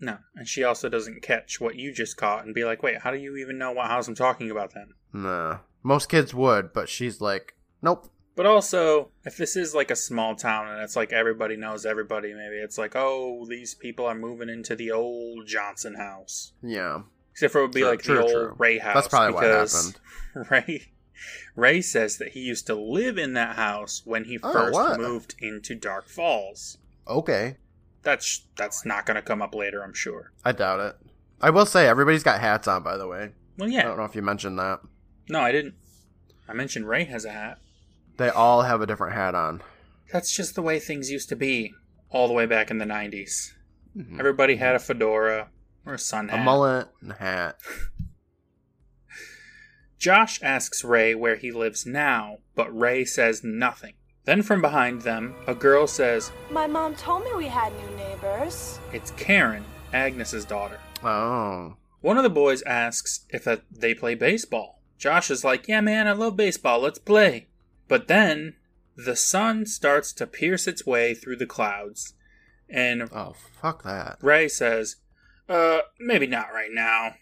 No. 0.00 0.18
And 0.34 0.48
she 0.48 0.64
also 0.64 0.88
doesn't 0.88 1.22
catch 1.22 1.60
what 1.60 1.76
you 1.76 1.92
just 1.92 2.16
caught 2.16 2.44
and 2.44 2.54
be 2.54 2.64
like, 2.64 2.82
Wait, 2.82 2.98
how 2.98 3.10
do 3.10 3.18
you 3.18 3.36
even 3.36 3.58
know 3.58 3.72
what 3.72 3.86
house 3.88 4.08
I'm 4.08 4.14
talking 4.14 4.50
about 4.50 4.72
then? 4.74 4.90
Nah. 5.12 5.58
Most 5.82 6.08
kids 6.08 6.34
would, 6.34 6.72
but 6.72 6.88
she's 6.88 7.20
like, 7.20 7.54
nope. 7.82 8.08
But 8.36 8.46
also, 8.46 9.10
if 9.24 9.36
this 9.36 9.56
is 9.56 9.74
like 9.74 9.90
a 9.90 9.96
small 9.96 10.34
town 10.34 10.68
and 10.68 10.80
it's 10.82 10.96
like 10.96 11.12
everybody 11.12 11.56
knows 11.56 11.84
everybody, 11.84 12.32
maybe 12.32 12.56
it's 12.56 12.78
like, 12.78 12.94
oh, 12.96 13.44
these 13.48 13.74
people 13.74 14.06
are 14.06 14.14
moving 14.14 14.48
into 14.48 14.74
the 14.76 14.92
old 14.92 15.46
Johnson 15.46 15.94
house. 15.94 16.52
Yeah. 16.62 17.02
Except 17.32 17.52
for 17.52 17.58
it 17.60 17.62
would 17.62 17.72
be 17.72 17.80
True, 17.80 17.90
like 17.90 18.02
true, 18.02 18.14
the 18.16 18.22
old 18.22 18.30
true. 18.32 18.54
Ray 18.58 18.78
house. 18.78 18.94
That's 18.94 19.08
probably 19.08 19.34
what 19.34 19.42
because 19.42 19.94
Ray 20.50 20.86
Ray 21.54 21.80
says 21.82 22.16
that 22.18 22.28
he 22.32 22.40
used 22.40 22.66
to 22.68 22.74
live 22.74 23.18
in 23.18 23.34
that 23.34 23.56
house 23.56 24.02
when 24.06 24.24
he 24.24 24.38
Oh, 24.42 24.52
first 24.52 24.74
what? 24.74 24.98
moved 25.00 25.34
into 25.40 25.74
Dark 25.74 26.08
Falls. 26.08 26.78
Okay. 27.06 27.56
That's 28.02 28.46
that's 28.56 28.84
not 28.86 29.04
going 29.06 29.16
to 29.16 29.22
come 29.22 29.42
up 29.42 29.54
later, 29.54 29.82
I'm 29.82 29.94
sure. 29.94 30.32
I 30.44 30.52
doubt 30.52 30.80
it. 30.80 30.96
I 31.40 31.50
will 31.50 31.66
say 31.66 31.86
everybody's 31.86 32.22
got 32.22 32.40
hats 32.40 32.66
on 32.68 32.82
by 32.82 32.96
the 32.96 33.06
way. 33.06 33.30
Well, 33.58 33.68
yeah. 33.68 33.80
I 33.80 33.82
don't 33.84 33.98
know 33.98 34.04
if 34.04 34.14
you 34.14 34.22
mentioned 34.22 34.58
that. 34.58 34.80
No, 35.28 35.40
I 35.40 35.52
didn't. 35.52 35.74
I 36.48 36.52
mentioned 36.54 36.88
Ray 36.88 37.04
has 37.04 37.24
a 37.24 37.30
hat. 37.30 37.58
They 38.16 38.28
all 38.28 38.62
have 38.62 38.80
a 38.80 38.86
different 38.86 39.14
hat 39.14 39.34
on. 39.34 39.62
That's 40.12 40.34
just 40.34 40.54
the 40.54 40.62
way 40.62 40.78
things 40.78 41.10
used 41.10 41.28
to 41.28 41.36
be 41.36 41.72
all 42.10 42.26
the 42.26 42.34
way 42.34 42.46
back 42.46 42.70
in 42.70 42.78
the 42.78 42.84
90s. 42.84 43.52
Mhm. 43.96 44.18
Everybody 44.18 44.56
had 44.56 44.74
a 44.74 44.78
fedora 44.78 45.50
or 45.86 45.94
a 45.94 45.98
sun 45.98 46.30
A 46.30 46.38
mullet 46.38 46.88
and 47.00 47.12
a 47.12 47.16
hat. 47.16 47.58
Josh 49.98 50.42
asks 50.42 50.82
Ray 50.82 51.14
where 51.14 51.36
he 51.36 51.52
lives 51.52 51.84
now, 51.84 52.38
but 52.54 52.76
Ray 52.76 53.04
says 53.04 53.44
nothing. 53.44 53.94
Then 54.30 54.42
from 54.44 54.62
behind 54.62 55.02
them, 55.02 55.34
a 55.48 55.56
girl 55.56 55.88
says, 55.88 56.30
My 56.52 56.68
mom 56.68 56.94
told 56.94 57.24
me 57.24 57.32
we 57.36 57.48
had 57.48 57.72
new 57.72 57.96
neighbors. 57.96 58.78
It's 58.92 59.10
Karen, 59.10 59.64
Agnes's 59.92 60.44
daughter. 60.44 60.78
Oh. 61.02 61.74
One 62.00 62.16
of 62.16 62.22
the 62.22 62.30
boys 62.30 62.62
asks 62.62 63.26
if 63.30 63.48
uh, 63.48 63.56
they 63.72 63.92
play 63.92 64.14
baseball. 64.14 64.82
Josh 64.98 65.32
is 65.32 65.42
like, 65.42 65.66
Yeah, 65.66 65.80
man, 65.80 66.06
I 66.06 66.12
love 66.12 66.36
baseball. 66.36 66.78
Let's 66.78 67.00
play. 67.00 67.48
But 67.88 68.06
then 68.06 68.54
the 68.96 69.16
sun 69.16 69.66
starts 69.66 70.12
to 70.12 70.28
pierce 70.28 70.68
its 70.68 70.86
way 70.86 71.12
through 71.12 71.38
the 71.38 71.44
clouds, 71.44 72.14
and 72.68 73.08
Oh, 73.12 73.34
fuck 73.60 73.82
that. 73.82 74.18
Ray 74.22 74.46
says, 74.46 74.94
Uh, 75.48 75.80
maybe 75.98 76.28
not 76.28 76.52
right 76.54 76.70
now. 76.70 77.14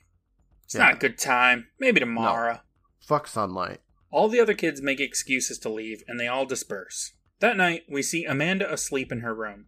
It's 0.62 0.74
Yeah. 0.74 0.80
not 0.82 0.94
a 0.96 0.98
good 0.98 1.16
time. 1.16 1.68
Maybe 1.80 2.00
tomorrow. 2.00 2.60
Fuck 3.00 3.28
sunlight. 3.28 3.80
All 4.10 4.28
the 4.28 4.40
other 4.40 4.54
kids 4.54 4.80
make 4.80 5.00
excuses 5.00 5.58
to 5.58 5.68
leave, 5.68 6.02
and 6.08 6.18
they 6.18 6.26
all 6.26 6.46
disperse. 6.46 7.12
That 7.40 7.56
night, 7.56 7.84
we 7.88 8.02
see 8.02 8.24
Amanda 8.24 8.72
asleep 8.72 9.12
in 9.12 9.20
her 9.20 9.34
room. 9.34 9.66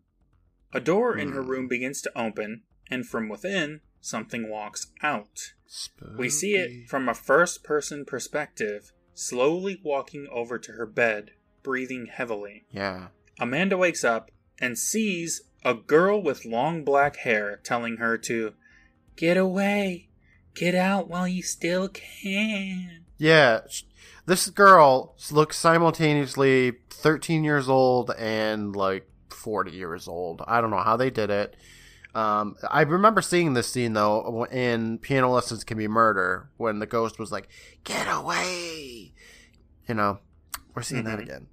A 0.72 0.80
door 0.80 1.16
in 1.16 1.32
her 1.32 1.42
Hmm. 1.42 1.48
room 1.48 1.68
begins 1.68 2.00
to 2.02 2.18
open, 2.18 2.62
and 2.90 3.06
from 3.06 3.28
within, 3.28 3.80
something 4.00 4.48
walks 4.48 4.88
out. 5.02 5.52
We 6.16 6.28
see 6.30 6.54
it 6.56 6.88
from 6.88 7.08
a 7.08 7.14
first 7.14 7.62
person 7.62 8.04
perspective, 8.04 8.92
slowly 9.14 9.80
walking 9.82 10.26
over 10.30 10.58
to 10.58 10.72
her 10.72 10.86
bed, 10.86 11.32
breathing 11.62 12.06
heavily. 12.06 12.64
Yeah. 12.72 13.08
Amanda 13.38 13.76
wakes 13.76 14.02
up 14.04 14.30
and 14.58 14.78
sees 14.78 15.42
a 15.64 15.74
girl 15.74 16.22
with 16.22 16.44
long 16.44 16.84
black 16.84 17.16
hair 17.16 17.60
telling 17.62 17.98
her 17.98 18.16
to 18.18 18.54
get 19.16 19.36
away, 19.36 20.08
get 20.54 20.74
out 20.74 21.08
while 21.08 21.28
you 21.28 21.42
still 21.42 21.88
can. 21.88 23.04
Yeah. 23.18 23.60
This 24.26 24.48
girl 24.50 25.16
looks 25.30 25.56
simultaneously 25.56 26.72
13 26.90 27.42
years 27.44 27.68
old 27.68 28.10
and 28.18 28.74
like 28.76 29.08
40 29.30 29.70
years 29.72 30.06
old. 30.06 30.42
I 30.46 30.60
don't 30.60 30.70
know 30.70 30.78
how 30.82 30.96
they 30.96 31.10
did 31.10 31.30
it. 31.30 31.56
Um, 32.14 32.56
I 32.68 32.82
remember 32.82 33.22
seeing 33.22 33.54
this 33.54 33.68
scene 33.68 33.92
though 33.92 34.44
in 34.46 34.98
Piano 34.98 35.30
Lessons 35.32 35.62
Can 35.64 35.78
Be 35.78 35.86
Murder 35.88 36.50
when 36.56 36.80
the 36.80 36.86
ghost 36.86 37.18
was 37.20 37.30
like, 37.30 37.48
"Get 37.84 38.06
away!" 38.08 39.12
You 39.88 39.94
know, 39.94 40.18
we're 40.74 40.82
seeing 40.82 41.04
that 41.04 41.20
Mhm. 41.20 41.22
again. 41.22 41.46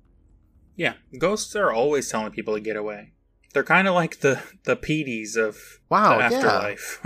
Yeah, 0.75 0.93
ghosts 1.19 1.55
are 1.55 1.71
always 1.71 2.09
telling 2.09 2.31
people 2.31 2.55
to 2.55 2.59
get 2.59 2.75
away. 2.75 3.13
They're 3.53 3.63
kind 3.63 3.87
of 3.87 3.93
like 3.93 4.19
the 4.21 4.41
the 4.63 4.75
PDs 4.75 5.35
of 5.37 5.57
Wow, 5.89 6.17
the 6.17 6.35
yeah. 6.35 6.37
afterlife. 6.39 7.01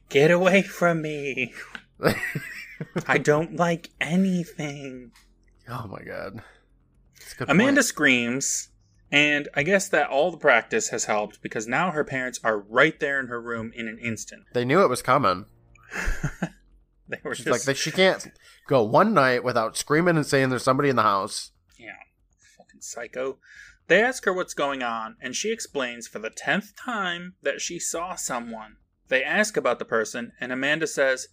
get 0.08 0.30
away 0.30 0.62
from 0.62 1.02
me! 1.02 1.52
I 3.06 3.18
don't 3.18 3.56
like 3.56 3.90
anything. 4.00 5.12
oh 5.68 5.86
my 5.88 6.02
god. 6.02 6.42
That's 7.18 7.32
a 7.32 7.36
good 7.36 7.50
Amanda 7.50 7.80
point. 7.80 7.86
screams, 7.86 8.68
and 9.10 9.48
I 9.54 9.62
guess 9.62 9.88
that 9.88 10.08
all 10.08 10.30
the 10.30 10.38
practice 10.38 10.88
has 10.88 11.04
helped 11.06 11.42
because 11.42 11.66
now 11.66 11.90
her 11.90 12.04
parents 12.04 12.40
are 12.44 12.58
right 12.58 12.98
there 13.00 13.18
in 13.20 13.26
her 13.26 13.40
room 13.40 13.72
in 13.74 13.88
an 13.88 13.98
instant. 13.98 14.44
They 14.52 14.64
knew 14.64 14.82
it 14.82 14.88
was 14.88 15.02
coming. 15.02 15.46
They 17.08 17.18
were 17.24 17.34
She's 17.34 17.46
just 17.46 17.52
like, 17.52 17.62
they, 17.62 17.74
she 17.74 17.90
can't 17.90 18.30
go 18.66 18.82
one 18.82 19.14
night 19.14 19.42
without 19.42 19.76
screaming 19.76 20.16
and 20.16 20.26
saying 20.26 20.50
there's 20.50 20.62
somebody 20.62 20.90
in 20.90 20.96
the 20.96 21.02
house. 21.02 21.52
Yeah, 21.78 21.96
fucking 22.56 22.82
psycho. 22.82 23.38
They 23.86 24.02
ask 24.02 24.26
her 24.26 24.32
what's 24.32 24.52
going 24.52 24.82
on, 24.82 25.16
and 25.20 25.34
she 25.34 25.50
explains 25.50 26.06
for 26.06 26.18
the 26.18 26.30
tenth 26.30 26.76
time 26.76 27.34
that 27.42 27.62
she 27.62 27.78
saw 27.78 28.14
someone. 28.14 28.76
They 29.08 29.24
ask 29.24 29.56
about 29.56 29.78
the 29.78 29.86
person, 29.86 30.32
and 30.38 30.52
Amanda 30.52 30.86
says, 30.86 31.28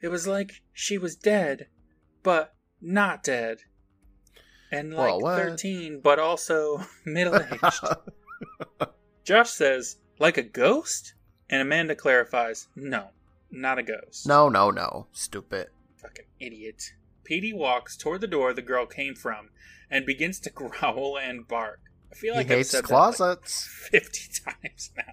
It 0.00 0.08
was 0.08 0.26
like 0.26 0.62
she 0.72 0.98
was 0.98 1.16
dead, 1.16 1.68
but 2.22 2.54
not 2.80 3.22
dead. 3.22 3.58
And 4.70 4.92
like 4.92 5.20
Well, 5.22 5.36
13, 5.36 6.00
but 6.02 6.18
also 6.18 6.82
middle 7.06 7.36
aged. 7.36 7.80
Josh 9.24 9.50
says, 9.50 9.96
Like 10.18 10.36
a 10.36 10.42
ghost? 10.42 11.14
And 11.50 11.62
Amanda 11.62 11.94
clarifies, 11.94 12.68
No, 12.76 13.08
not 13.50 13.78
a 13.78 13.82
ghost. 13.82 14.26
no, 14.26 14.48
no, 14.48 14.70
no. 14.70 15.06
Stupid. 15.12 15.68
Fucking 15.96 16.26
idiot. 16.38 16.92
Petey 17.24 17.52
walks 17.52 17.96
toward 17.96 18.20
the 18.20 18.26
door 18.26 18.52
the 18.52 18.62
girl 18.62 18.86
came 18.86 19.14
from 19.14 19.48
and 19.90 20.04
begins 20.06 20.38
to 20.40 20.50
growl 20.54 21.18
and 21.18 21.48
bark. 21.48 21.80
I 22.12 22.14
feel 22.14 22.34
like 22.34 22.46
he 22.46 22.52
I've 22.52 22.58
hates 22.60 22.70
said 22.70 22.84
closets. 22.84 23.68
that 23.90 23.96
like 23.96 24.02
50 24.04 24.42
times 24.44 24.90
now. 24.96 25.12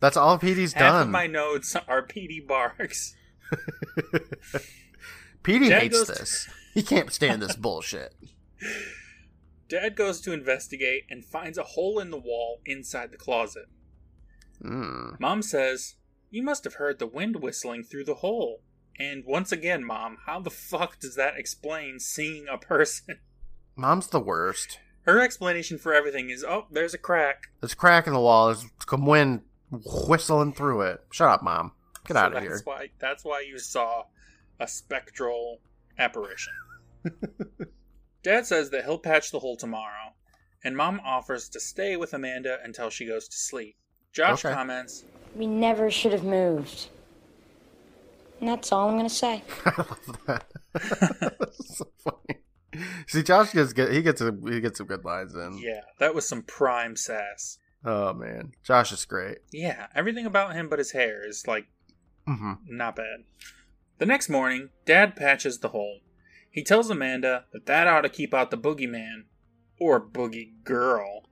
That's 0.00 0.16
all 0.16 0.38
Petey's 0.38 0.72
Half 0.74 0.92
done. 0.92 1.02
of 1.02 1.08
my 1.08 1.26
notes 1.26 1.74
are 1.88 2.02
Petey 2.02 2.40
barks. 2.46 3.14
Petey 5.42 5.68
Dad 5.68 5.82
hates 5.82 5.98
goes 5.98 6.06
to- 6.08 6.12
this. 6.14 6.48
He 6.72 6.82
can't 6.82 7.12
stand 7.12 7.42
this 7.42 7.56
bullshit. 7.56 8.14
Dad 9.68 9.96
goes 9.96 10.20
to 10.22 10.32
investigate 10.32 11.04
and 11.08 11.24
finds 11.24 11.56
a 11.58 11.62
hole 11.64 11.98
in 11.98 12.10
the 12.10 12.18
wall 12.18 12.60
inside 12.66 13.10
the 13.10 13.16
closet. 13.16 13.66
Mm. 14.62 15.18
Mom 15.20 15.42
says, 15.42 15.94
You 16.30 16.42
must 16.42 16.64
have 16.64 16.74
heard 16.74 16.98
the 16.98 17.06
wind 17.06 17.36
whistling 17.36 17.82
through 17.84 18.04
the 18.04 18.16
hole. 18.16 18.62
And 18.98 19.24
once 19.26 19.50
again, 19.52 19.84
Mom, 19.84 20.18
how 20.26 20.40
the 20.40 20.50
fuck 20.50 21.00
does 21.00 21.16
that 21.16 21.36
explain 21.36 21.98
seeing 21.98 22.46
a 22.48 22.58
person? 22.58 23.18
Mom's 23.76 24.06
the 24.08 24.20
worst. 24.20 24.78
Her 25.02 25.20
explanation 25.20 25.78
for 25.78 25.92
everything 25.92 26.30
is, 26.30 26.44
Oh, 26.44 26.66
there's 26.70 26.94
a 26.94 26.98
crack. 26.98 27.44
There's 27.60 27.72
a 27.72 27.76
crack 27.76 28.06
in 28.06 28.12
the 28.12 28.20
wall. 28.20 28.46
There's 28.46 28.64
some 28.88 29.06
wind 29.06 29.42
whistling 29.70 30.52
through 30.54 30.82
it. 30.82 31.00
Shut 31.10 31.28
up, 31.28 31.42
Mom. 31.42 31.72
Get 32.06 32.14
So 32.14 32.20
out 32.20 32.26
of 32.28 32.32
that's 32.34 32.44
here. 32.44 32.60
Why, 32.64 32.88
that's 32.98 33.24
why 33.24 33.40
you 33.46 33.58
saw 33.58 34.04
a 34.60 34.68
spectral 34.68 35.60
apparition. 35.98 36.52
Dad 38.22 38.46
says 38.46 38.70
that 38.70 38.84
he'll 38.84 38.98
patch 38.98 39.30
the 39.30 39.40
hole 39.40 39.56
tomorrow, 39.56 40.14
and 40.62 40.76
Mom 40.76 41.00
offers 41.04 41.48
to 41.50 41.60
stay 41.60 41.96
with 41.96 42.14
Amanda 42.14 42.58
until 42.64 42.88
she 42.90 43.06
goes 43.06 43.28
to 43.28 43.36
sleep. 43.36 43.76
Josh 44.12 44.44
Okay. 44.44 44.54
comments, 44.54 45.04
We 45.36 45.46
never 45.46 45.90
should 45.90 46.12
have 46.12 46.24
moved. 46.24 46.88
And 48.40 48.48
that's 48.48 48.72
all 48.72 48.88
I'm 48.88 48.94
going 48.96 49.08
to 49.08 49.14
say. 49.14 49.42
I 49.66 49.74
love 49.76 50.18
That's 51.38 51.78
so 51.78 51.86
funny. 52.02 52.40
See, 53.06 53.22
Josh 53.22 53.52
gets 53.52 53.72
good. 53.72 53.92
He 53.92 54.02
gets 54.02 54.20
a 54.20 54.34
he 54.48 54.60
gets 54.60 54.78
some 54.78 54.86
good 54.88 55.04
lines 55.04 55.34
in. 55.34 55.58
Yeah, 55.58 55.80
that 56.00 56.14
was 56.14 56.26
some 56.28 56.42
prime 56.42 56.96
sass. 56.96 57.58
Oh 57.84 58.12
man, 58.12 58.52
Josh 58.64 58.90
is 58.92 59.04
great. 59.04 59.38
Yeah, 59.52 59.86
everything 59.94 60.26
about 60.26 60.54
him 60.54 60.68
but 60.68 60.78
his 60.80 60.90
hair 60.92 61.26
is 61.26 61.46
like 61.46 61.66
hmm 62.26 62.52
not 62.66 62.96
bad. 62.96 63.24
The 63.98 64.06
next 64.06 64.28
morning, 64.28 64.70
Dad 64.84 65.14
patches 65.14 65.58
the 65.58 65.68
hole. 65.68 66.00
He 66.50 66.62
tells 66.62 66.90
Amanda 66.90 67.44
that 67.52 67.66
that 67.66 67.86
ought 67.86 68.02
to 68.02 68.08
keep 68.08 68.34
out 68.34 68.50
the 68.50 68.58
boogeyman, 68.58 69.24
or 69.78 70.00
boogie 70.00 70.52
girl. 70.64 71.24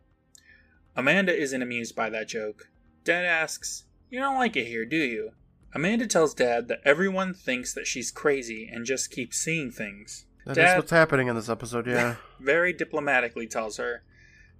Amanda 0.96 1.36
isn't 1.36 1.62
amused 1.62 1.96
by 1.96 2.10
that 2.10 2.28
joke. 2.28 2.70
Dad 3.04 3.24
asks, 3.24 3.84
You 4.10 4.20
don't 4.20 4.38
like 4.38 4.56
it 4.56 4.66
here, 4.66 4.84
do 4.84 4.96
you? 4.96 5.30
Amanda 5.74 6.06
tells 6.06 6.34
Dad 6.34 6.68
that 6.68 6.80
everyone 6.84 7.34
thinks 7.34 7.72
that 7.74 7.86
she's 7.86 8.10
crazy 8.10 8.68
and 8.70 8.84
just 8.84 9.10
keeps 9.10 9.38
seeing 9.38 9.70
things. 9.70 10.26
That's 10.44 10.56
Dad 10.56 10.76
what's 10.76 10.90
happening 10.90 11.28
in 11.28 11.36
this 11.36 11.48
episode. 11.48 11.86
Yeah. 11.86 12.16
very 12.40 12.72
diplomatically 12.72 13.46
tells 13.46 13.78
her 13.78 14.02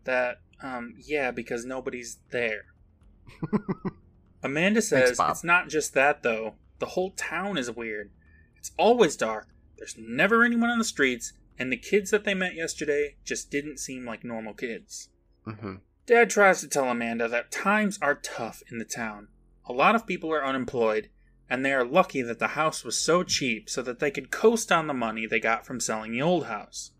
that, 0.04 0.40
um, 0.62 0.94
yeah, 0.98 1.30
because 1.30 1.64
nobody's 1.64 2.18
there. 2.30 2.66
Amanda 4.42 4.82
says 4.82 5.16
Bob. 5.18 5.30
it's 5.30 5.44
not 5.44 5.68
just 5.68 5.94
that, 5.94 6.22
though. 6.22 6.54
The 6.78 6.86
whole 6.86 7.10
town 7.12 7.56
is 7.58 7.70
weird. 7.70 8.10
It's 8.56 8.72
always 8.76 9.16
dark, 9.16 9.48
there's 9.78 9.96
never 9.98 10.44
anyone 10.44 10.70
on 10.70 10.78
the 10.78 10.84
streets, 10.84 11.32
and 11.58 11.72
the 11.72 11.76
kids 11.76 12.10
that 12.10 12.24
they 12.24 12.34
met 12.34 12.54
yesterday 12.54 13.16
just 13.24 13.50
didn't 13.50 13.78
seem 13.78 14.04
like 14.06 14.24
normal 14.24 14.54
kids. 14.54 15.08
hmm 15.44 15.74
Dad 16.06 16.30
tries 16.30 16.60
to 16.60 16.68
tell 16.68 16.88
Amanda 16.88 17.28
that 17.28 17.52
times 17.52 17.98
are 18.02 18.16
tough 18.16 18.62
in 18.70 18.78
the 18.78 18.84
town. 18.84 19.28
A 19.66 19.72
lot 19.72 19.94
of 19.94 20.06
people 20.06 20.32
are 20.32 20.44
unemployed, 20.44 21.08
and 21.48 21.64
they 21.64 21.72
are 21.72 21.84
lucky 21.84 22.22
that 22.22 22.40
the 22.40 22.48
house 22.48 22.84
was 22.84 22.98
so 22.98 23.22
cheap 23.22 23.70
so 23.70 23.82
that 23.82 24.00
they 24.00 24.10
could 24.10 24.30
coast 24.32 24.72
on 24.72 24.88
the 24.88 24.94
money 24.94 25.26
they 25.26 25.38
got 25.38 25.64
from 25.64 25.78
selling 25.78 26.10
the 26.12 26.22
old 26.22 26.46
house. 26.46 26.90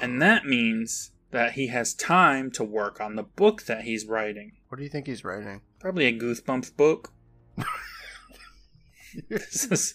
And 0.00 0.20
that 0.20 0.44
means 0.46 1.12
that 1.30 1.52
he 1.52 1.68
has 1.68 1.94
time 1.94 2.50
to 2.52 2.64
work 2.64 3.00
on 3.00 3.14
the 3.16 3.22
book 3.22 3.62
that 3.62 3.84
he's 3.84 4.04
writing. 4.04 4.52
What 4.68 4.78
do 4.78 4.84
you 4.84 4.90
think 4.90 5.06
he's 5.06 5.24
writing? 5.24 5.60
Probably 5.80 6.06
a 6.06 6.18
Goosebumps 6.18 6.76
book. 6.76 7.12
this 9.28 9.64
is 9.64 9.94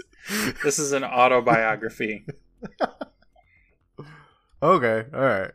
this 0.63 0.79
is 0.79 0.91
an 0.91 1.03
autobiography. 1.03 2.25
Okay, 4.63 5.05
all 5.13 5.21
right. 5.21 5.51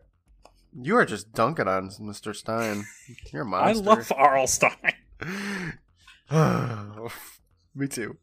You 0.80 0.96
are 0.96 1.04
just 1.04 1.32
dunking 1.32 1.66
on 1.66 1.90
Mr. 1.90 2.34
Stine. 2.34 2.84
You're 3.32 3.42
a 3.42 3.46
I 3.46 3.72
monster. 3.72 3.90
I 3.90 3.94
love 3.94 4.12
R.L. 4.16 4.46
Stine. 4.46 4.94
Me 7.74 7.88
too. 7.88 8.18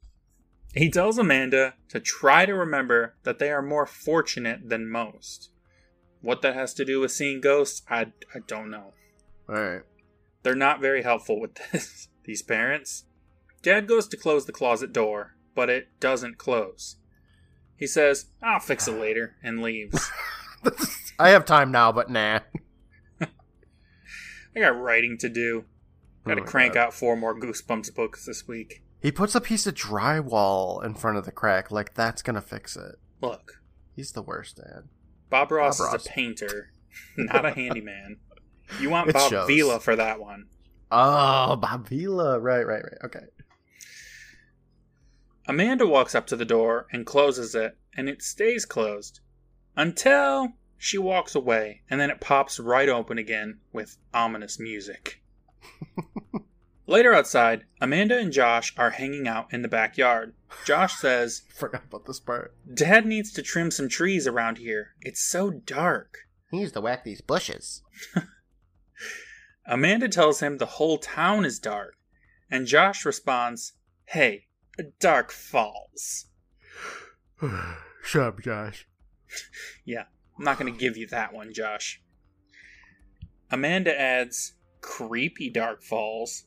He 0.73 0.89
tells 0.89 1.17
Amanda 1.17 1.73
to 1.89 1.99
try 1.99 2.45
to 2.45 2.53
remember 2.53 3.15
that 3.23 3.39
they 3.39 3.51
are 3.51 3.61
more 3.61 3.85
fortunate 3.85 4.69
than 4.69 4.89
most. 4.89 5.49
What 6.21 6.41
that 6.41 6.55
has 6.55 6.73
to 6.75 6.85
do 6.85 7.01
with 7.01 7.11
seeing 7.11 7.41
ghosts, 7.41 7.81
I, 7.89 8.13
I 8.33 8.39
don't 8.47 8.71
know. 8.71 8.93
All 9.49 9.55
right. 9.55 9.81
They're 10.43 10.55
not 10.55 10.79
very 10.81 11.03
helpful 11.03 11.39
with 11.39 11.55
this, 11.71 12.07
these 12.23 12.41
parents. 12.41 13.05
Dad 13.61 13.87
goes 13.87 14.07
to 14.09 14.17
close 14.17 14.45
the 14.45 14.51
closet 14.51 14.93
door, 14.93 15.35
but 15.55 15.69
it 15.69 15.99
doesn't 15.99 16.37
close. 16.37 16.97
He 17.75 17.87
says, 17.87 18.27
I'll 18.41 18.59
fix 18.59 18.87
it 18.87 18.91
later, 18.99 19.35
and 19.43 19.61
leaves. 19.61 20.09
I 21.19 21.29
have 21.29 21.45
time 21.45 21.71
now, 21.71 21.91
but 21.91 22.09
nah. 22.09 22.39
I 23.21 24.59
got 24.59 24.79
writing 24.79 25.17
to 25.19 25.29
do. 25.29 25.65
Gotta 26.25 26.41
Oh 26.41 26.45
crank 26.45 26.73
God. 26.73 26.87
out 26.87 26.93
four 26.93 27.15
more 27.15 27.39
Goosebumps 27.39 27.93
books 27.93 28.25
this 28.25 28.47
week. 28.47 28.83
He 29.01 29.11
puts 29.11 29.35
a 29.35 29.41
piece 29.41 29.67
of 29.67 29.75
drywall 29.75 30.83
in 30.83 30.95
front 30.95 31.17
of 31.17 31.25
the 31.25 31.31
crack, 31.31 31.69
like 31.71 31.93
that's 31.93 32.21
gonna 32.23 32.41
fix 32.41 32.75
it. 32.75 32.95
Look, 33.21 33.61
He's 33.95 34.11
the 34.11 34.21
worst, 34.23 34.57
Dad. 34.57 34.89
Bob 35.29 35.51
Ross 35.51 35.79
Bob 35.79 35.95
is 35.95 36.05
a 36.05 36.09
painter, 36.09 36.71
not 37.17 37.45
a 37.45 37.51
handyman. 37.51 38.17
You 38.79 38.89
want 38.89 39.11
Bob 39.13 39.29
shows. 39.29 39.47
Vila 39.47 39.79
for 39.79 39.95
that 39.95 40.19
one. 40.19 40.47
Oh, 40.91 41.55
Bob 41.55 41.87
Vila. 41.87 42.39
Right, 42.39 42.65
right, 42.65 42.83
right. 42.83 43.05
Okay. 43.05 43.25
Amanda 45.47 45.87
walks 45.87 46.13
up 46.13 46.27
to 46.27 46.35
the 46.35 46.45
door 46.45 46.87
and 46.91 47.05
closes 47.05 47.55
it, 47.55 47.77
and 47.95 48.09
it 48.09 48.21
stays 48.21 48.65
closed 48.65 49.21
until 49.75 50.53
she 50.77 50.97
walks 50.97 51.35
away, 51.35 51.81
and 51.89 51.99
then 51.99 52.09
it 52.09 52.19
pops 52.19 52.59
right 52.59 52.89
open 52.89 53.17
again 53.17 53.59
with 53.71 53.97
ominous 54.13 54.59
music. 54.59 55.21
Later 56.87 57.13
outside, 57.13 57.65
Amanda 57.81 58.17
and 58.17 58.31
Josh 58.31 58.73
are 58.77 58.91
hanging 58.91 59.27
out 59.27 59.53
in 59.53 59.61
the 59.61 59.67
backyard. 59.67 60.33
Josh 60.65 60.95
says, 60.99 61.43
Forgot 61.53 61.83
about 61.85 62.05
this 62.05 62.19
part. 62.19 62.53
Dad 62.73 63.05
needs 63.05 63.31
to 63.33 63.41
trim 63.41 63.71
some 63.71 63.89
trees 63.89 64.27
around 64.27 64.57
here. 64.57 64.95
It's 65.01 65.21
so 65.21 65.51
dark. 65.51 66.19
He 66.51 66.59
needs 66.59 66.71
to 66.73 66.81
whack 66.81 67.03
these 67.03 67.21
bushes. 67.21 67.81
Amanda 69.67 70.07
tells 70.07 70.39
him 70.39 70.57
the 70.57 70.65
whole 70.65 70.97
town 70.97 71.43
is 71.43 71.59
dark, 71.59 71.97
and 72.49 72.65
Josh 72.65 73.05
responds, 73.05 73.73
Hey, 74.05 74.45
dark 74.99 75.31
falls. 75.31 76.27
Shut 78.03 78.23
up, 78.23 78.41
Josh. 78.41 78.87
Yeah, 79.85 80.03
I'm 80.37 80.43
not 80.43 80.57
going 80.57 80.71
to 80.73 80.79
give 80.79 80.97
you 80.97 81.07
that 81.07 81.33
one, 81.33 81.53
Josh. 81.53 82.01
Amanda 83.51 83.97
adds 83.99 84.53
creepy 84.81 85.49
Dark 85.49 85.81
Falls, 85.81 86.45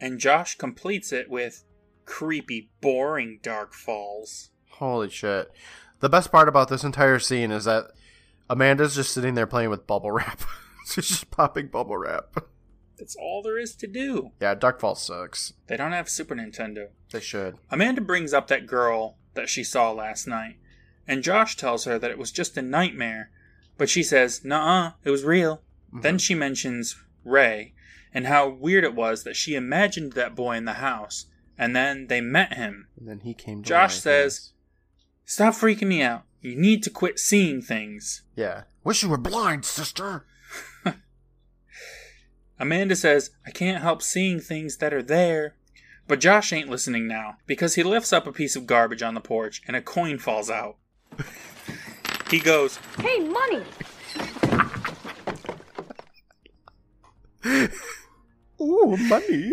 and 0.00 0.18
Josh 0.18 0.56
completes 0.56 1.12
it 1.12 1.30
with 1.30 1.64
creepy, 2.04 2.70
boring 2.80 3.40
Dark 3.42 3.74
Falls. 3.74 4.50
Holy 4.70 5.08
shit. 5.08 5.52
The 6.00 6.08
best 6.08 6.32
part 6.32 6.48
about 6.48 6.68
this 6.68 6.84
entire 6.84 7.18
scene 7.18 7.52
is 7.52 7.64
that 7.64 7.92
Amanda's 8.50 8.96
just 8.96 9.12
sitting 9.12 9.34
there 9.34 9.46
playing 9.46 9.70
with 9.70 9.86
bubble 9.86 10.10
wrap. 10.10 10.40
She's 10.86 11.08
just 11.08 11.30
popping 11.30 11.68
bubble 11.68 11.96
wrap. 11.96 12.44
That's 13.02 13.16
all 13.16 13.42
there 13.42 13.58
is 13.58 13.74
to 13.74 13.88
do. 13.88 14.30
Yeah, 14.40 14.54
Darkfall 14.54 14.96
sucks. 14.96 15.54
They 15.66 15.76
don't 15.76 15.90
have 15.90 16.08
Super 16.08 16.36
Nintendo. 16.36 16.90
They 17.10 17.18
should. 17.18 17.56
Amanda 17.68 18.00
brings 18.00 18.32
up 18.32 18.46
that 18.46 18.68
girl 18.68 19.16
that 19.34 19.48
she 19.48 19.64
saw 19.64 19.90
last 19.90 20.28
night, 20.28 20.58
and 21.08 21.24
Josh 21.24 21.56
tells 21.56 21.84
her 21.84 21.98
that 21.98 22.12
it 22.12 22.16
was 22.18 22.30
just 22.30 22.56
a 22.56 22.62
nightmare, 22.62 23.32
but 23.76 23.90
she 23.90 24.04
says, 24.04 24.46
uh, 24.48 24.92
it 25.02 25.10
was 25.10 25.24
real. 25.24 25.62
Then 25.92 26.16
she 26.16 26.36
mentions 26.36 26.94
Ray 27.24 27.74
and 28.14 28.28
how 28.28 28.48
weird 28.48 28.84
it 28.84 28.94
was 28.94 29.24
that 29.24 29.34
she 29.34 29.56
imagined 29.56 30.12
that 30.12 30.36
boy 30.36 30.56
in 30.56 30.64
the 30.64 30.74
house, 30.74 31.26
and 31.58 31.74
then 31.74 32.06
they 32.06 32.20
met 32.20 32.54
him. 32.54 32.86
And 32.96 33.08
then 33.08 33.20
he 33.20 33.34
came 33.34 33.64
to 33.64 33.68
Josh 33.68 33.98
says-. 33.98 34.52
Stop 35.24 35.54
freaking 35.54 35.88
me 35.88 36.02
out. 36.02 36.22
You 36.40 36.54
need 36.54 36.84
to 36.84 36.90
quit 36.90 37.18
seeing 37.18 37.62
things. 37.62 38.22
Yeah. 38.36 38.62
Wish 38.84 39.02
you 39.02 39.08
were 39.08 39.18
blind, 39.18 39.64
sister. 39.64 40.24
Amanda 42.62 42.94
says, 42.94 43.30
I 43.44 43.50
can't 43.50 43.82
help 43.82 44.02
seeing 44.02 44.38
things 44.38 44.76
that 44.76 44.94
are 44.94 45.02
there. 45.02 45.56
But 46.06 46.20
Josh 46.20 46.52
ain't 46.52 46.68
listening 46.68 47.08
now 47.08 47.36
because 47.46 47.74
he 47.74 47.82
lifts 47.82 48.12
up 48.12 48.26
a 48.26 48.32
piece 48.32 48.54
of 48.54 48.66
garbage 48.68 49.02
on 49.02 49.14
the 49.14 49.20
porch 49.20 49.60
and 49.66 49.74
a 49.76 49.82
coin 49.82 50.18
falls 50.18 50.48
out. 50.48 50.76
he 52.30 52.38
goes, 52.38 52.78
Hey, 53.00 53.18
money! 53.18 53.64
Ooh, 58.60 58.96
money. 58.96 59.52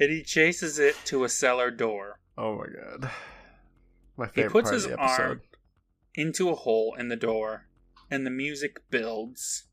and 0.00 0.10
he 0.10 0.22
chases 0.22 0.78
it 0.78 0.96
to 1.04 1.24
a 1.24 1.28
cellar 1.28 1.70
door 1.70 2.18
Oh 2.38 2.56
my 2.56 2.66
god. 2.66 3.10
My 4.16 4.26
He 4.26 4.32
favorite 4.32 4.50
puts 4.52 4.64
part 4.70 4.74
his 4.74 4.84
of 4.86 4.90
the 4.92 5.02
episode. 5.02 5.22
arm 5.22 5.40
into 6.14 6.48
a 6.50 6.54
hole 6.54 6.94
in 6.98 7.08
the 7.08 7.16
door, 7.16 7.66
and 8.10 8.24
the 8.24 8.30
music 8.30 8.80
builds. 8.90 9.64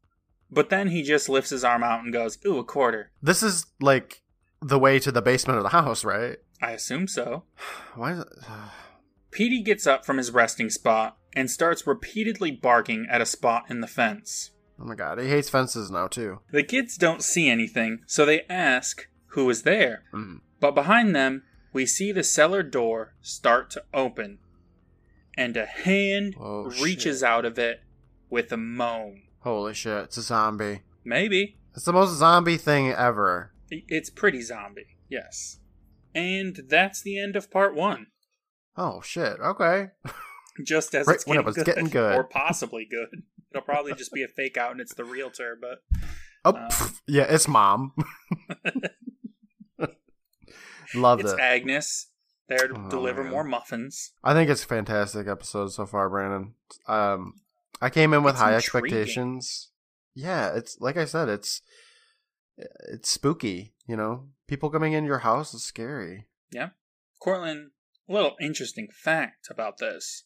But 0.55 0.69
then 0.69 0.87
he 0.87 1.03
just 1.03 1.29
lifts 1.29 1.51
his 1.51 1.63
arm 1.63 1.83
out 1.83 2.03
and 2.03 2.11
goes, 2.11 2.39
Ooh, 2.45 2.57
a 2.57 2.63
quarter. 2.63 3.11
This 3.21 3.43
is 3.43 3.67
like 3.79 4.23
the 4.61 4.79
way 4.79 4.97
to 4.99 5.11
the 5.11 5.21
basement 5.21 5.57
of 5.57 5.63
the 5.63 5.69
house, 5.69 6.03
right? 6.03 6.37
I 6.61 6.71
assume 6.71 7.07
so. 7.07 7.43
Why 7.95 8.13
is 8.13 8.19
it? 8.21 8.27
Petey 9.31 9.61
gets 9.61 9.85
up 9.85 10.05
from 10.05 10.17
his 10.17 10.31
resting 10.31 10.69
spot 10.69 11.17
and 11.35 11.51
starts 11.51 11.85
repeatedly 11.85 12.51
barking 12.51 13.05
at 13.11 13.19
a 13.21 13.25
spot 13.25 13.65
in 13.69 13.81
the 13.81 13.87
fence. 13.87 14.51
Oh 14.79 14.85
my 14.85 14.95
god, 14.95 15.19
he 15.19 15.27
hates 15.27 15.49
fences 15.49 15.91
now 15.91 16.07
too. 16.07 16.39
The 16.51 16.63
kids 16.63 16.97
don't 16.97 17.21
see 17.21 17.49
anything, 17.49 17.99
so 18.07 18.25
they 18.25 18.43
ask 18.49 19.07
who 19.27 19.49
is 19.49 19.63
there. 19.63 20.03
Mm. 20.13 20.39
But 20.61 20.73
behind 20.75 21.13
them, 21.13 21.43
we 21.73 21.85
see 21.85 22.13
the 22.13 22.23
cellar 22.23 22.63
door 22.63 23.13
start 23.21 23.69
to 23.71 23.83
open, 23.93 24.39
and 25.37 25.57
a 25.57 25.65
hand 25.65 26.35
Oh, 26.39 26.71
reaches 26.81 27.19
shit. 27.19 27.27
out 27.27 27.43
of 27.43 27.59
it 27.59 27.81
with 28.29 28.51
a 28.53 28.57
moan. 28.57 29.23
Holy 29.45 29.73
shit, 29.75 30.03
it's 30.05 30.17
a 30.17 30.21
zombie. 30.23 30.81
Maybe. 31.05 31.59
It's 31.75 31.85
the 31.85 31.93
most 31.93 32.17
zombie 32.17 32.57
thing 32.57 32.91
ever. 32.91 33.53
It's 33.69 34.09
pretty 34.09 34.41
zombie, 34.41 34.97
yes. 35.07 35.59
And 36.15 36.61
that's 36.67 37.01
the 37.01 37.19
end 37.19 37.35
of 37.35 37.51
part 37.51 37.75
one. 37.75 38.07
Oh 38.75 39.01
shit, 39.01 39.39
okay. 39.39 39.89
Just 40.65 40.95
as 40.95 41.05
Right 41.07 41.15
it's 41.15 41.27
when 41.27 41.37
it 41.37 41.41
getting, 41.41 41.45
was 41.45 41.55
good, 41.55 41.65
getting 41.65 41.89
good. 41.89 42.15
or 42.15 42.23
possibly 42.23 42.87
good. 42.89 43.21
It'll 43.51 43.61
probably 43.63 43.93
just 43.93 44.11
be 44.11 44.23
a 44.23 44.27
fake 44.27 44.57
out 44.57 44.71
and 44.71 44.81
it's 44.81 44.95
the 44.95 45.05
realtor, 45.05 45.57
but 45.61 45.83
Oh, 46.43 46.53
pff, 46.53 46.99
yeah, 47.07 47.23
it's 47.29 47.47
mom. 47.47 47.93
Love 50.95 51.19
it. 51.19 51.23
it's 51.25 51.33
it. 51.33 51.39
Agnes 51.39 52.07
there 52.47 52.67
to 52.67 52.75
Oh, 52.75 52.89
deliver 52.89 53.21
man. 53.23 53.31
more 53.31 53.43
muffins. 53.43 54.11
I 54.23 54.33
think 54.33 54.49
it's 54.49 54.63
a 54.63 54.67
fantastic 54.67 55.27
episode 55.27 55.71
so 55.71 55.85
far, 55.85 56.09
Brandon. 56.09 56.53
Um, 56.87 57.33
I 57.81 57.89
came 57.89 58.13
in 58.13 58.23
with 58.23 58.35
It's 58.35 58.41
high 58.41 58.55
intriguing. 58.55 58.87
expectations. 58.97 59.69
Yeah, 60.13 60.53
it's 60.55 60.77
like 60.79 60.97
I 60.97 61.05
said, 61.05 61.27
it's 61.29 61.61
it's 62.57 63.09
spooky. 63.09 63.73
You 63.87 63.95
know, 63.97 64.29
people 64.47 64.69
coming 64.69 64.93
in 64.93 65.05
your 65.05 65.19
house 65.19 65.53
is 65.53 65.63
scary. 65.63 66.27
Yeah, 66.51 66.69
Courtland, 67.19 67.71
a 68.09 68.13
little 68.13 68.35
interesting 68.39 68.87
fact 68.93 69.47
about 69.51 69.77
this 69.77 70.23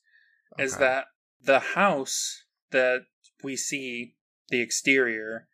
is 0.57 0.77
that 0.77 1.05
the 1.41 1.59
house 1.59 2.43
that 2.71 3.05
we 3.43 3.55
see, 3.55 4.15
the 4.49 4.61
exterior, 4.61 5.47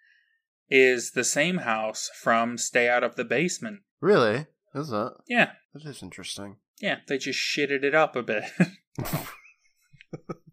is 0.69 1.11
the 1.11 1.23
same 1.23 1.57
house 1.59 2.09
from 2.21 2.57
Stay 2.57 2.89
Out 2.89 3.03
of 3.03 3.15
the 3.15 3.23
Basement. 3.25 3.81
Really 4.01 4.47
is 4.73 4.91
it? 4.91 5.13
Yeah, 5.27 5.51
That 5.73 5.85
is 5.85 6.03
interesting. 6.03 6.57
yeah, 6.81 6.97
they 7.07 7.17
just 7.17 7.39
shitted 7.39 7.83
it 7.83 7.95
up 7.95 8.15
a 8.17 8.23
bit. 8.23 8.43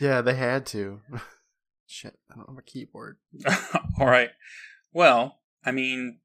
Yeah, 0.00 0.20
they 0.20 0.34
had 0.34 0.66
to. 0.66 1.00
Shit, 1.86 2.18
I 2.30 2.36
don't 2.36 2.48
have 2.48 2.58
a 2.58 2.62
keyboard. 2.62 3.16
All 3.98 4.06
right. 4.06 4.30
Well, 4.92 5.40
I 5.64 5.72
mean, 5.72 6.20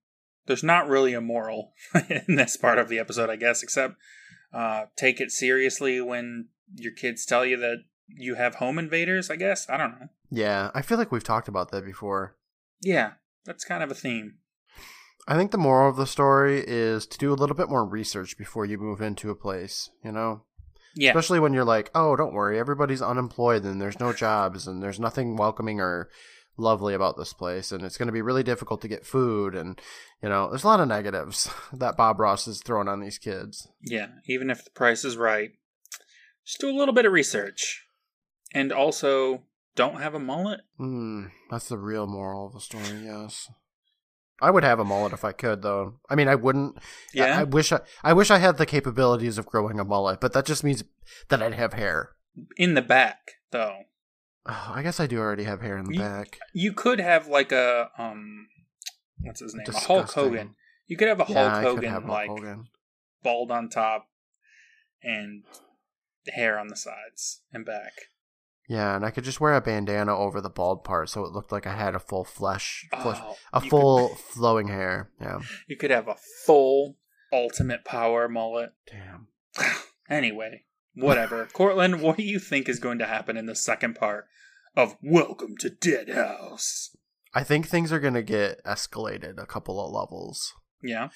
there's 0.46 0.64
not 0.64 0.88
really 0.88 1.14
a 1.14 1.22
moral 1.22 1.74
in 2.10 2.36
this 2.36 2.58
part 2.58 2.78
of 2.78 2.90
the 2.90 3.00
episode, 3.00 3.30
I 3.30 3.36
guess, 3.36 3.64
except 3.64 3.96
uh, 4.54 4.86
take 4.96 5.20
it 5.20 5.32
seriously 5.32 6.02
when 6.02 6.50
your 6.76 6.92
kids 6.92 7.26
tell 7.26 7.46
you 7.46 7.58
that 7.58 7.84
you 8.08 8.36
have 8.36 8.56
home 8.56 8.78
invaders, 8.78 9.30
I 9.30 9.38
guess. 9.38 9.70
I 9.70 9.78
don't 9.78 10.00
know. 10.00 10.08
Yeah, 10.30 10.72
I 10.74 10.82
feel 10.82 10.98
like 10.98 11.12
we've 11.12 11.24
talked 11.24 11.48
about 11.48 11.72
that 11.72 11.86
before. 11.86 12.36
Yeah, 12.82 13.14
that's 13.46 13.64
kind 13.64 13.84
of 13.84 13.92
a 13.92 13.96
theme. 13.96 14.36
I 15.28 15.38
think 15.38 15.52
the 15.52 15.58
moral 15.58 15.90
of 15.90 15.96
the 15.96 16.06
story 16.06 16.64
is 16.68 17.08
to 17.08 17.18
do 17.18 17.32
a 17.32 17.36
little 17.36 17.56
bit 17.56 17.70
more 17.70 17.86
research 17.86 18.38
before 18.38 18.66
you 18.66 18.78
move 18.78 19.02
into 19.02 19.30
a 19.30 19.36
place, 19.36 19.90
you 20.04 20.12
know? 20.12 20.44
Yeah. 20.96 21.10
Especially 21.10 21.40
when 21.40 21.54
you're 21.54 21.66
like, 21.66 21.90
oh, 21.96 22.16
don't 22.16 22.34
worry, 22.34 22.60
everybody's 22.60 23.02
unemployed 23.02 23.64
and 23.64 23.82
there's 23.82 24.00
no 24.00 24.14
jobs 24.14 24.68
and 24.68 24.82
there's 24.82 25.00
nothing 25.00 25.36
welcoming 25.36 25.80
or 25.80 26.10
lovely 26.56 26.94
about 26.94 27.18
this 27.18 27.34
place 27.34 27.72
and 27.72 27.84
it's 27.84 27.98
going 27.98 28.08
to 28.08 28.14
be 28.14 28.22
really 28.22 28.44
difficult 28.44 28.82
to 28.82 28.88
get 28.88 29.06
food 29.06 29.56
and, 29.56 29.82
you 30.22 30.30
know, 30.30 30.50
there's 30.50 30.64
a 30.64 30.68
lot 30.68 30.80
of 30.80 30.88
negatives 30.88 31.50
that 31.74 31.98
Bob 31.98 32.20
Ross 32.20 32.48
is 32.48 32.62
throwing 32.62 32.88
on 32.88 33.00
these 33.00 33.18
kids. 33.18 33.68
Yeah, 33.82 34.08
even 34.28 34.50
if 34.50 34.64
the 34.64 34.72
price 34.72 35.04
is 35.04 35.18
right, 35.18 35.52
just 36.46 36.60
do 36.60 36.70
a 36.70 36.78
little 36.78 36.94
bit 36.94 37.06
of 37.06 37.12
research. 37.12 37.86
And 38.54 38.72
also, 38.72 39.42
don't 39.76 40.00
have 40.00 40.14
a 40.14 40.20
mullet. 40.20 40.62
Hmm, 40.78 41.26
that's 41.50 41.70
the 41.70 41.78
real 41.78 42.06
moral 42.06 42.46
of 42.46 42.54
the 42.54 42.60
story, 42.60 43.02
yes. 43.04 43.50
I 44.42 44.52
would 44.52 44.64
have 44.64 44.80
a 44.80 44.84
mullet 44.86 45.14
if 45.14 45.24
I 45.24 45.32
could, 45.32 45.62
though. 45.62 46.00
I 46.10 46.16
mean, 46.16 46.28
I 46.28 46.36
wouldn't. 46.36 46.78
Yeah? 47.14 47.38
I, 47.38 47.42
I 47.42 47.44
wish 47.44 47.72
I, 47.72 47.80
I 48.04 48.14
wish 48.14 48.30
I 48.32 48.40
had 48.40 48.58
the 48.58 48.66
capabilities 48.66 49.38
of 49.38 49.46
growing 49.46 49.80
a 49.80 49.84
mullet, 49.86 50.20
but 50.20 50.34
that 50.34 50.46
just 50.46 50.64
means 50.64 50.84
that 51.30 51.42
I'd 51.42 51.54
have 51.54 51.74
hair. 51.74 52.10
In 52.58 52.74
the 52.74 52.82
back, 52.82 53.34
though. 53.52 53.84
Oh, 54.46 54.72
I 54.76 54.84
guess 54.84 55.00
I 55.00 55.08
do 55.08 55.20
already 55.20 55.44
have 55.46 55.62
hair 55.62 55.78
in 55.78 55.86
the 55.86 55.94
You- 55.94 56.00
back. 56.02 56.40
You 56.54 56.74
could 56.74 57.00
have 57.00 57.28
like 57.28 57.52
a 57.52 57.90
um 57.98 58.48
what's 59.22 59.40
his 59.40 59.54
name? 59.56 59.66
A 59.70 59.72
Hulk 59.80 60.12
Hogan. 60.12 60.56
You 60.88 60.98
could 60.98 61.08
have 61.08 61.22
a 61.22 61.26
Yeah, 61.30 61.50
Hulk 61.62 61.64
Hogan 61.64 61.92
Hulk 61.92 62.08
like 62.08 62.28
Hogan. 62.30 62.66
bald 63.22 63.52
on 63.52 63.70
top 63.70 64.08
and 65.02 65.44
hair 66.28 66.60
on 66.60 66.68
the 66.68 66.76
sides 66.76 67.42
and 67.54 67.66
back. 67.66 67.94
Yeah, 68.68 68.96
and 68.96 69.06
I 69.06 69.12
could 69.12 69.26
just 69.26 69.42
wear 69.42 69.56
a 69.56 69.62
bandana 69.62 70.16
over 70.16 70.40
the 70.40 70.50
bald 70.50 70.84
part, 70.84 71.10
so 71.10 71.26
it 71.26 71.34
looked 71.34 71.52
like 71.52 71.68
I 71.68 71.76
had 71.76 71.96
a 71.96 72.00
full 72.00 72.24
flesh, 72.24 72.88
flesh 73.02 73.20
Oh, 73.22 73.36
a 73.52 73.62
full 73.62 74.10
Could, 74.10 74.18
flowing 74.18 74.68
hair. 74.70 75.12
Yeah. 75.20 75.40
you 75.68 75.76
could 75.76 75.92
have 75.92 76.08
a 76.08 76.16
full 76.46 76.96
ultimate 77.32 77.84
power 77.84 78.30
mullet. 78.30 78.72
Damn. 78.90 79.28
anyway, 80.10 80.64
whatever. 80.96 81.46
Courtland, 81.54 82.02
what 82.02 82.18
do 82.18 82.24
you 82.24 82.40
think 82.40 82.70
is 82.70 82.80
going 82.80 83.00
to 83.00 83.06
happen 83.06 83.36
in 83.36 83.48
the 83.48 83.56
second 83.56 83.96
part 83.96 84.28
of 84.78 84.96
Welcome 85.02 85.56
to 85.60 85.70
Dead 85.70 86.10
House? 86.10 86.96
I 87.34 87.44
think 87.44 87.68
things 87.68 87.92
are 87.92 88.00
gonna 88.00 88.22
get 88.22 88.64
escalated 88.64 89.42
a 89.42 89.48
couple 89.48 89.84
of 89.84 89.92
levels. 89.92 90.54
Yeah. 90.84 91.10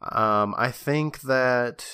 Um, 0.00 0.54
I 0.56 0.70
think 0.70 1.22
that 1.22 1.86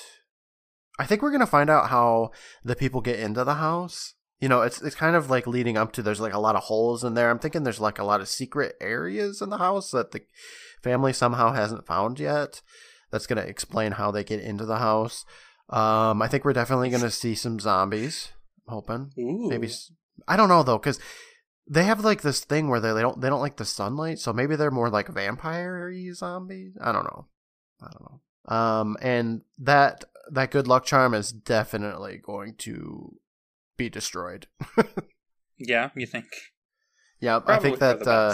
I 0.99 1.05
think 1.05 1.21
we're 1.21 1.31
gonna 1.31 1.47
find 1.47 1.69
out 1.69 1.89
how 1.89 2.31
the 2.63 2.75
people 2.75 3.01
get 3.01 3.19
into 3.19 3.43
the 3.43 3.55
house. 3.55 4.13
You 4.43 4.49
know, 4.49 4.61
it's 4.61 4.81
it's 4.81 4.93
kind 4.93 5.15
of 5.15 5.29
like 5.29 5.47
leading 5.47 5.77
up 5.77 5.93
to 5.93 6.01
there's 6.01 6.19
like 6.19 6.33
a 6.33 6.37
lot 6.37 6.57
of 6.57 6.63
holes 6.63 7.05
in 7.05 7.13
there. 7.13 7.29
I'm 7.29 7.39
thinking 7.39 7.63
there's 7.63 7.79
like 7.79 7.97
a 7.97 8.03
lot 8.03 8.19
of 8.19 8.27
secret 8.27 8.75
areas 8.81 9.41
in 9.41 9.49
the 9.49 9.57
house 9.57 9.91
that 9.91 10.11
the 10.11 10.19
family 10.81 11.13
somehow 11.13 11.53
hasn't 11.53 11.87
found 11.87 12.19
yet. 12.19 12.61
That's 13.09 13.25
gonna 13.25 13.43
explain 13.43 13.93
how 13.93 14.11
they 14.11 14.25
get 14.25 14.41
into 14.41 14.65
the 14.65 14.79
house. 14.79 15.23
Um, 15.69 16.21
I 16.21 16.27
think 16.27 16.43
we're 16.43 16.51
definitely 16.51 16.89
gonna 16.89 17.09
see 17.09 17.35
some 17.35 17.57
zombies. 17.57 18.33
I'm 18.67 18.73
hoping 18.73 19.11
Ooh. 19.17 19.47
maybe 19.47 19.69
I 20.27 20.35
don't 20.35 20.49
know 20.49 20.61
though 20.61 20.77
because 20.77 20.99
they 21.65 21.85
have 21.85 22.03
like 22.03 22.21
this 22.21 22.41
thing 22.41 22.67
where 22.67 22.81
they, 22.81 22.91
they 22.91 23.01
don't 23.01 23.21
they 23.21 23.29
don't 23.29 23.39
like 23.39 23.55
the 23.55 23.63
sunlight, 23.63 24.19
so 24.19 24.33
maybe 24.33 24.57
they're 24.57 24.71
more 24.71 24.89
like 24.89 25.07
vampire 25.07 25.89
zombies. 26.11 26.75
I 26.81 26.91
don't 26.91 27.05
know. 27.05 27.27
I 27.81 27.87
don't 27.93 28.11
know. 28.11 28.53
Um, 28.53 28.97
and 29.01 29.43
that 29.59 30.03
that 30.31 30.51
good 30.51 30.67
luck 30.67 30.83
charm 30.83 31.13
is 31.13 31.31
definitely 31.31 32.17
going 32.17 32.55
to 32.57 33.19
be 33.77 33.89
destroyed. 33.89 34.47
Yeah, 35.59 35.91
you 35.95 36.07
think? 36.07 36.25
yeah, 37.21 37.39
I 37.45 37.57
think 37.59 37.79
that 37.79 38.05
uh. 38.05 38.33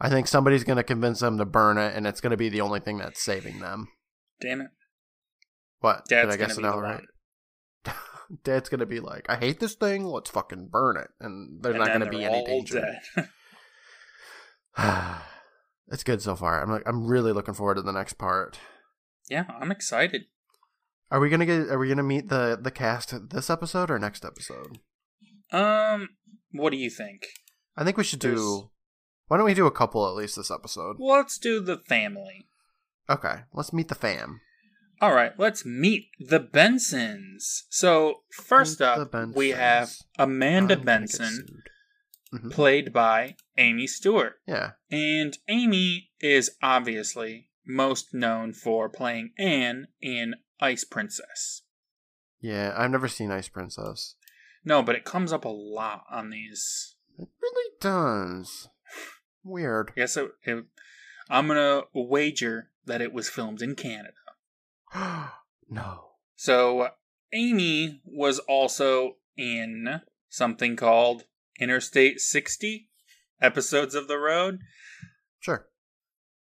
I 0.00 0.10
think 0.10 0.26
somebody's 0.26 0.64
going 0.64 0.78
to 0.78 0.82
convince 0.82 1.20
them 1.20 1.38
to 1.38 1.44
burn 1.44 1.78
it, 1.78 1.94
and 1.94 2.06
it's 2.06 2.20
going 2.20 2.32
to 2.32 2.36
be 2.36 2.48
the 2.48 2.60
only 2.60 2.80
thing 2.80 2.98
that's 2.98 3.22
saving 3.22 3.60
them. 3.60 3.88
Damn 4.40 4.62
it. 4.62 4.68
What? 5.80 6.06
Dad's 6.08 6.30
Did 6.30 6.34
I 6.34 6.36
guess 6.46 6.58
it 6.58 6.62
be 6.62 6.68
right? 6.68 7.04
Dad's 8.44 8.68
gonna 8.68 8.86
be 8.86 9.00
like, 9.00 9.26
I 9.28 9.36
hate 9.36 9.60
this 9.60 9.74
thing. 9.74 10.04
Let's 10.04 10.30
fucking 10.30 10.68
burn 10.70 10.96
it, 10.96 11.08
and 11.20 11.62
there's 11.62 11.74
And 11.74 11.84
not 11.84 11.92
gonna 11.92 12.10
be 12.10 12.18
they're 12.18 12.30
any 12.30 12.44
danger. 12.44 12.96
it's 15.88 16.04
good 16.04 16.22
so 16.22 16.36
far. 16.36 16.62
I'm 16.62 16.70
like, 16.70 16.86
I'm 16.86 17.06
really 17.06 17.32
looking 17.32 17.54
forward 17.54 17.76
to 17.76 17.82
the 17.82 17.92
next 17.92 18.14
part. 18.14 18.58
yeah, 19.28 19.44
I'm 19.60 19.70
excited. 19.72 20.22
Are 21.10 21.20
we 21.20 21.28
gonna 21.28 21.46
get? 21.46 21.68
Are 21.68 21.78
we 21.78 21.88
gonna 21.88 22.02
meet 22.02 22.28
the 22.28 22.58
the 22.60 22.70
cast 22.70 23.30
this 23.30 23.50
episode 23.50 23.90
or 23.90 23.98
next 23.98 24.24
episode? 24.24 24.78
Um, 25.52 26.10
what 26.52 26.70
do 26.70 26.76
you 26.76 26.90
think? 26.90 27.26
I 27.76 27.84
think 27.84 27.96
we 27.96 28.04
should 28.04 28.20
do. 28.20 28.70
Why 29.26 29.36
don't 29.36 29.46
we 29.46 29.54
do 29.54 29.66
a 29.66 29.70
couple 29.72 30.06
at 30.08 30.14
least 30.14 30.36
this 30.36 30.50
episode? 30.50 30.96
Well, 30.98 31.16
let's 31.16 31.38
do 31.38 31.60
the 31.60 31.78
family. 31.78 32.46
Okay, 33.08 33.40
let's 33.52 33.72
meet 33.72 33.88
the 33.88 33.94
fam. 33.94 34.40
All 35.00 35.14
right, 35.14 35.32
let's 35.38 35.64
meet 35.64 36.08
the 36.18 36.38
Bensons. 36.40 37.62
So, 37.70 38.22
first 38.32 38.80
Meet 38.80 38.86
up, 38.86 39.14
we 39.34 39.48
have 39.50 39.90
Amanda 40.18 40.74
I'm 40.76 40.84
Benson. 40.84 41.62
Mhm. 42.32 42.52
played 42.52 42.92
by 42.92 43.34
Amy 43.58 43.88
Stewart. 43.88 44.34
Yeah, 44.46 44.72
And 44.90 45.36
Amy 45.48 46.10
is 46.20 46.50
obviously 46.62 47.48
most 47.66 48.14
known 48.14 48.52
for 48.52 48.88
playing 48.88 49.32
Anne 49.38 49.88
in 50.00 50.34
Ice 50.60 50.84
Princess. 50.84 51.62
yeah. 52.40 52.74
I've 52.76 52.90
never 52.90 53.08
seen 53.08 53.30
Ice 53.30 53.48
Princess. 53.48 54.14
No, 54.64 54.82
but 54.82 54.94
it 54.94 55.04
comes 55.04 55.32
up 55.32 55.44
a 55.44 55.48
lot 55.48 56.04
on 56.10 56.30
these. 56.30 56.96
It 57.18 57.28
really 57.40 57.72
does. 57.80 58.68
Weird. 59.42 59.92
Yes, 59.96 60.16
it, 60.16 60.30
it, 60.44 60.64
I'm 61.30 61.48
gonna 61.48 61.82
wager 61.94 62.70
that 62.84 63.00
it 63.00 63.12
was 63.12 63.28
filmed 63.30 63.62
in 63.62 63.74
Canada. 63.74 64.12
no. 65.70 66.10
So 66.36 66.88
Amy 67.32 68.00
was 68.04 68.38
also 68.40 69.16
in 69.36 70.00
something 70.28 70.76
called 70.76 71.24
Interstate 71.58 72.20
60 72.20 72.88
episodes 73.40 73.94
of 73.94 74.08
the 74.08 74.18
road. 74.18 74.60
Sure. 75.38 75.66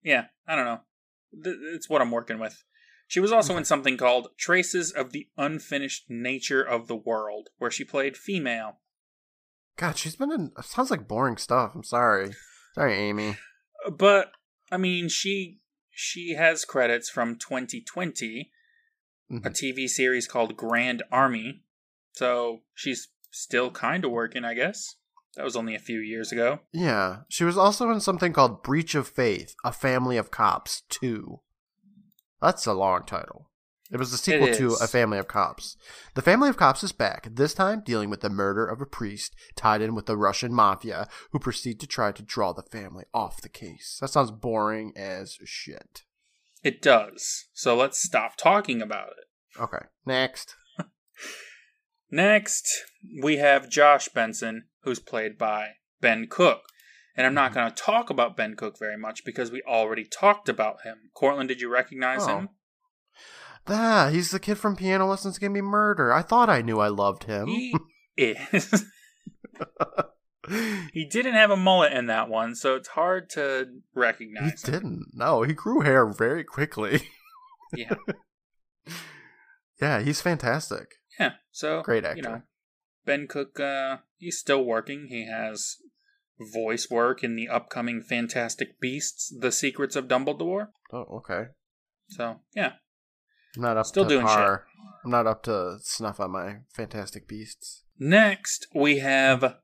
Yeah, 0.04 0.26
I 0.48 0.56
don't 0.56 0.66
know. 0.66 0.80
It's 1.74 1.90
what 1.90 2.02
I'm 2.02 2.12
working 2.12 2.40
with. 2.40 2.64
She 3.10 3.20
was 3.20 3.32
also 3.32 3.58
in 3.58 3.66
something 3.66 3.98
called 3.98 4.28
Traces 4.38 4.92
of 4.92 5.14
the 5.14 5.28
Unfinished 5.36 6.06
Nature 6.10 6.62
of 6.62 6.88
the 6.88 6.96
World, 6.96 7.50
where 7.58 7.72
she 7.72 7.84
played 7.84 8.16
female. 8.16 8.78
God, 9.78 9.98
she's 9.98 10.16
been 10.16 10.32
in. 10.32 10.52
Sounds 10.62 10.92
like 10.92 11.08
boring 11.08 11.38
stuff. 11.38 11.72
I'm 11.74 11.84
sorry. 11.84 12.34
Sorry, 12.76 12.94
Amy. 12.96 13.38
But 13.92 14.32
I 14.72 14.78
mean, 14.78 15.10
she 15.10 15.60
she 15.90 16.36
has 16.36 16.66
credits 16.66 17.10
from 17.10 17.36
2020, 17.38 18.52
a 19.32 19.34
Mhm. 19.34 19.54
TV 19.60 19.90
series 19.90 20.28
called 20.28 20.56
Grand 20.56 21.02
Army. 21.12 21.64
So 22.12 22.62
she's 22.76 23.08
still 23.32 23.72
kind 23.72 24.06
of 24.06 24.12
working, 24.12 24.46
I 24.46 24.54
guess. 24.54 24.98
That 25.36 25.44
was 25.46 25.56
only 25.56 25.74
a 25.74 25.80
few 25.80 26.00
years 26.00 26.32
ago. 26.32 26.60
Yeah, 26.72 27.22
she 27.28 27.44
was 27.44 27.58
also 27.58 27.90
in 27.90 28.02
something 28.02 28.34
called 28.34 28.62
Breach 28.62 28.94
of 28.94 29.08
Faith: 29.08 29.56
A 29.64 29.72
Family 29.74 30.16
of 30.18 30.30
Cops 30.30 30.82
2. 30.90 31.42
That's 32.42 32.66
a 32.66 32.74
long 32.74 33.04
title. 33.06 33.50
It 33.92 33.98
was 33.98 34.12
the 34.12 34.18
sequel 34.18 34.54
to. 34.54 34.76
A 34.82 34.88
Family 34.88 35.18
of 35.18 35.28
Cops. 35.28 35.76
The 36.14 36.22
Family 36.22 36.50
of 36.50 36.58
Cops 36.58 36.84
is 36.84 36.92
back, 36.92 37.28
this 37.32 37.56
time 37.56 37.82
dealing 37.84 38.10
with 38.10 38.22
the 38.22 38.30
murder 38.30 38.66
of 38.66 38.82
a 38.82 38.86
priest 38.86 39.36
tied 39.56 39.82
in 39.82 39.96
with 39.96 40.06
the 40.06 40.18
Russian 40.18 40.54
mafia, 40.54 41.08
who 41.32 41.40
proceed 41.40 41.80
to 41.80 41.88
try 41.88 42.12
to 42.12 42.22
draw 42.22 42.54
the 42.54 42.62
family 42.62 43.06
off 43.14 43.42
the 43.42 43.50
case. 43.50 43.98
That 44.00 44.10
sounds 44.10 44.30
boring 44.30 44.94
as 44.96 45.40
shit. 45.44 46.04
It 46.64 46.82
does. 46.82 47.46
So 47.54 47.76
let's 47.76 48.00
stop 48.00 48.36
talking 48.38 48.82
about 48.82 49.10
it. 49.10 49.60
Okay, 49.60 49.86
next. 50.06 50.56
Next, 52.12 52.86
we 53.22 53.38
have 53.38 53.70
Josh 53.70 54.10
Benson, 54.10 54.66
who's 54.82 55.00
played 55.00 55.38
by 55.38 55.74
Ben 56.02 56.28
Cook. 56.28 56.62
And 57.20 57.28
I'm 57.28 57.34
not 57.34 57.54
going 57.54 57.68
to 57.70 57.76
talk 57.76 58.10
about 58.10 58.38
Ben 58.38 58.56
Cook 58.56 58.80
very 58.80 58.98
much 58.98 59.26
because 59.26 59.52
we 59.52 59.62
already 59.68 60.06
talked 60.06 60.48
about 60.48 60.84
him. 60.84 61.12
Courtland, 61.14 61.50
did 61.50 61.60
you 61.60 61.70
recognize 61.70 62.22
Oh. 62.24 62.38
him? 62.38 62.50
Ah, 63.68 64.08
he's 64.10 64.32
the 64.32 64.40
kid 64.40 64.56
from 64.58 64.78
Piano 64.78 65.06
Lessons 65.06 65.38
Give 65.38 65.52
Me 65.52 65.60
Murder. 65.60 66.14
I 66.14 66.22
thought 66.22 66.50
I 66.50 66.62
knew 66.62 66.80
I 66.80 66.88
loved 66.88 67.26
him. 67.26 67.48
He 67.48 67.76
is. 68.18 68.86
he 70.94 71.06
didn't 71.06 71.34
have 71.34 71.52
a 71.52 71.58
mullet 71.58 71.92
in 71.92 72.06
that 72.08 72.30
one, 72.30 72.56
so 72.56 72.76
it's 72.78 72.88
hard 72.88 73.30
to 73.32 73.68
He 73.70 73.82
recognize 74.00 74.64
him. 74.64 74.72
didn't. 74.74 75.06
No, 75.14 75.42
he 75.44 75.52
grew 75.54 75.82
hair 75.82 76.08
very 76.08 76.46
quickly. 76.46 77.02
Yeah. 77.76 77.96
yeah, 79.82 80.00
he's 80.02 80.22
fantastic. 80.22 80.96
Yeah. 81.20 81.34
So 81.52 81.82
Great 81.84 82.04
You 82.04 82.10
actor. 82.10 82.22
know, 82.22 82.42
Ben 83.06 83.28
Cook, 83.28 83.60
uh, 83.60 83.98
he's 84.18 84.40
still 84.40 84.64
working. 84.64 85.08
He 85.10 85.28
has 85.30 85.76
voice 86.40 86.90
work 86.90 87.24
in 87.24 87.36
the 87.36 87.48
upcoming 87.50 88.02
Fantastic 88.02 88.80
Beasts: 88.80 89.34
The 89.40 89.52
Secrets 89.52 89.96
of 89.96 90.08
Dumbledore. 90.08 90.68
Oh, 90.92 91.06
okay. 91.18 91.50
So 92.10 92.38
yeah, 92.56 92.74
I'm 93.56 93.62
not 93.62 93.78
up 93.78 93.86
Still 93.86 94.04
to 94.06 94.10
doing 94.10 94.26
par. 94.26 94.66
I'm 95.04 95.12
not 95.12 95.28
up 95.28 95.44
to 95.44 95.78
snuff 95.82 96.20
on 96.20 96.32
my 96.32 96.58
Fantastic 96.74 97.28
Beasts. 97.28 97.84
Next, 98.00 98.68
we 98.74 99.00
have 99.00 99.58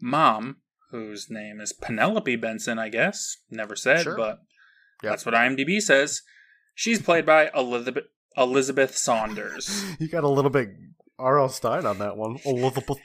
Mom, 0.00 0.56
whose 0.90 1.28
name 1.30 1.60
is 1.60 1.72
Penelope 1.72 2.36
Benson, 2.36 2.78
I 2.78 2.88
guess. 2.88 3.36
Never 3.50 3.76
said, 3.76 4.02
Sure. 4.02 4.16
but 4.16 4.40
Yep. 5.02 5.12
that's 5.12 5.26
what 5.26 5.34
IMDb 5.34 5.80
says. 5.80 6.22
She's 6.74 7.00
played 7.02 7.26
by 7.26 7.50
Elizabeth 7.54 8.04
Elizabeth 8.36 8.96
Saunders. 8.96 9.84
You 9.98 10.08
got 10.08 10.24
a 10.24 10.28
little 10.28 10.50
bit 10.50 10.70
R.L. 11.18 11.48
Stine 11.48 11.86
on 11.86 11.98
that 11.98 12.16
one. 12.16 12.38
Elizabeth. 12.44 12.98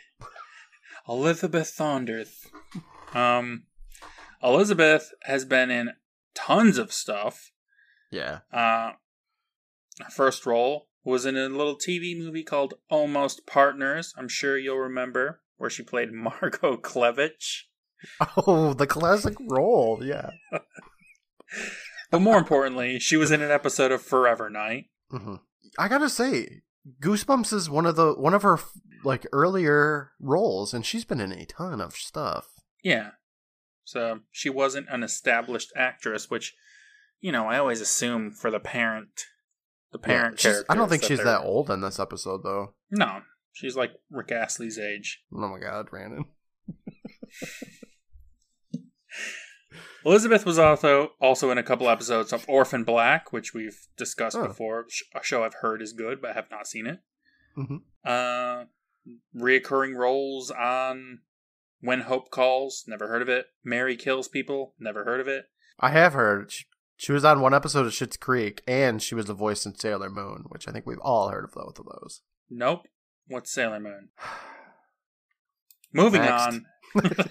Elizabeth 1.07 1.67
Saunders. 1.67 2.47
Um, 3.13 3.63
Elizabeth 4.43 5.11
has 5.23 5.45
been 5.45 5.69
in 5.71 5.91
tons 6.33 6.77
of 6.77 6.91
stuff. 6.93 7.51
Yeah. 8.11 8.39
Uh, 8.51 8.93
her 9.99 10.09
first 10.11 10.45
role 10.45 10.87
was 11.03 11.25
in 11.25 11.35
a 11.37 11.49
little 11.49 11.77
TV 11.77 12.17
movie 12.17 12.43
called 12.43 12.75
Almost 12.89 13.45
Partners. 13.47 14.13
I'm 14.17 14.27
sure 14.27 14.57
you'll 14.57 14.77
remember, 14.77 15.41
where 15.57 15.69
she 15.69 15.83
played 15.83 16.11
Margot 16.13 16.77
Klevich. 16.77 17.63
Oh, 18.37 18.73
the 18.73 18.87
classic 18.87 19.35
role. 19.39 19.99
Yeah. 20.03 20.29
but 22.09 22.19
more 22.21 22.37
importantly, 22.37 22.99
she 22.99 23.17
was 23.17 23.31
in 23.31 23.41
an 23.41 23.51
episode 23.51 23.91
of 23.91 24.01
Forever 24.01 24.49
Knight. 24.49 24.85
hmm 25.09 25.35
I 25.79 25.87
gotta 25.87 26.09
say, 26.09 26.63
Goosebumps 26.99 27.53
is 27.53 27.69
one 27.69 27.85
of 27.85 27.95
the 27.95 28.13
one 28.13 28.33
of 28.33 28.41
her 28.43 28.59
like 29.03 29.25
earlier 29.31 30.11
roles, 30.19 30.73
and 30.73 30.85
she's 30.85 31.05
been 31.05 31.19
in 31.21 31.31
a 31.31 31.45
ton 31.45 31.79
of 31.81 31.93
stuff. 31.93 32.47
Yeah. 32.83 33.11
So 33.83 34.19
she 34.31 34.49
wasn't 34.49 34.87
an 34.89 35.03
established 35.03 35.71
actress, 35.75 36.29
which, 36.29 36.55
you 37.19 37.31
know, 37.31 37.47
I 37.47 37.57
always 37.57 37.81
assume 37.81 38.31
for 38.31 38.49
the 38.51 38.59
parent, 38.59 39.25
the 39.91 39.99
parent 39.99 40.43
Yeah, 40.43 40.51
character. 40.51 40.71
I 40.71 40.75
don't 40.75 40.89
think 40.89 41.03
she's 41.03 41.23
that 41.23 41.41
old 41.41 41.69
in 41.69 41.81
this 41.81 41.99
episode, 41.99 42.41
though. 42.43 42.73
No, 42.89 43.21
she's 43.51 43.75
like 43.75 43.91
Rick 44.09 44.31
Astley's 44.31 44.79
age. 44.79 45.21
Oh 45.33 45.47
my 45.49 45.59
god, 45.59 45.89
Brandon. 45.89 46.25
Elizabeth 50.05 50.45
was 50.45 50.57
also 50.59 51.11
also 51.21 51.51
in 51.51 51.57
a 51.57 51.63
couple 51.63 51.89
episodes 51.89 52.33
of 52.33 52.45
Orphan 52.47 52.83
Black, 52.83 53.31
which 53.31 53.53
we've 53.53 53.87
discussed 53.97 54.37
Oh. 54.37 54.47
before. 54.47 54.87
A 55.15 55.23
show 55.23 55.43
I've 55.43 55.55
heard 55.61 55.81
is 55.81 55.93
good, 55.93 56.21
but 56.21 56.33
have 56.35 56.49
not 56.49 56.67
seen 56.67 56.87
it. 56.87 56.99
Mhm. 57.57 57.81
Uh, 58.03 58.65
reoccurring 59.35 59.95
roles 59.95 60.49
on 60.51 61.21
When 61.81 62.01
Hope 62.01 62.31
Calls. 62.31 62.83
Never 62.87 63.07
heard 63.07 63.21
of 63.21 63.29
it. 63.29 63.47
Mary 63.63 63.95
Kills 63.95 64.27
People. 64.27 64.73
Never 64.79 65.03
heard 65.03 65.19
of 65.19 65.27
it. 65.27 65.45
I 65.79 65.89
have 65.89 66.13
heard 66.13 66.51
she, 66.51 66.65
she 66.95 67.11
was 67.11 67.25
on 67.25 67.41
one 67.41 67.53
episode 67.53 67.85
of 67.85 67.91
Schitt's 67.91 68.17
Creek, 68.17 68.61
and 68.67 69.01
she 69.01 69.15
was 69.15 69.25
the 69.25 69.33
voice 69.33 69.65
in 69.65 69.75
Sailor 69.75 70.09
Moon, 70.09 70.45
which 70.49 70.67
I 70.67 70.71
think 70.71 70.85
we've 70.85 70.99
all 70.99 71.29
heard 71.29 71.43
of 71.45 71.51
both 71.53 71.79
of 71.79 71.85
those. 71.85 72.21
Nope. 72.49 72.87
What's 73.27 73.51
Sailor 73.51 73.79
Moon? 73.79 74.09
Moving 75.93 76.21
Next. 76.21 76.43
on. 76.47 76.65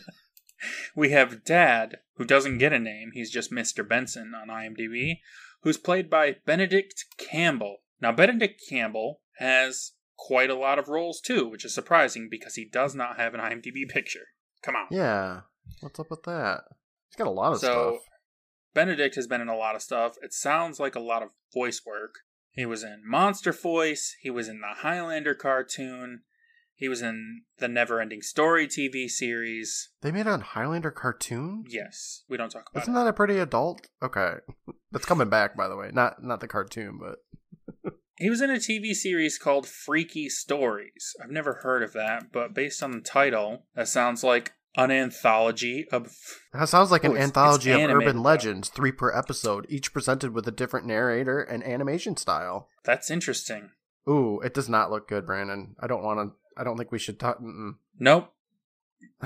we 0.94 1.10
have 1.10 1.44
Dad, 1.44 1.98
who 2.16 2.24
doesn't 2.24 2.58
get 2.58 2.72
a 2.72 2.78
name. 2.78 3.10
He's 3.14 3.30
just 3.30 3.52
Mr. 3.52 3.86
Benson 3.88 4.32
on 4.34 4.48
IMDb, 4.48 5.18
who's 5.62 5.78
played 5.78 6.08
by 6.10 6.36
Benedict 6.46 7.04
Campbell. 7.18 7.78
Now, 8.00 8.12
Benedict 8.12 8.60
Campbell 8.68 9.20
has 9.38 9.92
quite 10.16 10.50
a 10.50 10.54
lot 10.54 10.78
of 10.78 10.88
roles 10.88 11.20
too, 11.20 11.48
which 11.48 11.64
is 11.64 11.74
surprising 11.74 12.28
because 12.30 12.54
he 12.54 12.64
does 12.64 12.94
not 12.94 13.18
have 13.18 13.34
an 13.34 13.40
IMDb 13.40 13.88
picture. 13.88 14.26
Come 14.62 14.76
on. 14.76 14.86
Yeah, 14.90 15.40
what's 15.80 15.98
up 15.98 16.10
with 16.10 16.22
that? 16.24 16.62
He's 17.08 17.16
got 17.16 17.26
a 17.26 17.30
lot 17.30 17.52
of 17.52 17.58
So, 17.60 17.66
stuff. 17.66 18.02
Benedict 18.74 19.14
has 19.16 19.26
been 19.26 19.40
in 19.40 19.48
a 19.48 19.56
lot 19.56 19.74
of 19.74 19.82
stuff. 19.82 20.16
It 20.22 20.32
sounds 20.32 20.78
like 20.78 20.94
a 20.94 21.00
lot 21.00 21.22
of 21.22 21.30
voice 21.52 21.82
work. 21.84 22.14
He 22.52 22.66
was 22.66 22.82
in 22.84 23.02
Monster 23.04 23.52
Voice. 23.52 24.16
He 24.20 24.30
was 24.30 24.48
in 24.48 24.60
the 24.60 24.74
Highlander 24.82 25.34
cartoon. 25.34 26.22
He 26.80 26.88
was 26.88 27.02
in 27.02 27.42
the 27.58 27.68
Never 27.68 28.00
Ending 28.00 28.22
Story 28.22 28.66
TV 28.66 29.06
series. 29.08 29.90
They 30.00 30.10
made 30.10 30.26
a 30.26 30.38
Highlander 30.38 30.90
cartoon. 30.90 31.64
Yes, 31.68 32.24
we 32.28 32.38
don't 32.38 32.50
talk 32.50 32.70
about 32.70 32.82
Isn't 32.84 32.94
it. 32.94 32.98
that 32.98 33.06
a 33.06 33.12
pretty 33.12 33.38
adult? 33.38 33.86
Okay, 34.02 34.36
that's 34.90 35.04
coming 35.04 35.28
back, 35.28 35.56
by 35.56 35.68
the 35.68 35.76
way. 35.76 35.90
Not 35.92 36.24
not 36.24 36.40
the 36.40 36.48
cartoon, 36.48 36.98
but 36.98 37.18
He 38.16 38.30
was 38.30 38.40
in 38.40 38.50
a 38.50 38.54
TV 38.54 38.92
series 38.94 39.38
called 39.38 39.66
Freaky 39.68 40.28
Stories. 40.28 41.14
I've 41.22 41.30
never 41.30 41.60
heard 41.62 41.82
of 41.82 41.92
that, 41.92 42.32
but 42.32 42.54
based 42.54 42.82
on 42.82 42.90
the 42.92 43.00
title, 43.00 43.66
that 43.74 43.88
sounds 43.88 44.24
like 44.24 44.52
an 44.76 44.90
anthology 44.90 45.86
of. 45.92 46.14
that 46.54 46.68
sounds 46.70 46.90
like 46.90 47.02
Oh, 47.04 47.08
an 47.08 47.12
it's- 47.12 47.26
anthology 47.28 47.72
it's 47.72 47.84
of 47.84 47.90
urban 47.96 48.16
though. 48.16 48.22
legends, 48.22 48.68
three 48.70 48.92
per 48.92 49.12
episode, 49.14 49.66
each 49.68 49.92
presented 49.92 50.32
with 50.32 50.48
a 50.48 50.52
different 50.52 50.86
narrator 50.86 51.40
and 51.42 51.62
animation 51.62 52.16
style. 52.16 52.68
That's 52.84 53.10
interesting. 53.10 53.70
Ooh, 54.08 54.40
it 54.40 54.54
does 54.54 54.68
not 54.68 54.90
look 54.90 55.08
good, 55.08 55.26
Brandon. 55.26 55.74
I 55.78 55.86
don't 55.86 56.02
want 56.02 56.18
to. 56.20 56.36
I 56.60 56.64
don't 56.64 56.76
think 56.76 56.92
we 56.92 56.98
should 56.98 57.18
talk. 57.18 57.40
Mm-mm. 57.40 57.76
Nope. 57.98 58.32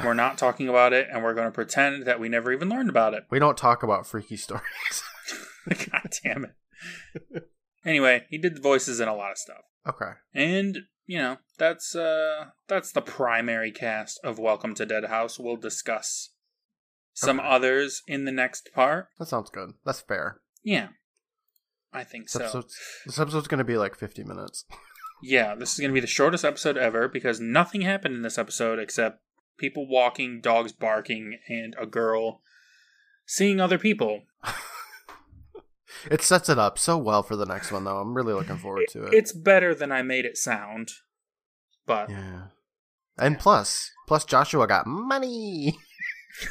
We're 0.04 0.14
not 0.14 0.38
talking 0.38 0.68
about 0.68 0.92
it, 0.92 1.08
and 1.12 1.24
we're 1.24 1.34
going 1.34 1.48
to 1.48 1.52
pretend 1.52 2.04
that 2.06 2.20
we 2.20 2.28
never 2.28 2.52
even 2.52 2.68
learned 2.68 2.88
about 2.88 3.12
it. 3.12 3.24
We 3.28 3.40
don't 3.40 3.56
talk 3.58 3.82
about 3.82 4.06
freaky 4.06 4.36
stories. 4.36 5.02
God 5.68 6.10
damn 6.22 6.44
it. 6.44 7.48
Anyway, 7.84 8.24
he 8.28 8.38
did 8.38 8.54
the 8.56 8.60
voices 8.60 9.00
in 9.00 9.08
a 9.08 9.16
lot 9.16 9.32
of 9.32 9.38
stuff. 9.38 9.62
okay. 9.88 10.12
And, 10.32 10.78
you 11.06 11.18
know, 11.18 11.38
that's 11.58 11.94
uh 11.96 12.46
that's 12.68 12.92
the 12.92 13.00
primary 13.02 13.70
cast 13.72 14.20
of 14.22 14.38
Welcome 14.38 14.74
to 14.76 14.86
Dead 14.86 15.04
House. 15.06 15.38
We'll 15.38 15.56
discuss 15.56 16.30
some 17.12 17.40
Okay. 17.40 17.48
others 17.48 18.02
in 18.06 18.24
the 18.26 18.32
next 18.32 18.70
part. 18.74 19.08
That 19.18 19.26
sounds 19.26 19.50
good. 19.50 19.70
That's 19.84 20.00
fair. 20.02 20.40
Yeah. 20.62 20.88
I 21.92 22.04
think 22.04 22.24
This 22.26 22.32
so. 22.32 22.40
episode's, 22.42 22.76
this 23.06 23.18
episode's 23.18 23.48
going 23.48 23.58
to 23.58 23.64
be 23.64 23.76
like 23.76 23.96
50 23.96 24.22
minutes. 24.24 24.64
Yeah, 25.26 25.54
this 25.54 25.72
is 25.72 25.80
going 25.80 25.90
to 25.90 25.94
be 25.94 26.00
the 26.00 26.06
shortest 26.06 26.44
episode 26.44 26.76
ever 26.76 27.08
because 27.08 27.40
nothing 27.40 27.80
happened 27.80 28.14
in 28.14 28.22
this 28.22 28.36
episode 28.36 28.78
except 28.78 29.22
people 29.56 29.88
walking, 29.88 30.40
dogs 30.42 30.72
barking, 30.72 31.38
and 31.48 31.74
a 31.80 31.86
girl 31.86 32.42
seeing 33.24 33.58
other 33.58 33.78
people. 33.78 34.24
It 36.10 36.22
sets 36.22 36.48
it 36.48 36.58
up 36.58 36.78
so 36.78 36.98
well 36.98 37.22
for 37.22 37.36
the 37.36 37.46
next 37.46 37.72
one, 37.72 37.84
though. 37.84 37.98
I'm 37.98 38.14
really 38.14 38.34
looking 38.34 38.58
forward 38.58 38.84
to 38.90 39.06
it. 39.06 39.14
It's 39.14 39.32
better 39.32 39.74
than 39.74 39.90
I 39.90 40.02
made 40.02 40.26
it 40.26 40.36
sound. 40.36 40.90
But 41.86 42.10
yeah. 42.10 42.48
And 43.16 43.38
plus, 43.38 43.90
plus 44.06 44.24
Joshua 44.24 44.66
got 44.66 44.86
money. 44.86 45.78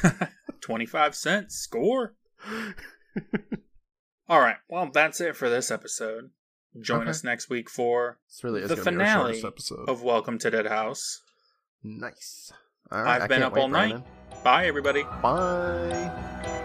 25 0.60 1.14
cents 1.14 1.56
score. 1.56 2.14
All 4.28 4.40
right. 4.40 4.56
Well, 4.68 4.90
that's 4.92 5.20
it 5.20 5.36
for 5.36 5.48
this 5.48 5.70
episode. 5.70 6.30
Join 6.80 7.02
Okay. 7.02 7.10
us 7.10 7.22
next 7.24 7.48
week 7.48 7.70
for 7.70 8.18
This 8.28 8.42
really 8.42 8.62
is 8.62 8.68
the 8.68 8.74
going 8.76 8.84
to 8.86 8.90
be 8.92 9.04
our 9.04 9.26
finale 9.26 9.44
episode. 9.46 9.88
of 9.88 10.02
Welcome 10.02 10.38
to 10.40 10.50
Dead 10.50 10.66
House. 10.66 11.22
nice. 11.82 12.52
Right, 12.90 13.16
I've 13.16 13.22
I 13.22 13.26
been 13.28 13.42
up 13.42 13.56
all 13.56 13.64
wait, 13.64 13.70
night. 13.72 13.88
Brandon. 13.90 14.04
Bye, 14.42 14.66
everybody. 14.66 15.02
Bye. 15.22 16.60